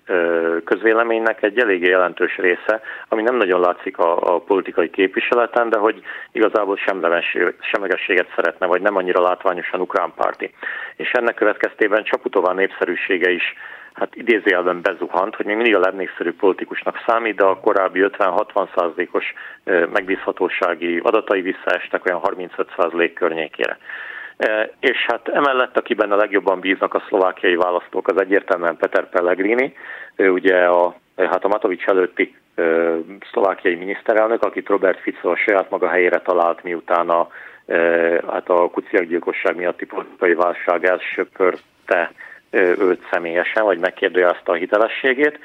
közvéleménynek 0.63 1.43
egy 1.43 1.59
eléggé 1.59 1.89
jelentős 1.89 2.37
része, 2.37 2.81
ami 3.09 3.21
nem 3.21 3.35
nagyon 3.35 3.59
látszik 3.59 3.97
a, 3.97 4.35
a 4.35 4.39
politikai 4.39 4.89
képviseleten, 4.89 5.69
de 5.69 5.77
hogy 5.77 6.01
igazából 6.31 6.77
semlegességet 7.59 8.31
szeretne, 8.35 8.65
vagy 8.65 8.81
nem 8.81 8.95
annyira 8.95 9.21
látványosan 9.21 9.79
ukrán 9.79 10.13
párti. 10.15 10.51
És 10.95 11.11
ennek 11.11 11.35
következtében 11.35 12.03
Csaputová 12.03 12.53
népszerűsége 12.53 13.31
is 13.31 13.55
hát 13.99 14.15
idézőjelben 14.15 14.81
bezuhant, 14.81 15.35
hogy 15.35 15.45
még 15.45 15.55
mindig 15.55 15.75
a 15.75 15.79
legnépszerűbb 15.79 16.35
politikusnak 16.35 17.03
számít, 17.05 17.35
de 17.35 17.43
a 17.43 17.59
korábbi 17.59 17.99
50-60 18.03 18.67
százalékos 18.75 19.33
megbízhatósági 19.63 20.99
adatai 21.03 21.41
visszaestek 21.41 22.05
olyan 22.05 22.19
35 22.19 22.73
százalék 22.77 23.13
környékére. 23.13 23.77
És 24.79 25.05
hát 25.07 25.27
emellett, 25.27 25.77
akiben 25.77 26.11
a 26.11 26.15
legjobban 26.15 26.59
bíznak 26.59 26.93
a 26.93 27.03
szlovákiai 27.07 27.55
választók, 27.55 28.07
az 28.07 28.21
egyértelműen 28.21 28.77
Peter 28.77 29.09
Pellegrini, 29.09 29.73
ő 30.15 30.29
ugye 30.29 30.65
a, 30.65 30.95
hát 31.15 31.43
a 31.43 31.47
Matovics 31.47 31.85
előtti 31.85 32.35
szlovákiai 33.31 33.75
miniszterelnök, 33.75 34.43
akit 34.43 34.67
Robert 34.67 34.99
Fico 34.99 35.29
a 35.29 35.35
saját 35.35 35.69
maga 35.69 35.87
helyére 35.87 36.19
talált, 36.19 36.63
miután 36.63 37.09
a, 37.09 37.27
hát 38.31 38.49
a 38.49 38.69
kuciakgyilkosság 38.69 39.55
miatti 39.55 39.85
politikai 39.85 40.33
válság 40.33 40.85
elsöpörte 40.85 42.11
őt 42.51 43.05
személyesen, 43.11 43.63
vagy 43.63 43.79
megkérdőjelezte 43.79 44.51
a 44.51 44.55
hitelességét. 44.55 45.39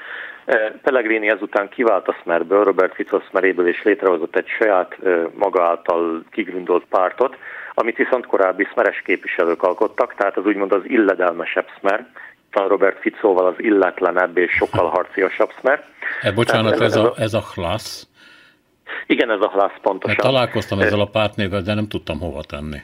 Pellegrini 0.81 1.29
ezután 1.29 1.69
kivált 1.69 2.07
a 2.07 2.17
Smerből, 2.21 2.63
Robert 2.63 2.93
Fico 2.93 3.19
Smeréből, 3.29 3.67
és 3.67 3.83
létrehozott 3.83 4.35
egy 4.35 4.47
saját 4.47 4.97
maga 5.33 5.63
által 5.63 6.23
kigründolt 6.31 6.85
pártot, 6.89 7.37
amit 7.73 7.97
viszont 7.97 8.25
korábbi 8.25 8.67
Smeres 8.71 9.01
képviselők 9.05 9.63
alkottak, 9.63 10.15
tehát 10.15 10.37
az 10.37 10.45
úgymond 10.45 10.71
az 10.71 10.81
illedelmesebb 10.83 11.67
Smer, 11.79 12.07
Robert 12.51 12.99
Ficóval 12.99 13.45
az 13.45 13.55
illetlenebb 13.57 14.37
és 14.37 14.51
sokkal 14.51 14.89
harciasabb 14.89 15.51
Smer. 15.59 15.83
E, 16.21 16.31
bocsánat, 16.31 16.73
ez, 16.73 16.81
ez, 16.81 16.95
a, 16.95 17.13
ez 17.17 17.33
a 17.33 17.43
klassz? 17.53 18.07
Igen, 19.05 19.31
ez 19.31 19.41
a 19.41 19.47
klassz 19.47 19.79
pontosan. 19.81 20.15
Mert 20.17 20.33
találkoztam 20.33 20.79
ezzel 20.79 20.99
a 20.99 21.05
pártnével, 21.05 21.61
de 21.61 21.73
nem 21.73 21.87
tudtam 21.87 22.19
hova 22.19 22.43
tenni. 22.43 22.77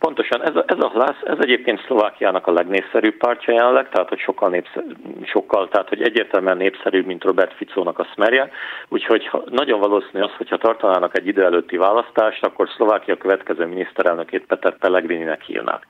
Pontosan, 0.00 0.42
ez 0.42 0.56
a, 0.56 0.64
ez 0.66 0.78
a 0.78 0.88
Hlász, 0.88 1.20
ez 1.22 1.38
egyébként 1.40 1.82
Szlovákiának 1.84 2.46
a 2.46 2.52
legnépszerűbb 2.52 3.16
pártja 3.16 3.54
jelenleg, 3.54 3.88
tehát 3.88 4.08
hogy 4.08 4.18
sokkal, 4.18 4.48
népszer, 4.48 4.84
sokkal 5.24 5.68
tehát 5.68 5.88
hogy 5.88 6.02
egyértelműen 6.02 6.56
népszerűbb, 6.56 7.06
mint 7.06 7.24
Robert 7.24 7.52
Ficónak 7.52 7.98
a 7.98 8.08
Smerje, 8.12 8.50
úgyhogy 8.88 9.26
ha, 9.26 9.42
nagyon 9.50 9.80
valószínű 9.80 10.22
az, 10.22 10.30
hogyha 10.36 10.56
tartanának 10.56 11.18
egy 11.18 11.26
idő 11.26 11.44
előtti 11.44 11.76
választást, 11.76 12.44
akkor 12.44 12.68
Szlovákia 12.68 13.16
következő 13.16 13.66
miniszterelnökét 13.66 14.46
Peter 14.46 14.76
Pellegrininek 14.76 15.42
hívnák. 15.42 15.86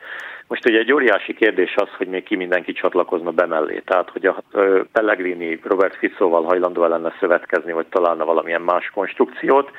Most 0.50 0.66
ugye 0.66 0.78
egy 0.78 0.92
óriási 0.92 1.34
kérdés 1.34 1.74
az, 1.76 1.88
hogy 1.96 2.06
még 2.06 2.22
ki 2.22 2.36
mindenki 2.36 2.72
csatlakozna 2.72 3.30
be 3.30 3.46
mellé. 3.46 3.82
Tehát, 3.84 4.10
hogy 4.10 4.26
a 4.26 4.42
Pellegrini 4.92 5.60
Robert 5.62 5.96
Ficóval 5.96 6.42
hajlandó 6.42 6.86
lenne 6.86 7.12
szövetkezni, 7.20 7.72
vagy 7.72 7.86
találna 7.86 8.24
valamilyen 8.24 8.60
más 8.60 8.90
konstrukciót. 8.94 9.70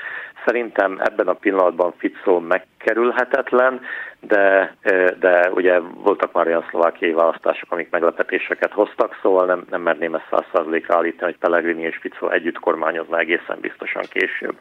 Szerintem 0.46 1.00
ebben 1.04 1.28
a 1.28 1.34
pillanatban 1.34 1.94
Ficó 1.98 2.40
meg 2.40 2.66
kerülhetetlen, 2.78 3.82
de, 4.20 4.76
de 5.20 5.50
ugye 5.54 5.80
voltak 5.80 6.32
már 6.32 6.48
olyan 6.48 6.66
szlovákiai 6.70 7.12
választások, 7.12 7.72
amik 7.72 7.90
meglepetéseket 7.90 8.72
hoztak, 8.72 9.18
szóval 9.22 9.46
nem, 9.46 9.64
nem 9.70 9.82
merném 9.82 10.16
ezt 10.16 10.28
száz 10.30 10.46
százalékra 10.54 10.96
állítani, 10.96 11.32
hogy 11.32 11.40
Pellegrini 11.40 11.82
és 11.82 11.98
Fico 11.98 12.30
együtt 12.30 12.60
kormányozna 12.60 13.20
egészen 13.20 13.58
biztosan 13.62 14.04
később. 14.10 14.56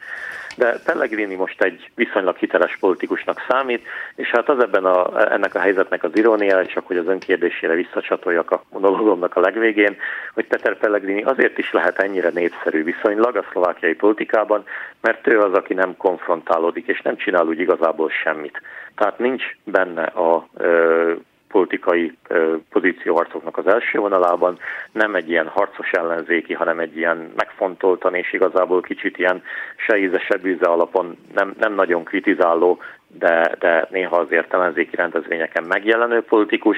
De 0.57 0.75
Pellegrini 0.85 1.35
most 1.35 1.63
egy 1.63 1.91
viszonylag 1.95 2.37
hiteles 2.37 2.77
politikusnak 2.81 3.45
számít, 3.49 3.87
és 4.15 4.31
hát 4.31 4.49
az 4.49 4.63
ebben 4.63 4.85
a, 4.85 5.33
ennek 5.33 5.55
a 5.55 5.61
helyzetnek 5.61 6.00
az 6.05 6.11
irónia, 6.15 6.67
csak 6.67 6.87
hogy 6.87 6.97
az 6.97 7.07
önkérdésére 7.07 7.75
visszacsatoljak 7.75 8.51
a 8.51 8.63
monológomnak 8.71 9.37
a 9.37 9.41
legvégén, 9.41 9.97
hogy 10.35 10.47
Peter 10.47 10.79
Pellegrini 10.79 11.23
azért 11.23 11.59
is 11.59 11.73
lehet 11.73 11.99
ennyire 11.99 12.31
népszerű 12.35 12.85
viszonylag 12.85 13.37
a 13.37 13.45
szlovákiai 13.51 13.95
politikában, 13.95 14.65
mert 15.01 15.27
ő 15.27 15.41
az, 15.41 15.53
aki 15.53 15.75
nem 15.75 15.97
konfrontálódik, 15.97 16.87
és 16.87 17.01
nem 17.01 17.17
csinál 17.17 17.47
úgy 17.47 17.61
igazából 17.61 18.11
semmit. 18.11 18.63
Tehát 18.95 19.19
nincs 19.19 19.45
benne 19.65 20.03
a 20.03 20.47
ö, 20.57 21.13
politikai 21.49 22.17
ö, 22.29 22.57
pozícióharcoknak 22.71 23.59
az 23.59 23.67
első 23.67 23.99
vonalában, 23.99 24.59
nem 24.93 25.15
egy 25.15 25.31
ilyen 25.31 25.47
harcos 25.49 25.91
ellenzéki, 25.91 26.55
hanem 26.55 26.79
egy 26.79 26.97
ilyen 26.97 27.33
megfontoltan 27.37 28.15
és 28.15 28.33
igazából 28.33 28.81
kicsit 28.81 29.19
ilyen 29.19 29.43
se 29.77 29.99
íze, 29.99 30.19
se 30.19 30.37
bűze 30.37 30.67
alapon 30.67 31.17
nem, 31.35 31.55
nem 31.59 31.75
nagyon 31.75 32.05
kritizáló, 32.05 32.79
de, 33.19 33.57
de 33.59 33.87
néha 33.91 34.17
azért 34.17 34.55
ellenzéki 34.55 34.97
rendezvényeken 34.97 35.65
megjelenő 35.65 36.23
politikus, 36.23 36.77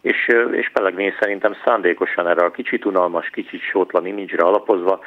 és, 0.00 0.28
és 0.52 0.70
Pellegrini 0.72 1.12
szerintem 1.20 1.56
szándékosan 1.64 2.28
erre 2.28 2.44
a 2.44 2.50
kicsit 2.50 2.84
unalmas, 2.84 3.30
kicsit 3.30 3.60
sótlan 3.60 4.06
imidzsre 4.06 4.42
alapozva 4.42 5.00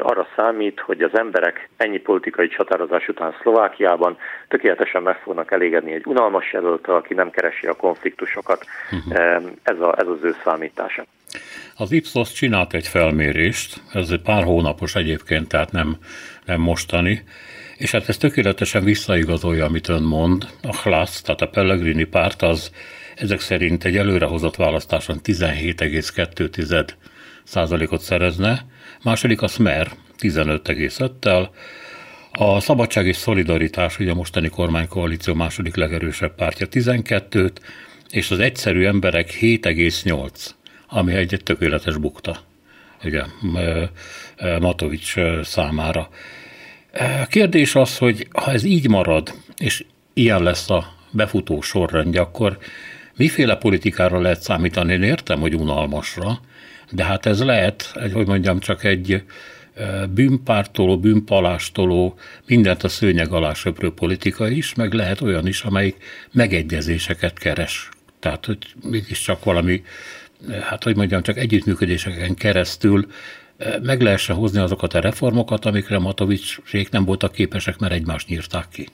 arra 0.00 0.26
számít, 0.36 0.80
hogy 0.80 1.02
az 1.02 1.18
emberek 1.18 1.68
ennyi 1.76 1.98
politikai 1.98 2.48
csatározás 2.48 3.08
után 3.08 3.34
Szlovákiában 3.40 4.16
tökéletesen 4.48 5.02
meg 5.02 5.16
fognak 5.16 5.52
elégedni 5.52 5.92
egy 5.92 6.06
unalmas 6.06 6.52
jelöltől, 6.52 6.94
aki 6.94 7.14
nem 7.14 7.30
keresi 7.30 7.66
a 7.66 7.74
konfliktusokat. 7.74 8.66
Uh-huh. 8.92 9.42
Ez, 9.62 9.80
a, 9.80 9.94
ez 9.98 10.06
az 10.06 10.18
ő 10.22 10.34
számítása. 10.44 11.04
Az 11.76 11.92
Ipsos 11.92 12.32
csinált 12.32 12.74
egy 12.74 12.86
felmérést, 12.86 13.80
ez 13.92 14.22
pár 14.22 14.42
hónapos 14.42 14.94
egyébként, 14.94 15.48
tehát 15.48 15.72
nem, 15.72 15.96
nem 16.44 16.60
mostani, 16.60 17.24
és 17.76 17.90
hát 17.90 18.08
ez 18.08 18.16
tökéletesen 18.16 18.84
visszaigazolja, 18.84 19.64
amit 19.64 19.88
ön 19.88 20.02
mond. 20.02 20.48
A 20.62 20.76
Hlasz, 20.76 21.20
tehát 21.20 21.40
a 21.40 21.48
Pellegrini 21.48 22.04
párt 22.04 22.42
az 22.42 22.70
ezek 23.14 23.40
szerint 23.40 23.84
egy 23.84 23.96
előrehozott 23.96 24.56
választáson 24.56 25.20
17,2 25.24 26.88
százalékot 27.44 28.00
szerezne, 28.00 28.66
második 29.02 29.42
a 29.42 29.48
Smer 29.48 29.90
15,5-tel, 30.18 31.48
a 32.32 32.60
Szabadság 32.60 33.06
és 33.06 33.16
Szolidaritás, 33.16 33.98
ugye 33.98 34.10
a 34.10 34.14
mostani 34.14 34.48
kormánykoalíció 34.48 35.34
második 35.34 35.76
legerősebb 35.76 36.34
pártja 36.34 36.66
12-t, 36.70 37.56
és 38.10 38.30
az 38.30 38.38
egyszerű 38.38 38.84
emberek 38.84 39.30
7,8, 39.40 40.30
ami 40.88 41.12
egy 41.12 41.40
tökéletes 41.44 41.96
bukta, 41.96 42.40
ugye, 43.04 43.22
Matovics 44.60 45.14
számára. 45.42 46.08
A 47.22 47.26
kérdés 47.26 47.74
az, 47.74 47.98
hogy 47.98 48.28
ha 48.32 48.52
ez 48.52 48.64
így 48.64 48.88
marad, 48.88 49.34
és 49.56 49.84
ilyen 50.12 50.42
lesz 50.42 50.70
a 50.70 50.94
befutó 51.10 51.60
sorrendje, 51.60 52.20
akkor 52.20 52.58
miféle 53.16 53.56
politikára 53.56 54.20
lehet 54.20 54.42
számítani? 54.42 54.92
Én 54.92 55.02
értem, 55.02 55.40
hogy 55.40 55.54
unalmasra, 55.54 56.40
de 56.90 57.04
hát 57.04 57.26
ez 57.26 57.42
lehet, 57.42 57.92
hogy 58.12 58.26
mondjam, 58.26 58.58
csak 58.58 58.84
egy 58.84 59.22
bűnpártoló, 60.10 60.98
bűnpalástoló, 60.98 62.18
mindent 62.46 62.82
a 62.82 62.88
szőnyeg 62.88 63.32
alá 63.32 63.52
söprő 63.52 63.90
politika 63.92 64.48
is, 64.48 64.74
meg 64.74 64.92
lehet 64.92 65.20
olyan 65.20 65.46
is, 65.46 65.62
amelyik 65.62 65.96
megegyezéseket 66.32 67.38
keres. 67.38 67.88
Tehát, 68.20 68.46
hogy 68.46 68.58
mégiscsak 68.82 69.44
valami, 69.44 69.82
hát 70.60 70.82
hogy 70.82 70.96
mondjam, 70.96 71.22
csak 71.22 71.38
együttműködéseken 71.38 72.34
keresztül 72.34 73.06
meg 73.82 74.00
lehessen 74.00 74.36
hozni 74.36 74.60
azokat 74.60 74.94
a 74.94 75.00
reformokat, 75.00 75.64
amikre 75.64 75.98
Matovics 75.98 76.58
nem 76.90 77.04
voltak 77.04 77.32
képesek, 77.32 77.78
mert 77.78 77.92
egymást 77.92 78.28
nyírták 78.28 78.68
ki. 78.72 78.88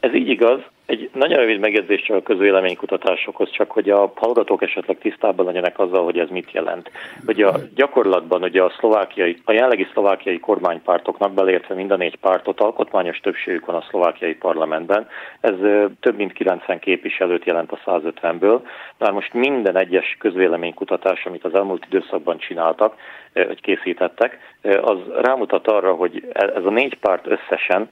Ez 0.00 0.14
így 0.14 0.28
igaz, 0.28 0.60
egy 0.86 1.10
nagyon 1.12 1.38
rövid 1.38 1.60
megjegyzés 1.60 2.02
csak 2.02 2.16
a 2.16 2.22
közvéleménykutatásokhoz, 2.22 3.50
csak 3.50 3.70
hogy 3.70 3.90
a 3.90 4.12
hallgatók 4.16 4.62
esetleg 4.62 4.98
tisztában 4.98 5.46
legyenek 5.46 5.78
azzal, 5.78 6.04
hogy 6.04 6.18
ez 6.18 6.28
mit 6.28 6.52
jelent. 6.52 6.90
Hogy 7.26 7.42
a 7.42 7.54
gyakorlatban 7.74 8.42
ugye 8.42 8.62
a, 8.62 8.72
szlovákiai, 8.78 9.36
a 9.44 9.52
jelenlegi 9.52 9.86
szlovákiai 9.92 10.38
kormánypártoknak 10.38 11.32
belértve 11.32 11.74
mind 11.74 11.90
a 11.90 11.96
négy 11.96 12.16
pártot 12.16 12.60
alkotmányos 12.60 13.18
többségük 13.18 13.66
van 13.66 13.76
a 13.76 13.84
szlovákiai 13.88 14.34
parlamentben. 14.34 15.08
Ez 15.40 15.54
több 16.00 16.16
mint 16.16 16.32
90 16.32 16.78
képviselőt 16.78 17.44
jelent 17.44 17.72
a 17.72 17.78
150-ből. 17.86 18.60
Már 18.98 19.12
most 19.12 19.32
minden 19.32 19.76
egyes 19.76 20.16
közvéleménykutatás, 20.18 21.26
amit 21.26 21.44
az 21.44 21.54
elmúlt 21.54 21.84
időszakban 21.86 22.38
csináltak, 22.38 22.94
hogy 23.32 23.60
készítettek, 23.60 24.38
az 24.62 24.98
rámutat 25.22 25.66
arra, 25.66 25.94
hogy 25.94 26.28
e, 26.32 26.52
ez 26.56 26.64
a 26.64 26.70
négy 26.70 26.98
párt 26.98 27.26
összesen 27.26 27.88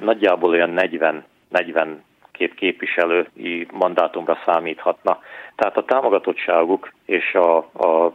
nagyjából 0.00 0.50
olyan 0.50 0.70
40 0.70 1.24
40 1.48 2.02
két 2.36 2.54
képviselői 2.54 3.66
mandátumra 3.72 4.38
számíthatna. 4.46 5.18
Tehát 5.56 5.76
a 5.76 5.84
támogatottságuk 5.84 6.92
és 7.06 7.34
a, 7.34 7.56
a 7.58 8.10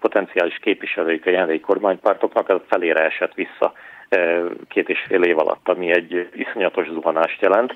potenciális 0.00 0.56
képviselőik 0.56 1.26
a 1.26 1.30
jelenlegi 1.30 1.60
kormánypártoknak 1.60 2.48
a 2.48 2.62
felére 2.68 3.04
esett 3.04 3.34
vissza 3.34 3.72
két 4.68 4.88
és 4.88 5.04
fél 5.08 5.22
év 5.22 5.38
alatt, 5.38 5.68
ami 5.68 5.90
egy 5.90 6.28
iszonyatos 6.34 6.88
zuhanást 6.88 7.40
jelent. 7.40 7.74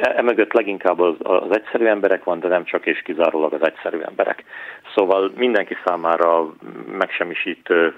Emögött 0.00 0.52
leginkább 0.52 1.00
az, 1.00 1.14
az 1.18 1.56
egyszerű 1.56 1.84
emberek 1.84 2.24
van, 2.24 2.40
de 2.40 2.48
nem 2.48 2.64
csak 2.64 2.86
és 2.86 3.02
kizárólag 3.02 3.52
az 3.52 3.66
egyszerű 3.66 3.98
emberek. 3.98 4.44
Szóval 4.94 5.32
mindenki 5.36 5.76
számára 5.84 6.46
megsemmisítő 6.98 7.94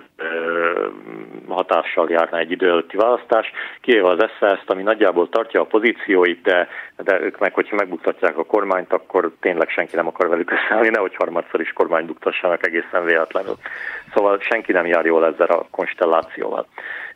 hatással 1.48 2.10
járna 2.10 2.38
egy 2.38 2.50
idő 2.50 2.68
előtti 2.68 2.96
választás, 2.96 3.52
kivéve 3.80 4.08
az 4.08 4.30
SZSZ-t, 4.38 4.70
ami 4.70 4.82
nagyjából 4.82 5.28
tartja 5.28 5.60
a 5.60 5.64
pozícióit, 5.64 6.42
de, 6.42 6.68
de 6.96 7.20
ők 7.20 7.38
meg, 7.38 7.54
hogyha 7.54 7.76
megbuktatják 7.76 8.38
a 8.38 8.44
kormányt, 8.44 8.92
akkor 8.92 9.32
tényleg 9.40 9.68
senki 9.68 9.96
nem 9.96 10.06
akar 10.06 10.28
velük 10.28 10.50
összeállni, 10.50 10.88
nehogy 10.88 11.14
harmadszor 11.14 11.60
is 11.60 11.72
kormányt 11.72 12.06
buktassanak 12.06 12.66
egészen 12.66 13.04
véletlenül. 13.04 13.54
Szóval 14.14 14.38
senki 14.40 14.72
nem 14.72 14.86
jár 14.86 15.04
jól 15.04 15.26
ezzel 15.26 15.46
a 15.46 15.66
konstellációval. 15.70 16.66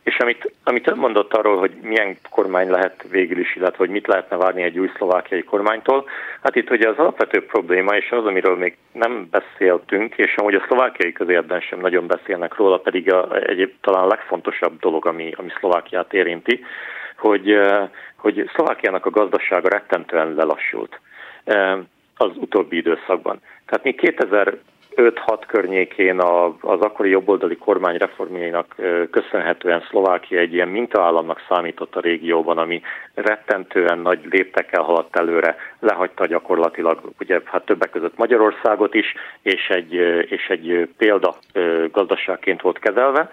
És 0.03 0.17
amit, 0.17 0.51
amit 0.63 0.87
ön 0.87 0.97
mondott 0.97 1.33
arról, 1.33 1.57
hogy 1.57 1.71
milyen 1.81 2.17
kormány 2.29 2.69
lehet 2.69 3.05
végül 3.09 3.39
is, 3.39 3.55
illetve 3.55 3.77
hogy 3.77 3.89
mit 3.89 4.07
lehetne 4.07 4.37
várni 4.37 4.61
egy 4.61 4.79
új 4.79 4.89
szlovákiai 4.95 5.43
kormánytól, 5.43 6.09
hát 6.43 6.55
itt 6.55 6.71
ugye 6.71 6.89
az 6.89 6.97
alapvető 6.97 7.45
probléma, 7.45 7.95
és 7.95 8.11
az, 8.11 8.25
amiről 8.25 8.55
még 8.57 8.77
nem 8.91 9.27
beszéltünk, 9.31 10.15
és 10.15 10.35
amúgy 10.35 10.55
a 10.55 10.63
szlovákiai 10.67 11.11
közérben 11.11 11.59
sem 11.59 11.79
nagyon 11.79 12.07
beszélnek 12.07 12.55
róla, 12.55 12.77
pedig 12.77 13.13
a, 13.13 13.35
egyéb 13.47 13.73
talán 13.81 14.03
a 14.03 14.07
legfontosabb 14.07 14.79
dolog, 14.79 15.05
ami, 15.05 15.33
ami 15.37 15.49
Szlovákiát 15.59 16.13
érinti, 16.13 16.65
hogy, 17.17 17.57
hogy 18.17 18.49
Szlovákiának 18.53 19.05
a 19.05 19.09
gazdasága 19.09 19.69
rettentően 19.69 20.33
lelassult 20.33 20.99
az 22.17 22.31
utóbbi 22.35 22.77
időszakban. 22.77 23.41
Tehát 23.65 23.83
mi 23.83 23.95
2000 23.95 24.57
5-6 24.97 25.41
környékén 25.47 26.19
az 26.61 26.81
akkori 26.81 27.09
jobboldali 27.09 27.55
kormány 27.55 27.97
reformjainak 27.97 28.75
köszönhetően 29.11 29.83
Szlovákia 29.89 30.39
egy 30.39 30.53
ilyen 30.53 30.67
mintaállamnak 30.67 31.45
számított 31.49 31.95
a 31.95 31.99
régióban, 31.99 32.57
ami 32.57 32.81
rettentően 33.13 33.99
nagy 33.99 34.19
léptekkel 34.29 34.81
haladt 34.81 35.15
előre, 35.15 35.55
lehagyta 35.79 36.25
gyakorlatilag 36.25 37.01
ugye, 37.19 37.41
hát 37.45 37.65
többek 37.65 37.89
között 37.89 38.17
Magyarországot 38.17 38.93
is, 38.93 39.13
és 39.41 39.67
egy, 39.69 39.93
és 40.29 40.47
egy 40.49 40.89
példa 40.97 41.35
gazdaságként 41.91 42.61
volt 42.61 42.79
kezelve. 42.79 43.29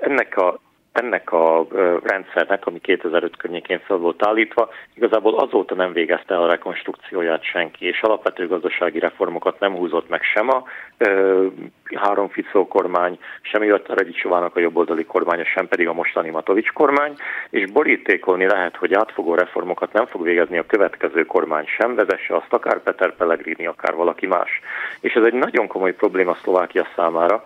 Ennek 0.00 0.36
a 0.36 0.58
ennek 1.02 1.32
a 1.32 1.66
rendszernek, 2.02 2.66
ami 2.66 2.78
2005 2.78 3.36
környékén 3.36 3.78
fel 3.78 3.96
volt 3.96 4.26
állítva, 4.26 4.68
igazából 4.94 5.38
azóta 5.38 5.74
nem 5.74 5.92
végezte 5.92 6.34
el 6.34 6.42
a 6.42 6.48
rekonstrukcióját 6.48 7.42
senki, 7.42 7.86
és 7.86 8.00
alapvető 8.02 8.46
gazdasági 8.46 8.98
reformokat 8.98 9.60
nem 9.60 9.76
húzott 9.76 10.08
meg 10.08 10.22
sem 10.22 10.48
a 10.48 10.62
ö, 10.98 11.46
három 11.94 12.28
Ficó 12.28 12.68
kormány, 12.68 13.18
sem 13.42 13.72
a 13.72 13.80
Radicsovának 13.86 14.56
a 14.56 14.60
jobboldali 14.60 15.04
kormánya, 15.04 15.44
sem 15.44 15.68
pedig 15.68 15.88
a 15.88 15.92
mostani 15.92 16.30
Matovics 16.30 16.72
kormány, 16.72 17.14
és 17.50 17.70
borítékolni 17.70 18.46
lehet, 18.46 18.76
hogy 18.76 18.94
átfogó 18.94 19.34
reformokat 19.34 19.92
nem 19.92 20.06
fog 20.06 20.22
végezni 20.22 20.58
a 20.58 20.66
következő 20.66 21.24
kormány 21.24 21.66
sem, 21.66 21.94
vezesse 21.94 22.36
azt 22.36 22.52
akár 22.52 22.82
Peter 22.82 23.16
Pellegrini, 23.16 23.66
akár 23.66 23.94
valaki 23.94 24.26
más. 24.26 24.60
És 25.00 25.12
ez 25.12 25.24
egy 25.24 25.34
nagyon 25.34 25.66
komoly 25.66 25.94
probléma 25.94 26.34
Szlovákia 26.34 26.86
számára, 26.96 27.44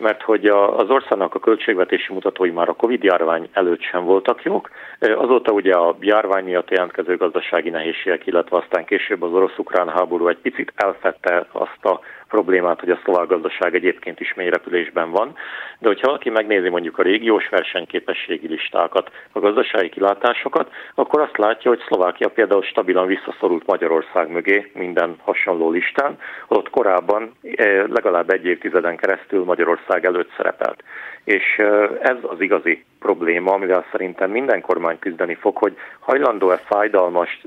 mert 0.00 0.22
hogy 0.22 0.46
az 0.46 0.90
országnak 0.90 1.34
a 1.34 1.38
költségvetési 1.38 2.12
mutatói 2.12 2.50
már 2.50 2.68
a 2.68 2.72
Covid 2.72 3.02
járvány 3.02 3.48
előtt 3.52 3.82
sem 3.82 4.04
voltak 4.04 4.42
jók. 4.42 4.70
Eh, 4.98 5.20
azóta 5.20 5.52
ugye 5.52 5.72
a 5.72 5.96
járvány 6.00 6.44
miatt 6.44 6.70
jelentkező 6.70 7.16
gazdasági 7.16 7.70
nehézségek, 7.70 8.26
illetve 8.26 8.56
aztán 8.56 8.84
később 8.84 9.22
az 9.22 9.32
orosz-ukrán 9.32 9.88
háború 9.88 10.28
egy 10.28 10.38
picit 10.38 10.72
elfette 10.76 11.46
azt 11.52 11.84
a 11.84 12.00
problémát, 12.28 12.80
hogy 12.80 12.90
a 12.90 13.00
szlovák 13.04 13.28
gazdaság 13.28 13.74
egyébként 13.74 14.20
is 14.20 14.34
mély 14.34 14.48
repülésben 14.48 15.10
van, 15.10 15.34
de 15.78 15.88
hogyha 15.88 16.06
valaki 16.06 16.30
megnézi 16.30 16.68
mondjuk 16.68 16.98
a 16.98 17.02
régiós 17.02 17.48
versenyképességi 17.48 18.48
listákat, 18.48 19.10
a 19.32 19.38
gazdasági 19.38 19.88
kilátásokat, 19.88 20.70
akkor 20.94 21.20
azt 21.20 21.36
látja, 21.36 21.70
hogy 21.70 21.82
Szlovákia 21.86 22.28
például 22.28 22.62
stabilan 22.62 23.06
visszaszorult 23.06 23.66
Magyarország 23.66 24.30
mögé 24.30 24.70
minden 24.74 25.16
hasonló 25.22 25.70
listán, 25.70 26.18
ott 26.48 26.70
korábban 26.70 27.32
eh, 27.42 27.86
legalább 27.86 28.30
egy 28.30 28.44
évtizeden 28.44 28.96
keresztül 28.96 29.44
Magyarország 29.44 30.04
előtt 30.04 30.30
szerepelt. 30.36 30.82
És 31.24 31.58
eh, 31.58 31.88
ez 32.00 32.16
az 32.22 32.40
igazi 32.40 32.84
probléma, 32.98 33.52
amivel 33.52 33.84
szerintem 33.90 34.30
minden 34.30 34.60
kormány 34.60 34.98
küzdeni 34.98 35.34
fog, 35.34 35.56
hogy 35.56 35.76
hajlandó-e 36.00 36.56
fájdalmas 36.56 37.46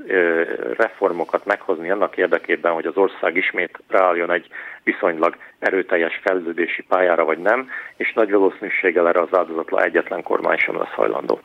reformokat 0.76 1.44
meghozni 1.44 1.90
annak 1.90 2.16
érdekében, 2.16 2.72
hogy 2.72 2.86
az 2.86 2.96
ország 2.96 3.36
ismét 3.36 3.78
ráálljon 3.88 4.30
egy 4.30 4.46
viszonylag 4.84 5.36
erőteljes 5.58 6.20
fejlődési 6.22 6.82
pályára, 6.82 7.24
vagy 7.24 7.38
nem, 7.38 7.68
és 7.96 8.12
nagy 8.12 8.30
valószínűséggel 8.30 9.08
erre 9.08 9.20
az 9.20 9.38
áldozatla 9.38 9.82
egyetlen 9.82 10.22
kormány 10.22 10.58
sem 10.58 10.78
lesz 10.78 10.92
hajlandó. 10.94 11.40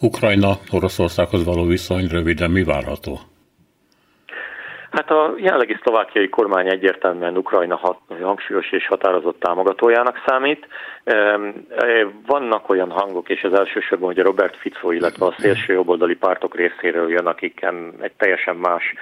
Ukrajna 0.00 0.58
Oroszországhoz 0.72 1.44
való 1.44 1.64
viszony 1.64 2.06
röviden 2.10 2.50
mi 2.50 2.64
várható? 2.64 3.18
Hát 4.96 5.10
a 5.10 5.34
jelenlegi 5.36 5.76
szlovákiai 5.82 6.28
kormány 6.28 6.68
egyértelműen 6.68 7.36
Ukrajna 7.36 7.76
hat, 7.76 7.98
hangsúlyos 8.22 8.72
és 8.72 8.86
határozott 8.86 9.40
támogatójának 9.40 10.22
számít. 10.26 10.66
Vannak 12.26 12.68
olyan 12.68 12.90
hangok, 12.90 13.28
és 13.28 13.42
az 13.42 13.52
elsősorban 13.52 14.14
a 14.16 14.22
Robert 14.22 14.56
Fico, 14.56 14.90
illetve 14.90 15.26
a 15.26 15.34
szélső 15.38 15.72
jobboldali 15.72 16.14
pártok 16.14 16.54
részéről 16.54 17.10
jön, 17.10 17.26
akiken 17.26 17.92
egy 18.00 18.12
teljesen 18.16 18.56
más 18.56 18.94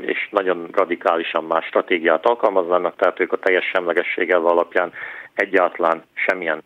és 0.00 0.28
nagyon 0.30 0.68
radikálisan 0.72 1.44
más 1.44 1.64
stratégiát 1.64 2.26
alkalmaznának, 2.26 2.96
tehát 2.96 3.20
ők 3.20 3.32
a 3.32 3.38
teljes 3.38 3.64
semlegességgel 3.64 4.46
alapján 4.46 4.92
egyáltalán 5.34 6.02
semmilyen 6.14 6.62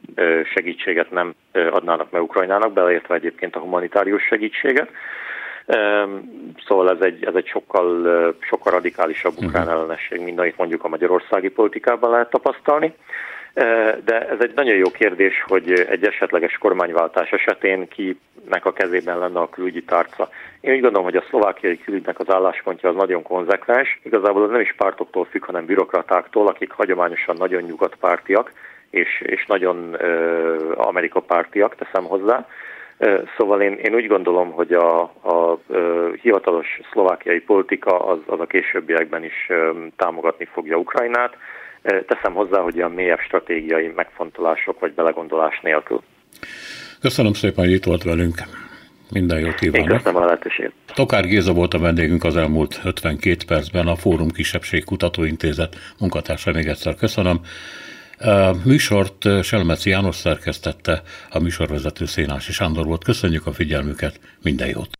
segítséget 0.55 1.11
nem 1.11 1.35
adnának 1.53 2.11
meg 2.11 2.23
Ukrajnának, 2.23 2.73
beleértve 2.73 3.15
egyébként 3.15 3.57
a 3.57 3.61
humanitárius 3.61 4.23
segítséget. 4.23 4.91
Szóval 6.67 6.91
ez 6.91 7.01
egy, 7.01 7.25
ez 7.25 7.35
egy 7.35 7.47
sokkal, 7.47 8.35
sokkal 8.41 8.73
radikálisabb 8.73 9.33
mhm. 9.37 9.47
ukrán 9.47 9.69
ellenesség, 9.69 10.21
mint 10.21 10.39
amit 10.39 10.57
mondjuk 10.57 10.85
a 10.85 10.89
magyarországi 10.89 11.49
politikában 11.49 12.11
lehet 12.11 12.31
tapasztalni. 12.31 12.95
De 14.05 14.29
ez 14.29 14.39
egy 14.41 14.53
nagyon 14.55 14.75
jó 14.75 14.91
kérdés, 14.91 15.45
hogy 15.47 15.73
egy 15.73 16.05
esetleges 16.05 16.59
kormányváltás 16.59 17.31
esetén 17.31 17.89
kinek 17.89 18.65
a 18.65 18.73
kezében 18.73 19.19
lenne 19.19 19.41
a 19.41 19.49
külügyi 19.49 19.83
tárca. 19.83 20.29
Én 20.61 20.75
úgy 20.75 20.81
gondolom, 20.81 21.05
hogy 21.05 21.17
a 21.17 21.25
szlovákiai 21.29 21.79
külügynek 21.79 22.19
az 22.19 22.31
álláspontja 22.31 22.89
az 22.89 22.95
nagyon 22.95 23.23
konzekvens. 23.23 24.01
Igazából 24.03 24.45
ez 24.45 24.51
nem 24.51 24.61
is 24.61 24.75
pártoktól 24.77 25.25
függ, 25.25 25.45
hanem 25.45 25.67
bürokratáktól, 25.67 26.47
akik 26.47 26.71
hagyományosan 26.71 27.37
nagyon 27.39 27.63
nyugatpártiak 27.63 28.53
és, 28.91 29.21
és 29.21 29.47
nagyon 29.47 29.97
uh, 30.01 30.87
Amerika 30.87 31.21
pártiak, 31.21 31.75
teszem 31.75 32.05
hozzá. 32.05 32.47
Szóval 33.39 33.63
én, 33.63 33.73
én 33.73 33.95
úgy 33.95 34.07
gondolom, 34.07 34.51
hogy 34.51 34.73
a, 34.73 35.01
a, 35.03 35.31
a 35.31 35.59
hivatalos 36.23 36.81
szlovákiai 36.93 37.41
politika 37.41 38.07
az, 38.07 38.19
az 38.27 38.41
a 38.41 38.47
későbbiekben 38.47 39.25
is 39.25 39.49
támogatni 39.97 40.45
fogja 40.53 40.77
Ukrajnát. 40.77 41.37
Teszem 41.83 42.33
hozzá, 42.33 42.61
hogy 42.61 42.81
a 42.81 42.89
mélyebb 42.89 43.21
stratégiai 43.21 43.93
megfontolások 43.97 44.81
vagy 44.81 44.93
belegondolás 44.93 45.61
nélkül. 45.61 46.03
Köszönöm 47.01 47.33
szépen, 47.33 47.65
hogy 47.65 47.75
itt 47.75 47.85
volt 47.85 48.03
velünk. 48.03 48.35
Minden 49.13 49.39
jót 49.41 49.55
kívánok. 49.55 49.91
Én 49.91 49.97
köszönöm 49.97 50.23
a 50.23 50.25
lehetőséget. 50.25 50.73
Tokár 50.95 51.25
Géza 51.25 51.53
volt 51.53 51.75
a 51.75 51.79
vendégünk 51.79 52.25
az 52.25 52.37
elmúlt 52.37 52.81
52 52.85 53.37
percben, 53.47 53.87
a 53.87 53.95
Fórum 53.95 54.31
Kisebbség 54.31 54.85
Kutatóintézet 54.85 55.77
munkatársa. 55.99 56.53
Még 56.53 56.67
egyszer 56.67 56.95
köszönöm. 56.95 57.41
A 58.19 58.57
műsort 58.65 59.43
Selmeci 59.43 59.91
János 59.91 60.17
szerkesztette, 60.17 61.03
a 61.31 61.39
műsorvezető 61.39 62.07
Szénási 62.07 62.53
Sándor 62.53 62.87
volt. 62.87 63.05
Köszönjük 63.05 63.47
a 63.47 63.53
figyelmüket, 63.53 64.21
minden 64.43 64.69
jót! 64.69 64.91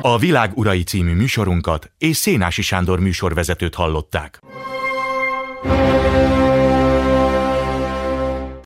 A 0.00 0.18
Világ 0.18 0.50
Urai 0.54 0.82
című 0.82 1.14
műsorunkat 1.14 1.92
és 1.98 2.16
Szénási 2.16 2.62
Sándor 2.62 3.00
műsorvezetőt 3.00 3.74
hallották. 3.74 4.40